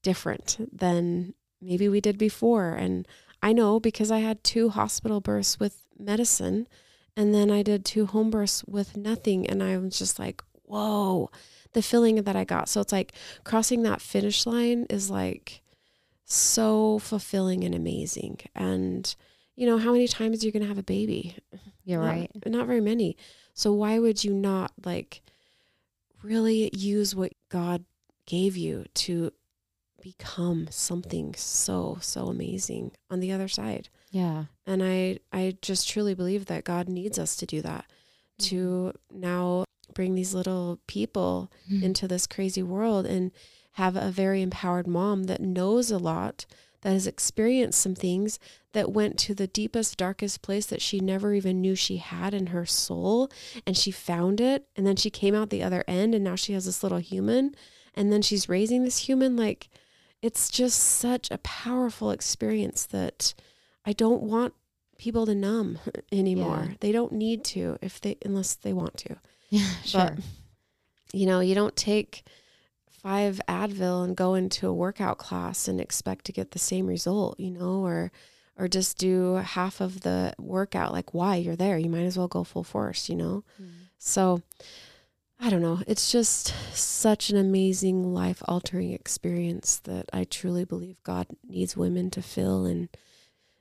different 0.02 0.58
than 0.72 1.34
maybe 1.62 1.88
we 1.88 2.02
did 2.02 2.18
before. 2.18 2.72
And 2.72 3.08
I 3.42 3.54
know 3.54 3.80
because 3.80 4.12
I 4.12 4.20
had 4.20 4.44
two 4.44 4.70
hospital 4.70 5.22
births 5.22 5.60
with 5.60 5.86
medicine 5.98 6.68
and 7.16 7.34
then 7.34 7.52
I 7.52 7.64
did 7.64 7.86
two 7.86 8.06
home 8.06 8.30
births 8.30 8.64
with 8.66 8.98
nothing. 8.98 9.48
And 9.48 9.62
I 9.62 9.78
was 9.78 9.98
just 9.98 10.20
like, 10.20 10.42
whoa, 10.64 11.30
the 11.74 11.82
feeling 11.82 12.24
that 12.24 12.36
I 12.36 12.44
got. 12.44 12.70
So 12.70 12.82
it's 12.82 12.92
like 12.92 13.14
crossing 13.44 13.84
that 13.84 14.02
finish 14.02 14.46
line 14.46 14.86
is 14.90 15.10
like 15.10 15.62
so 16.32 17.00
fulfilling 17.00 17.64
and 17.64 17.74
amazing. 17.76 18.40
And, 18.56 19.14
you 19.56 19.66
know, 19.66 19.78
how 19.78 19.92
many 19.92 20.08
times 20.08 20.44
you're 20.44 20.52
going 20.54 20.62
to 20.64 20.68
have 20.70 20.78
a 20.78 20.84
baby? 20.84 21.36
You're 21.84 22.02
Not- 22.02 22.08
right. 22.08 22.32
Not 22.46 22.68
very 22.68 22.82
many. 22.82 23.18
So 23.54 23.74
why 23.74 24.00
would 24.00 24.24
you 24.24 24.34
not 24.34 24.72
like 24.86 25.22
really 26.24 26.70
use 26.74 27.16
what 27.16 27.34
God 27.50 27.84
gave 28.26 28.56
you 28.56 28.86
to 28.94 29.32
become 30.02 30.68
something 30.70 31.34
so 31.36 31.98
so 32.00 32.28
amazing 32.28 32.92
on 33.10 33.20
the 33.20 33.32
other 33.32 33.48
side? 33.48 33.90
Yeah. 34.12 34.46
And 34.66 34.84
I 34.84 35.20
I 35.34 35.58
just 35.62 35.90
truly 35.90 36.14
believe 36.14 36.46
that 36.46 36.64
God 36.64 36.88
needs 36.88 37.18
us 37.20 37.36
to 37.38 37.46
do 37.46 37.62
that 37.64 37.86
to 38.40 38.94
now 39.12 39.66
bring 39.94 40.16
these 40.16 40.34
little 40.34 40.80
people 40.88 41.52
Mm-hmm. 41.70 41.84
into 41.84 42.08
this 42.08 42.28
crazy 42.28 42.64
world 42.64 43.06
and 43.06 43.32
have 43.80 43.96
a 43.96 44.12
very 44.12 44.42
empowered 44.42 44.88
mom 44.88 45.24
that 45.24 45.40
knows 45.40 45.90
a 45.90 45.98
lot, 45.98 46.46
that 46.82 46.92
has 46.92 47.08
experienced 47.08 47.80
some 47.80 47.96
things 47.96 48.38
that 48.74 48.92
went 48.92 49.18
to 49.18 49.34
the 49.34 49.48
deepest, 49.48 49.98
darkest 49.98 50.42
place 50.42 50.66
that 50.66 50.82
she 50.82 51.00
never 51.00 51.34
even 51.34 51.62
knew 51.62 51.76
she 51.76 51.96
had 51.96 52.34
in 52.34 52.48
her 52.48 52.66
soul. 52.66 53.32
And 53.66 53.78
she 53.78 53.90
found 53.90 54.42
it. 54.42 54.68
And 54.76 54.86
then 54.86 54.98
she 54.98 55.10
came 55.10 55.34
out 55.34 55.50
the 55.50 55.64
other 55.64 55.86
end 55.88 56.14
and 56.14 56.26
now 56.26 56.36
she 56.36 56.52
has 56.54 56.66
this 56.66 56.84
little 56.84 56.98
human. 56.98 57.56
And 57.96 58.12
then 58.12 58.22
she's 58.22 58.50
raising 58.50 58.84
this 58.84 59.00
human. 59.08 59.38
Like, 59.38 59.70
it's 60.22 60.50
just 60.50 60.80
such 60.80 61.32
a 61.32 61.38
powerful 61.38 62.12
experience 62.12 62.86
that 62.88 63.34
I 63.86 63.94
don't 63.94 64.24
want 64.24 64.54
people 64.98 65.26
to 65.26 65.34
numb 65.34 65.80
anymore. 66.12 66.68
Yeah. 66.70 66.76
They 66.82 66.92
don't 66.92 67.14
need 67.14 67.46
to 67.46 67.78
if 67.82 68.02
they 68.02 68.18
unless 68.26 68.56
they 68.56 68.74
want 68.74 68.98
to 68.98 69.16
Yeah. 69.50 69.72
Sure. 69.86 70.18
you 71.14 71.26
know, 71.26 71.40
you 71.40 71.56
don't 71.56 71.78
take 71.78 72.24
five 73.02 73.40
Advil 73.48 74.04
and 74.04 74.16
go 74.16 74.34
into 74.34 74.68
a 74.68 74.74
workout 74.74 75.18
class 75.18 75.68
and 75.68 75.80
expect 75.80 76.26
to 76.26 76.32
get 76.32 76.52
the 76.52 76.60
same 76.60 76.88
result, 76.88 77.40
you 77.40 77.52
know, 77.52 77.84
or 77.84 78.12
or 78.58 78.68
just 78.68 78.98
do 78.98 79.36
half 79.36 79.80
of 79.80 80.02
the 80.02 80.34
workout. 80.38 80.92
Like, 80.92 81.14
why 81.14 81.38
you're 81.38 81.56
there? 81.56 81.78
You 81.78 81.90
might 81.90 82.04
as 82.04 82.18
well 82.18 82.28
go 82.28 82.44
full 82.44 82.66
force, 82.66 83.08
you 83.08 83.16
know. 83.16 83.44
Mm. 83.62 83.70
So, 83.98 84.42
I 85.40 85.50
don't 85.50 85.62
know. 85.62 85.82
It's 85.88 86.12
just 86.12 86.54
such 86.74 87.30
an 87.30 87.38
amazing 87.38 88.14
life 88.14 88.44
altering 88.46 88.92
experience 88.92 89.80
that 89.86 90.10
I 90.12 90.26
truly 90.26 90.66
believe 90.66 91.02
God 91.04 91.28
needs 91.48 91.78
women 91.78 92.12
to 92.12 92.22
fill 92.22 92.66
and 92.66 92.90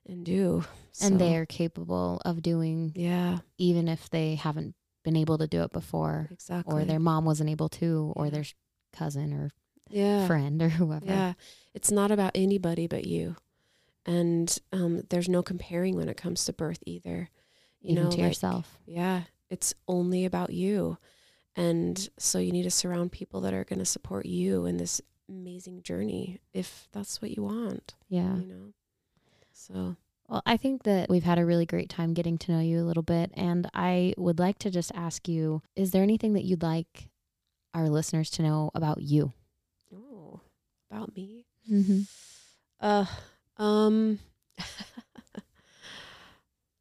and 0.05 0.24
do. 0.24 0.64
and 1.01 1.20
they 1.20 1.36
are 1.36 1.47
capable 1.47 2.20
of 2.24 2.43
doing 2.43 2.93
yeah, 2.97 3.39
even 3.57 3.86
if 3.86 4.11
they 4.11 4.34
haven't 4.34 4.74
been 5.05 5.16
able 5.16 5.39
to 5.39 5.47
do 5.47 5.62
it 5.62 5.72
before 5.72 6.28
exactly. 6.32 6.82
or 6.82 6.84
their 6.84 6.99
mom 6.99 7.24
wasn't 7.24 7.49
able 7.49 7.68
to 7.68 8.12
or 8.16 8.30
their 8.30 8.45
cousin 8.99 9.32
or 9.32 9.51
yeah. 9.88 10.26
friend 10.26 10.62
or 10.62 10.68
whoever. 10.80 11.07
Yeah, 11.07 11.34
it's 11.74 11.90
not 11.90 12.11
about 12.11 12.32
anybody 12.34 12.86
but 12.86 13.07
you, 13.07 13.36
and 14.07 14.57
um, 14.72 15.03
there's 15.11 15.28
no 15.28 15.42
comparing 15.42 15.96
when 15.96 16.09
it 16.09 16.16
comes 16.16 16.44
to 16.46 16.53
birth 16.53 16.82
either. 16.86 17.30
You 17.80 17.92
even 17.92 18.05
know, 18.05 18.11
to 18.11 18.16
like, 18.16 18.28
yourself. 18.28 18.78
Yeah, 18.86 19.22
it's 19.51 19.74
only 19.86 20.24
about 20.24 20.51
you, 20.51 20.99
and 21.57 22.09
so 22.18 22.38
you 22.38 22.53
need 22.53 22.64
to 22.64 22.70
surround 22.70 23.12
people 23.12 23.40
that 23.42 23.55
are 23.55 23.64
going 23.64 23.78
to 23.78 23.84
support 23.84 24.26
you 24.26 24.64
in 24.64 24.76
this 24.76 25.01
amazing 25.28 25.82
journey 25.82 26.38
if 26.53 26.88
that's 26.92 27.20
what 27.20 27.36
you 27.36 27.42
want. 27.42 27.94
Yeah. 28.09 28.36
You 28.36 28.46
know, 28.46 28.72
so 29.53 29.96
Well, 30.28 30.42
I 30.46 30.57
think 30.57 30.84
that 30.84 31.09
we've 31.09 31.24
had 31.24 31.38
a 31.38 31.44
really 31.44 31.66
great 31.66 31.88
time 31.88 32.14
getting 32.14 32.38
to 32.38 32.53
know 32.53 32.61
you 32.61 32.80
a 32.80 32.86
little 32.86 33.03
bit. 33.03 33.30
And 33.34 33.68
I 33.74 34.14
would 34.16 34.38
like 34.38 34.59
to 34.61 34.70
just 34.70 34.92
ask 34.94 35.28
you 35.28 35.62
is 35.76 35.90
there 35.90 36.03
anything 36.03 36.34
that 36.34 36.44
you'd 36.44 36.62
like 36.62 37.11
our 37.78 37.88
listeners 37.88 38.30
to 38.30 38.42
know 38.42 38.70
about 38.74 39.00
you? 39.02 39.32
oh, 39.94 40.40
about 40.90 41.14
me. 41.14 41.46
Mm-hmm. 41.70 42.00
Uh, 42.80 43.06
um. 43.56 44.18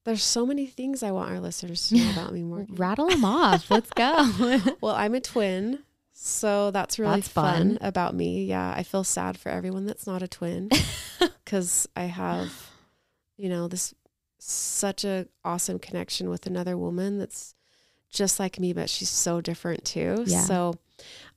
There's 0.06 0.24
so 0.24 0.46
many 0.46 0.68
things 0.68 1.04
I 1.04 1.12
want 1.12 1.32
our 1.32 1.40
listeners 1.42 1.90
to 1.90 1.98
know 1.98 2.12
about 2.12 2.32
me, 2.34 2.42
Morgan. 2.44 2.76
Rattle 2.76 3.10
them 3.10 3.26
off. 3.26 3.70
Let's 3.70 3.90
go. 3.92 4.32
Well, 4.82 4.96
I'm 4.96 5.14
a 5.16 5.20
twin, 5.20 5.80
so 6.14 6.72
that's 6.72 6.98
really 6.98 7.16
That's 7.16 7.28
fun. 7.28 7.78
fun. 7.78 7.78
about 7.82 8.16
me. 8.16 8.46
Yeah, 8.46 8.74
I 8.76 8.84
feel 8.84 9.04
sad 9.04 9.38
for 9.38 9.50
everyone 9.50 9.86
that's 9.86 10.08
not 10.08 10.22
a 10.24 10.28
twin 10.30 10.70
because 11.44 11.90
I 11.96 12.04
have, 12.04 12.72
you 13.36 13.50
know, 13.50 13.68
this 13.68 13.94
such 14.40 15.04
a 15.04 15.28
awesome 15.44 15.78
connection 15.80 16.30
with 16.30 16.46
another 16.46 16.78
woman 16.78 17.18
that's 17.18 17.54
just 18.10 18.40
like 18.40 18.60
me, 18.60 18.74
but 18.74 18.90
she's 18.90 19.10
so 19.10 19.42
different 19.42 19.86
too. 19.86 20.24
Yeah. 20.26 20.42
So, 20.42 20.74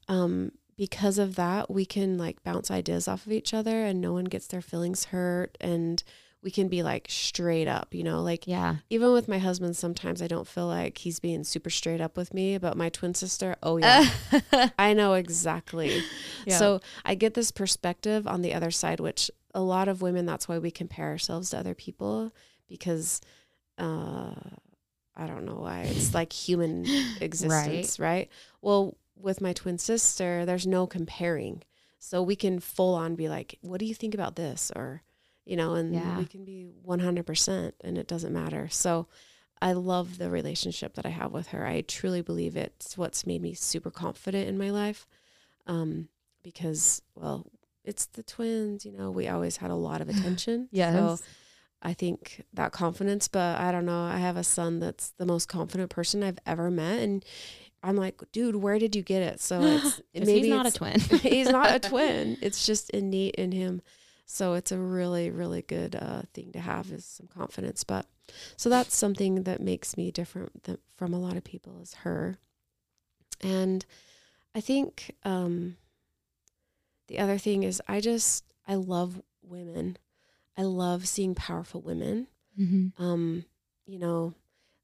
um, 0.08 0.52
because 0.76 1.18
of 1.18 1.36
that, 1.36 1.70
we 1.70 1.84
can 1.84 2.16
like 2.16 2.42
bounce 2.42 2.70
ideas 2.70 3.06
off 3.06 3.26
of 3.26 3.32
each 3.32 3.52
other, 3.52 3.84
and 3.84 4.00
no 4.00 4.12
one 4.12 4.24
gets 4.24 4.46
their 4.46 4.62
feelings 4.62 5.06
hurt, 5.06 5.56
and 5.60 6.02
we 6.42 6.50
can 6.50 6.68
be 6.68 6.82
like 6.82 7.06
straight 7.10 7.68
up, 7.68 7.94
you 7.94 8.02
know, 8.02 8.22
like 8.22 8.46
yeah. 8.46 8.76
even 8.88 9.12
with 9.12 9.28
my 9.28 9.38
husband, 9.38 9.76
sometimes 9.76 10.22
I 10.22 10.26
don't 10.26 10.48
feel 10.48 10.66
like 10.66 10.96
he's 10.96 11.20
being 11.20 11.44
super 11.44 11.68
straight 11.68 12.00
up 12.00 12.16
with 12.16 12.32
me. 12.32 12.56
But 12.56 12.76
my 12.76 12.88
twin 12.88 13.14
sister, 13.14 13.56
oh 13.62 13.76
yeah, 13.76 14.08
I 14.78 14.94
know 14.94 15.14
exactly. 15.14 16.02
Yeah. 16.46 16.56
So 16.56 16.80
I 17.04 17.14
get 17.14 17.34
this 17.34 17.50
perspective 17.50 18.26
on 18.26 18.40
the 18.40 18.54
other 18.54 18.70
side, 18.70 19.00
which 19.00 19.30
a 19.54 19.60
lot 19.60 19.88
of 19.88 20.00
women, 20.00 20.26
that's 20.26 20.48
why 20.48 20.58
we 20.58 20.70
compare 20.70 21.08
ourselves 21.08 21.50
to 21.50 21.58
other 21.58 21.74
people 21.74 22.32
because 22.68 23.20
uh, 23.78 24.34
I 25.16 25.26
don't 25.26 25.44
know 25.44 25.56
why. 25.56 25.82
It's 25.82 26.14
like 26.14 26.32
human 26.32 26.84
existence, 27.20 27.98
right? 27.98 28.28
Well, 28.62 28.96
with 29.16 29.40
my 29.40 29.52
twin 29.52 29.78
sister, 29.78 30.44
there's 30.46 30.66
no 30.66 30.86
comparing. 30.86 31.62
So 31.98 32.22
we 32.22 32.36
can 32.36 32.60
full 32.60 32.94
on 32.94 33.14
be 33.14 33.28
like, 33.28 33.58
what 33.60 33.78
do 33.80 33.84
you 33.86 33.94
think 33.94 34.14
about 34.14 34.36
this? 34.36 34.72
Or, 34.74 35.02
you 35.44 35.56
know, 35.56 35.74
and 35.74 35.92
Yeah. 35.94 36.16
we 36.18 36.24
can 36.24 36.44
be 36.44 36.68
100% 36.86 37.72
and 37.82 37.98
it 37.98 38.06
doesn't 38.06 38.32
matter. 38.32 38.68
So 38.70 39.06
I 39.60 39.72
love 39.72 40.16
the 40.16 40.30
relationship 40.30 40.94
that 40.94 41.04
I 41.04 41.10
have 41.10 41.32
with 41.32 41.48
her. 41.48 41.66
I 41.66 41.82
truly 41.82 42.22
believe 42.22 42.56
it's 42.56 42.96
what's 42.96 43.26
made 43.26 43.42
me 43.42 43.52
super 43.52 43.90
confident 43.90 44.48
in 44.48 44.56
my 44.56 44.70
life. 44.70 45.06
Um, 45.66 46.08
because, 46.42 47.02
well, 47.14 47.46
it's 47.84 48.06
the 48.06 48.22
twins, 48.22 48.86
you 48.86 48.92
know, 48.92 49.10
we 49.10 49.28
always 49.28 49.58
had 49.58 49.70
a 49.70 49.74
lot 49.74 50.00
of 50.00 50.08
attention. 50.14 50.68
So 51.18 51.24
I 51.82 51.94
think 51.94 52.44
that 52.52 52.72
confidence, 52.72 53.28
but 53.28 53.58
I 53.58 53.72
don't 53.72 53.86
know. 53.86 54.04
I 54.04 54.18
have 54.18 54.36
a 54.36 54.44
son 54.44 54.80
that's 54.80 55.10
the 55.12 55.26
most 55.26 55.48
confident 55.48 55.90
person 55.90 56.22
I've 56.22 56.38
ever 56.46 56.70
met. 56.70 57.00
And 57.00 57.24
I'm 57.82 57.96
like, 57.96 58.20
dude, 58.32 58.56
where 58.56 58.78
did 58.78 58.94
you 58.94 59.02
get 59.02 59.22
it? 59.22 59.40
So 59.40 59.60
it's 60.12 60.26
maybe 60.26 60.40
he's 60.42 60.50
not 60.50 60.66
a 60.66 60.72
twin. 60.72 61.00
he's 61.00 61.48
not 61.48 61.74
a 61.74 61.88
twin. 61.88 62.36
It's 62.42 62.66
just 62.66 62.90
innate 62.90 63.36
in 63.36 63.52
him. 63.52 63.82
So 64.26 64.54
it's 64.54 64.70
a 64.70 64.78
really, 64.78 65.30
really 65.30 65.62
good 65.62 65.96
uh, 65.96 66.22
thing 66.34 66.52
to 66.52 66.60
have 66.60 66.92
is 66.92 67.04
some 67.04 67.26
confidence. 67.26 67.82
But 67.82 68.06
so 68.56 68.68
that's 68.68 68.94
something 68.94 69.42
that 69.42 69.60
makes 69.60 69.96
me 69.96 70.10
different 70.10 70.78
from 70.96 71.14
a 71.14 71.18
lot 71.18 71.36
of 71.36 71.44
people 71.44 71.80
is 71.80 71.94
her. 71.94 72.38
And 73.40 73.84
I 74.54 74.60
think 74.60 75.16
um, 75.24 75.76
the 77.08 77.18
other 77.18 77.38
thing 77.38 77.62
is 77.62 77.82
I 77.88 78.00
just, 78.00 78.44
I 78.68 78.74
love 78.74 79.20
women. 79.42 79.96
I 80.60 80.64
love 80.64 81.08
seeing 81.08 81.34
powerful 81.34 81.80
women 81.80 82.26
Mm-hmm. 82.60 83.02
um, 83.02 83.44
you 83.86 83.98
know, 83.98 84.34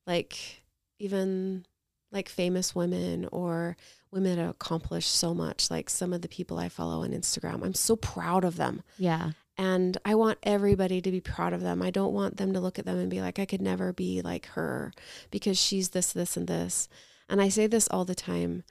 like 0.06 0.62
even 0.98 1.66
like 2.12 2.28
famous 2.28 2.74
women 2.74 3.28
or 3.32 3.76
women 4.10 4.36
that 4.36 4.48
accomplish 4.48 5.06
so 5.06 5.34
much, 5.34 5.70
like 5.70 5.90
some 5.90 6.12
of 6.14 6.22
the 6.22 6.28
people 6.28 6.58
I 6.58 6.68
follow 6.70 7.02
on 7.02 7.10
Instagram. 7.10 7.62
I'm 7.64 7.74
so 7.74 7.96
proud 7.96 8.44
of 8.44 8.56
them. 8.56 8.82
Yeah. 8.98 9.32
And 9.58 9.98
I 10.04 10.14
want 10.14 10.38
everybody 10.42 11.00
to 11.02 11.10
be 11.10 11.20
proud 11.20 11.52
of 11.52 11.60
them. 11.60 11.82
I 11.82 11.90
don't 11.90 12.14
want 12.14 12.36
them 12.38 12.52
to 12.54 12.60
look 12.60 12.78
at 12.78 12.86
them 12.86 12.98
and 12.98 13.10
be 13.10 13.20
like, 13.20 13.38
I 13.38 13.44
could 13.46 13.60
never 13.62 13.92
be 13.92 14.22
like 14.22 14.46
her 14.54 14.92
because 15.30 15.58
she's 15.58 15.90
this, 15.90 16.12
this, 16.12 16.36
and 16.36 16.46
this. 16.46 16.88
And 17.28 17.42
I 17.42 17.48
say 17.50 17.66
this 17.66 17.88
all 17.90 18.04
the 18.06 18.14
time 18.14 18.62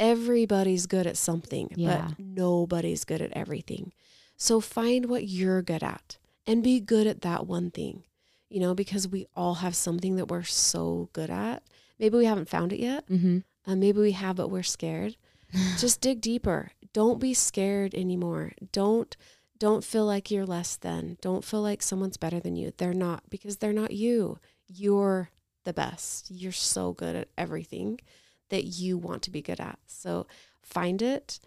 everybody's 0.00 0.86
good 0.86 1.06
at 1.06 1.16
something, 1.16 1.68
Yeah. 1.76 2.08
but 2.08 2.18
nobody's 2.18 3.04
good 3.04 3.20
at 3.20 3.32
everything. 3.32 3.92
So 4.36 4.60
find 4.60 5.06
what 5.06 5.28
you're 5.28 5.62
good 5.62 5.82
at 5.82 6.16
and 6.46 6.62
be 6.62 6.80
good 6.80 7.06
at 7.06 7.22
that 7.22 7.46
one 7.46 7.70
thing, 7.70 8.04
you 8.48 8.60
know, 8.60 8.74
because 8.74 9.08
we 9.08 9.26
all 9.34 9.56
have 9.56 9.74
something 9.74 10.16
that 10.16 10.28
we're 10.28 10.42
so 10.42 11.08
good 11.12 11.30
at. 11.30 11.62
Maybe 11.98 12.16
we 12.16 12.24
haven't 12.24 12.48
found 12.48 12.72
it 12.72 12.80
yet. 12.80 13.06
Mm-hmm. 13.08 13.38
Uh, 13.66 13.76
maybe 13.76 14.00
we 14.00 14.12
have, 14.12 14.36
but 14.36 14.50
we're 14.50 14.62
scared. 14.62 15.16
Just 15.78 16.00
dig 16.00 16.20
deeper. 16.20 16.72
Don't 16.92 17.20
be 17.20 17.34
scared 17.34 17.94
anymore. 17.94 18.52
Don't 18.72 19.16
don't 19.58 19.84
feel 19.84 20.06
like 20.06 20.30
you're 20.30 20.46
less 20.46 20.76
than. 20.76 21.18
Don't 21.20 21.44
feel 21.44 21.60
like 21.60 21.82
someone's 21.82 22.16
better 22.16 22.40
than 22.40 22.56
you. 22.56 22.72
They're 22.78 22.94
not 22.94 23.24
because 23.28 23.58
they're 23.58 23.74
not 23.74 23.90
you. 23.90 24.38
You're 24.66 25.30
the 25.64 25.74
best. 25.74 26.30
You're 26.30 26.50
so 26.50 26.94
good 26.94 27.14
at 27.14 27.28
everything 27.36 28.00
that 28.48 28.64
you 28.64 28.96
want 28.96 29.22
to 29.22 29.30
be 29.30 29.42
good 29.42 29.60
at. 29.60 29.78
So 29.86 30.26
find 30.62 31.02
it 31.02 31.40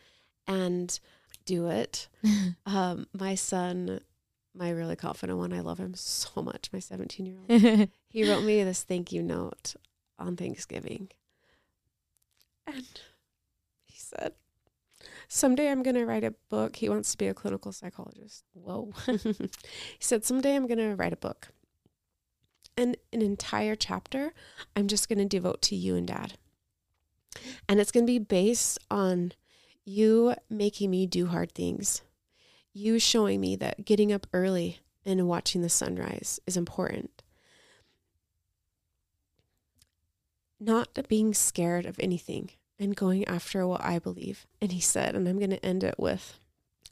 and 0.47 0.97
do 1.45 1.67
it. 1.67 2.07
um, 2.67 3.07
my 3.17 3.33
son, 3.33 3.99
my 4.55 4.69
really 4.69 4.95
confident 4.95 5.39
one, 5.39 5.53
I 5.53 5.61
love 5.61 5.79
him 5.79 5.93
so 5.95 6.41
much, 6.41 6.69
my 6.71 6.79
17 6.79 7.25
year 7.25 7.35
old, 7.37 7.89
he 8.07 8.29
wrote 8.29 8.43
me 8.43 8.63
this 8.63 8.83
thank 8.83 9.11
you 9.11 9.23
note 9.23 9.75
on 10.19 10.35
Thanksgiving. 10.35 11.09
And 12.65 13.01
he 13.85 13.97
said, 13.97 14.33
Someday 15.27 15.69
I'm 15.69 15.83
going 15.83 15.95
to 15.95 16.05
write 16.05 16.23
a 16.23 16.35
book. 16.49 16.75
He 16.77 16.89
wants 16.89 17.11
to 17.11 17.17
be 17.17 17.27
a 17.27 17.33
clinical 17.33 17.71
psychologist. 17.71 18.43
Whoa. 18.53 18.93
he 19.05 19.49
said, 19.99 20.23
Someday 20.23 20.55
I'm 20.55 20.67
going 20.67 20.77
to 20.77 20.95
write 20.95 21.13
a 21.13 21.17
book. 21.17 21.49
And 22.77 22.97
an 23.11 23.21
entire 23.21 23.75
chapter 23.75 24.33
I'm 24.75 24.87
just 24.87 25.09
going 25.09 25.19
to 25.19 25.25
devote 25.25 25.61
to 25.63 25.75
you 25.75 25.95
and 25.95 26.07
dad. 26.07 26.33
And 27.67 27.79
it's 27.79 27.91
going 27.91 28.05
to 28.05 28.11
be 28.11 28.19
based 28.19 28.79
on 28.89 29.33
you 29.85 30.35
making 30.49 30.91
me 30.91 31.05
do 31.05 31.27
hard 31.27 31.51
things, 31.53 32.01
you 32.73 32.99
showing 32.99 33.39
me 33.39 33.55
that 33.55 33.85
getting 33.85 34.11
up 34.11 34.27
early 34.33 34.79
and 35.05 35.27
watching 35.27 35.61
the 35.61 35.69
sunrise 35.69 36.39
is 36.47 36.57
important. 36.57 37.21
Not 40.59 40.97
being 41.07 41.33
scared 41.33 41.85
of 41.85 41.99
anything 41.99 42.51
and 42.79 42.95
going 42.95 43.27
after 43.27 43.67
what 43.67 43.83
I 43.83 43.99
believe. 43.99 44.47
And 44.61 44.71
he 44.71 44.79
said, 44.79 45.15
and 45.15 45.27
I'm 45.27 45.37
going 45.37 45.51
to 45.51 45.65
end 45.65 45.83
it 45.83 45.95
with 45.97 46.39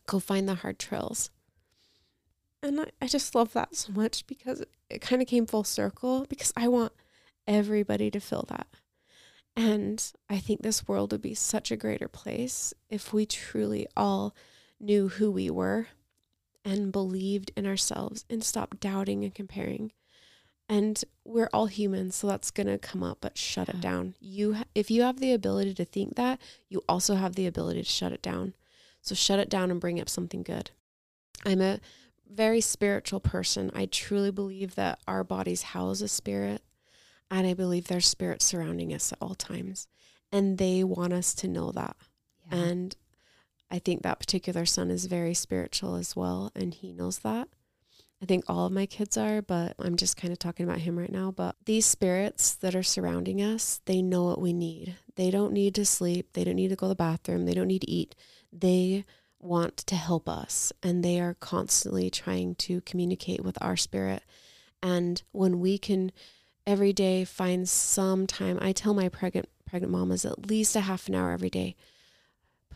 go 0.08 0.20
find 0.20 0.48
the 0.48 0.56
hard 0.56 0.78
trails. 0.78 1.30
And 2.64 2.82
I, 2.82 2.86
I 3.02 3.08
just 3.08 3.34
love 3.34 3.54
that 3.54 3.76
so 3.76 3.92
much 3.94 4.28
because 4.28 4.64
it 4.90 5.02
kind 5.02 5.22
of 5.22 5.28
came 5.28 5.46
full 5.46 5.64
circle 5.64 6.26
because 6.30 6.54
I 6.56 6.68
want 6.68 6.92
everybody 7.48 8.12
to 8.12 8.20
feel 8.20 8.46
that. 8.50 8.68
And 9.56 10.12
I 10.30 10.38
think 10.38 10.62
this 10.62 10.88
world 10.88 11.12
would 11.12 11.22
be 11.22 11.34
such 11.34 11.72
a 11.72 11.78
greater 11.78 12.08
place 12.08 12.74
if 12.90 13.14
we 13.14 13.26
truly 13.26 13.88
all 13.98 14.36
knew 14.82 15.08
who 15.08 15.32
we 15.32 15.50
were 15.50 15.88
and 16.66 16.92
believed 16.92 17.52
in 17.56 17.66
ourselves 17.66 18.26
and 18.30 18.44
stopped 18.44 18.80
doubting 18.80 19.24
and 19.24 19.34
comparing. 19.34 19.92
And 20.68 21.04
we're 21.26 21.50
all 21.52 21.66
humans, 21.66 22.16
so 22.16 22.28
that's 22.28 22.52
going 22.52 22.68
to 22.68 22.78
come 22.78 23.04
up, 23.04 23.18
but 23.22 23.38
shut 23.38 23.68
it 23.68 23.82
down. 23.82 24.16
You 24.20 24.58
if 24.74 24.90
you 24.90 25.02
have 25.02 25.20
the 25.20 25.34
ability 25.34 25.74
to 25.76 25.86
think 25.86 26.16
that, 26.16 26.40
you 26.70 26.82
also 26.88 27.16
have 27.16 27.36
the 27.36 27.48
ability 27.48 27.82
to 27.84 27.90
shut 27.90 28.14
it 28.14 28.22
down. 28.22 28.54
So 29.02 29.16
shut 29.16 29.40
it 29.40 29.50
down 29.50 29.72
and 29.72 29.82
bring 29.82 30.00
up 30.00 30.08
something 30.08 30.44
good. 30.44 30.72
I'm 31.46 31.62
a 31.62 31.80
very 32.30 32.62
spiritual 32.62 33.20
person. 33.20 33.72
I 33.76 33.88
truly 33.88 34.32
believe 34.32 34.76
that 34.76 35.00
our 35.08 35.24
bodies 35.24 35.64
house 35.64 36.02
a 36.02 36.08
spirit 36.08 36.62
and 37.30 37.48
I 37.48 37.54
believe 37.54 37.88
there's 37.88 38.08
spirits 38.08 38.46
surrounding 38.46 38.94
us 38.94 39.12
at 39.12 39.18
all 39.22 39.36
times. 39.36 39.88
And 40.32 40.58
they 40.58 40.84
want 40.84 41.14
us 41.14 41.34
to 41.36 41.48
know 41.48 41.72
that. 41.72 41.96
Yeah. 42.52 42.58
And 42.60 42.96
I 43.72 43.80
think 43.80 44.04
that 44.04 44.20
particular 44.20 44.66
son 44.66 44.92
is 44.92 45.06
very 45.06 45.34
spiritual 45.34 45.96
as 45.96 46.16
well. 46.16 46.52
And 46.56 46.74
he 46.74 46.92
knows 46.92 47.20
that. 47.20 47.48
I 48.22 48.26
think 48.26 48.44
all 48.48 48.68
of 48.68 48.72
my 48.72 48.86
kids 48.86 49.18
are, 49.18 49.42
but 49.42 49.74
I'm 49.80 49.96
just 49.96 50.16
kind 50.16 50.32
of 50.32 50.38
talking 50.38 50.64
about 50.68 50.82
him 50.82 51.00
right 51.00 51.12
now. 51.12 51.32
But 51.32 51.56
these 51.66 51.88
spirits 51.88 52.54
that 52.56 52.76
are 52.76 52.84
surrounding 52.84 53.42
us, 53.42 53.82
they 53.86 54.02
know 54.04 54.26
what 54.26 54.42
we 54.42 54.54
need. 54.54 54.96
They 55.16 55.32
don't 55.32 55.54
need 55.54 55.74
to 55.76 55.86
sleep. 55.86 56.34
They 56.34 56.44
don't 56.44 56.56
need 56.56 56.70
to 56.70 56.76
go 56.76 56.86
to 56.86 56.90
the 56.90 56.96
bathroom. 56.96 57.46
They 57.46 57.56
don't 57.56 57.68
need 57.68 57.82
to 57.82 57.90
eat. 57.90 58.14
They 58.54 59.06
want 59.40 59.78
to 59.78 59.96
help 59.96 60.30
us. 60.30 60.72
And 60.84 61.04
they 61.04 61.20
are 61.20 61.34
constantly 61.34 62.12
trying 62.12 62.54
to 62.56 62.82
communicate 62.82 63.44
with 63.44 63.58
our 63.60 63.76
spirit. 63.76 64.22
And 64.84 65.24
when 65.32 65.60
we 65.60 65.80
can 65.80 66.12
every 66.66 66.94
day 66.94 67.24
find 67.24 67.68
some 67.68 68.28
time. 68.28 68.58
I 68.62 68.72
tell 68.72 68.94
my 68.94 69.10
pregnant 69.10 69.50
pregnant 69.66 69.92
mamas 69.92 70.26
at 70.26 70.48
least 70.48 70.76
a 70.76 70.82
half 70.82 71.08
an 71.08 71.16
hour 71.16 71.32
every 71.32 71.50
day. 71.50 71.76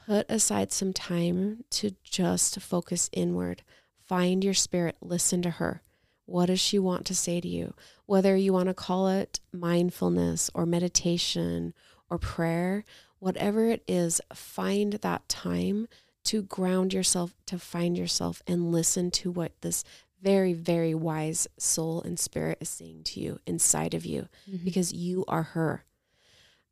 Put 0.05 0.29
aside 0.29 0.71
some 0.71 0.93
time 0.93 1.63
to 1.71 1.95
just 2.03 2.59
focus 2.59 3.09
inward. 3.11 3.63
Find 4.05 4.43
your 4.43 4.53
spirit, 4.53 4.97
listen 5.01 5.41
to 5.41 5.51
her. 5.51 5.81
What 6.25 6.47
does 6.47 6.59
she 6.59 6.79
want 6.79 7.05
to 7.07 7.15
say 7.15 7.41
to 7.41 7.47
you? 7.47 7.73
Whether 8.05 8.35
you 8.35 8.53
want 8.53 8.67
to 8.67 8.73
call 8.73 9.07
it 9.07 9.39
mindfulness 9.51 10.49
or 10.53 10.65
meditation 10.65 11.73
or 12.09 12.17
prayer, 12.17 12.83
whatever 13.19 13.69
it 13.69 13.83
is, 13.87 14.21
find 14.33 14.93
that 14.93 15.27
time 15.29 15.87
to 16.25 16.41
ground 16.41 16.93
yourself, 16.93 17.33
to 17.45 17.59
find 17.59 17.97
yourself, 17.97 18.41
and 18.47 18.71
listen 18.71 19.11
to 19.11 19.31
what 19.31 19.53
this 19.61 19.83
very, 20.21 20.53
very 20.53 20.95
wise 20.95 21.47
soul 21.57 22.01
and 22.01 22.19
spirit 22.19 22.57
is 22.59 22.69
saying 22.69 23.03
to 23.03 23.19
you 23.19 23.39
inside 23.45 23.93
of 23.93 24.05
you 24.05 24.27
mm-hmm. 24.49 24.65
because 24.65 24.91
you 24.91 25.23
are 25.27 25.43
her. 25.43 25.85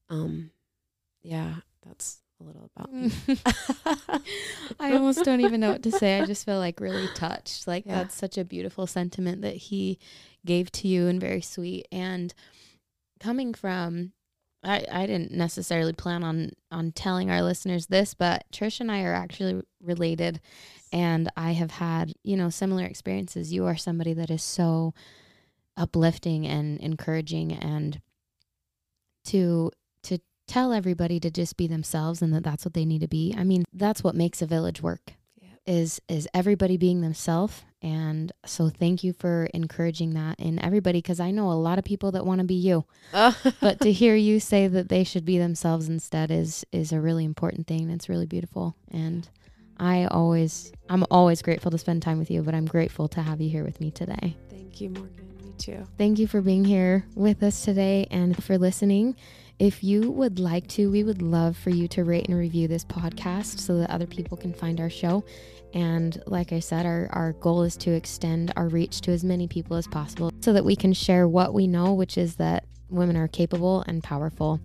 Um, 0.10 0.50
yeah, 1.22 1.58
that's 1.86 2.23
a 2.44 2.48
little 2.48 2.70
about 2.76 2.94
me. 2.94 3.12
I 4.80 4.94
almost 4.94 5.24
don't 5.24 5.42
even 5.42 5.62
know 5.62 5.72
what 5.72 5.84
to 5.84 5.92
say. 5.92 6.20
I 6.20 6.26
just 6.26 6.46
feel 6.46 6.60
like 6.60 6.80
really 6.80 7.08
touched. 7.16 7.68
Like 7.68 7.86
yeah. 7.86 7.96
that's 7.96 8.16
such 8.16 8.38
a 8.38 8.46
beautiful 8.46 8.88
sentiment 8.88 9.42
that 9.42 9.56
he 9.56 10.00
gave 10.46 10.72
to 10.74 10.88
you 10.88 11.08
and 11.08 11.20
very 11.20 11.42
sweet. 11.42 11.88
And 11.92 12.34
coming 13.20 13.54
from 13.54 14.12
I, 14.64 14.86
I 14.90 15.06
didn't 15.06 15.32
necessarily 15.32 15.94
plan 15.94 16.24
on 16.24 16.52
on 16.72 16.92
telling 16.92 17.30
our 17.30 17.42
listeners 17.42 17.88
this, 17.88 18.14
but 18.14 18.46
Trish 18.52 18.80
and 18.80 18.92
I 18.92 19.04
are 19.04 19.14
actually 19.14 19.62
related 19.82 20.40
and 20.92 21.30
I 21.36 21.52
have 21.52 21.72
had, 21.72 22.14
you 22.24 22.38
know, 22.38 22.50
similar 22.50 22.86
experiences. 22.86 23.52
You 23.52 23.66
are 23.66 23.76
somebody 23.76 24.14
that 24.14 24.30
is 24.30 24.44
so 24.44 24.94
uplifting 25.76 26.48
and 26.48 26.80
encouraging 26.80 27.52
and 27.52 28.00
to 29.26 29.72
to 30.04 30.20
tell 30.48 30.74
everybody 30.74 31.20
to 31.20 31.32
just 31.32 31.58
be 31.58 31.68
themselves 31.68 32.22
and 32.22 32.34
that 32.34 32.44
that's 32.44 32.66
what 32.66 32.74
they 32.74 32.86
need 32.86 33.02
to 33.02 33.08
be. 33.08 33.34
I 33.38 33.44
mean, 33.44 33.66
that's 33.74 34.04
what 34.04 34.16
makes 34.16 34.42
a 34.42 34.46
village 34.46 34.82
work. 34.82 35.14
Is 35.66 36.02
is 36.10 36.28
everybody 36.34 36.76
being 36.76 37.00
themselves 37.00 37.64
and 37.84 38.32
so 38.46 38.70
thank 38.70 39.04
you 39.04 39.12
for 39.12 39.50
encouraging 39.54 40.14
that 40.14 40.40
in 40.40 40.58
everybody 40.64 41.00
because 41.00 41.20
I 41.20 41.32
know 41.32 41.52
a 41.52 41.54
lot 41.54 41.78
of 41.78 41.84
people 41.84 42.12
that 42.14 42.26
want 42.26 42.40
to 42.40 42.46
be 42.46 42.54
you. 42.54 42.86
but 43.60 43.82
to 43.82 43.92
hear 43.92 44.16
you 44.16 44.40
say 44.40 44.70
that 44.70 44.88
they 44.88 45.04
should 45.04 45.26
be 45.26 45.38
themselves 45.38 45.90
instead 45.90 46.32
is 46.32 46.66
is 46.72 46.94
a 46.94 47.02
really 47.02 47.26
important 47.26 47.68
thing. 47.68 47.90
It's 47.90 48.08
really 48.08 48.26
beautiful. 48.26 48.78
And 48.90 49.28
I 49.78 50.06
always 50.06 50.72
I'm 50.90 51.04
always 51.12 51.42
grateful 51.42 51.72
to 51.72 51.78
spend 51.78 52.02
time 52.02 52.20
with 52.20 52.32
you, 52.32 52.42
but 52.42 52.56
I'm 52.56 52.66
grateful 52.66 53.10
to 53.10 53.22
have 53.22 53.42
you 53.42 53.50
here 53.50 53.66
with 53.66 53.82
me 53.82 53.92
today. 53.92 54.38
Thank 54.50 54.80
you, 54.80 54.90
Morgan. 54.90 55.36
Me 55.44 55.54
too. 55.58 55.86
Thank 55.98 56.20
you 56.20 56.28
for 56.28 56.40
being 56.40 56.64
here 56.64 57.06
with 57.16 57.44
us 57.44 57.66
today 57.66 58.08
and 58.10 58.42
for 58.42 58.58
listening. 58.58 59.18
If 59.64 59.82
you 59.82 60.12
would 60.12 60.40
like 60.40 60.68
to, 60.72 60.92
we 60.92 61.06
would 61.06 61.22
love 61.22 61.56
for 61.56 61.70
you 61.70 61.88
to 61.88 62.04
rate 62.04 62.28
and 62.28 62.38
review 62.38 62.68
this 62.68 62.84
podcast 62.84 63.60
so 63.60 63.78
that 63.78 63.90
other 63.92 64.06
people 64.06 64.36
can 64.36 64.54
find 64.54 64.78
our 64.82 64.90
show. 64.90 65.24
And 65.74 66.22
like 66.28 66.52
I 66.52 66.60
said, 66.60 66.86
our, 66.86 67.08
our 67.14 67.32
goal 67.32 67.64
is 67.64 67.78
to 67.78 67.92
extend 67.92 68.52
our 68.58 68.68
reach 68.68 69.00
to 69.02 69.12
as 69.12 69.24
many 69.24 69.48
people 69.48 69.78
as 69.78 69.88
possible 69.88 70.34
so 70.42 70.52
that 70.52 70.66
we 70.66 70.76
can 70.76 70.92
share 70.92 71.30
what 71.30 71.54
we 71.54 71.66
know, 71.66 71.94
which 71.94 72.18
is 72.18 72.36
that 72.36 72.66
women 72.90 73.16
are 73.16 73.30
capable 73.30 73.86
and 73.88 74.04
powerful. 74.04 74.60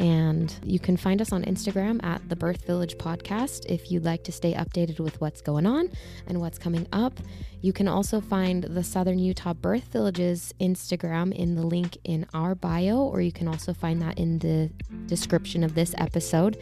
And 0.00 0.52
you 0.64 0.78
can 0.78 0.96
find 0.96 1.20
us 1.20 1.30
on 1.30 1.44
Instagram 1.44 2.02
at 2.02 2.26
the 2.26 2.34
Birth 2.34 2.64
Village 2.64 2.96
Podcast 2.96 3.66
if 3.66 3.92
you'd 3.92 4.04
like 4.04 4.24
to 4.24 4.32
stay 4.32 4.54
updated 4.54 4.98
with 4.98 5.20
what's 5.20 5.42
going 5.42 5.66
on 5.66 5.90
and 6.26 6.40
what's 6.40 6.58
coming 6.58 6.86
up. 6.90 7.20
You 7.60 7.74
can 7.74 7.86
also 7.86 8.22
find 8.22 8.64
the 8.64 8.82
Southern 8.82 9.18
Utah 9.18 9.52
Birth 9.52 9.92
Village's 9.92 10.54
Instagram 10.58 11.34
in 11.34 11.54
the 11.54 11.66
link 11.66 11.98
in 12.04 12.24
our 12.32 12.54
bio, 12.54 12.96
or 12.96 13.20
you 13.20 13.30
can 13.30 13.46
also 13.46 13.74
find 13.74 14.00
that 14.00 14.18
in 14.18 14.38
the 14.38 14.70
description 15.04 15.62
of 15.62 15.74
this 15.74 15.94
episode. 15.98 16.56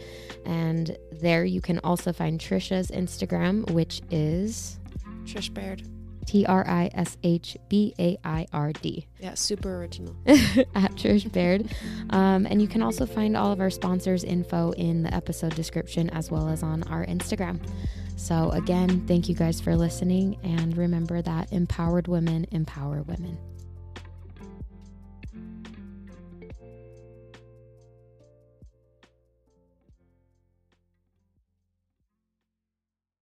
And 0.45 0.97
there 1.13 1.45
you 1.45 1.61
can 1.61 1.79
also 1.79 2.11
find 2.11 2.41
Trisha's 2.41 2.91
Instagram, 2.91 3.71
which 3.71 4.01
is 4.11 4.79
Trish 5.23 5.53
Baird. 5.53 5.98
T 6.29 6.45
R 6.45 6.63
I 6.67 6.91
S 6.93 7.17
H 7.23 7.57
B 7.69 7.95
A 7.97 8.15
I 8.23 8.45
R 8.53 8.71
D. 8.71 9.07
Yeah, 9.19 9.33
super 9.33 9.77
original. 9.77 10.15
at 10.27 10.91
Trish 10.93 11.31
Baird. 11.31 11.73
Um, 12.11 12.45
and 12.45 12.61
you 12.61 12.67
can 12.67 12.83
also 12.83 13.07
find 13.07 13.35
all 13.35 13.51
of 13.51 13.59
our 13.59 13.71
sponsors' 13.71 14.23
info 14.23 14.69
in 14.73 15.01
the 15.01 15.11
episode 15.11 15.55
description 15.55 16.07
as 16.11 16.29
well 16.29 16.47
as 16.47 16.61
on 16.61 16.83
our 16.83 17.03
Instagram. 17.07 17.59
So, 18.15 18.51
again, 18.51 19.07
thank 19.07 19.27
you 19.27 19.33
guys 19.33 19.59
for 19.59 19.75
listening. 19.75 20.37
And 20.43 20.77
remember 20.77 21.19
that 21.23 21.51
empowered 21.51 22.07
women 22.07 22.45
empower 22.51 23.01
women. 23.01 23.39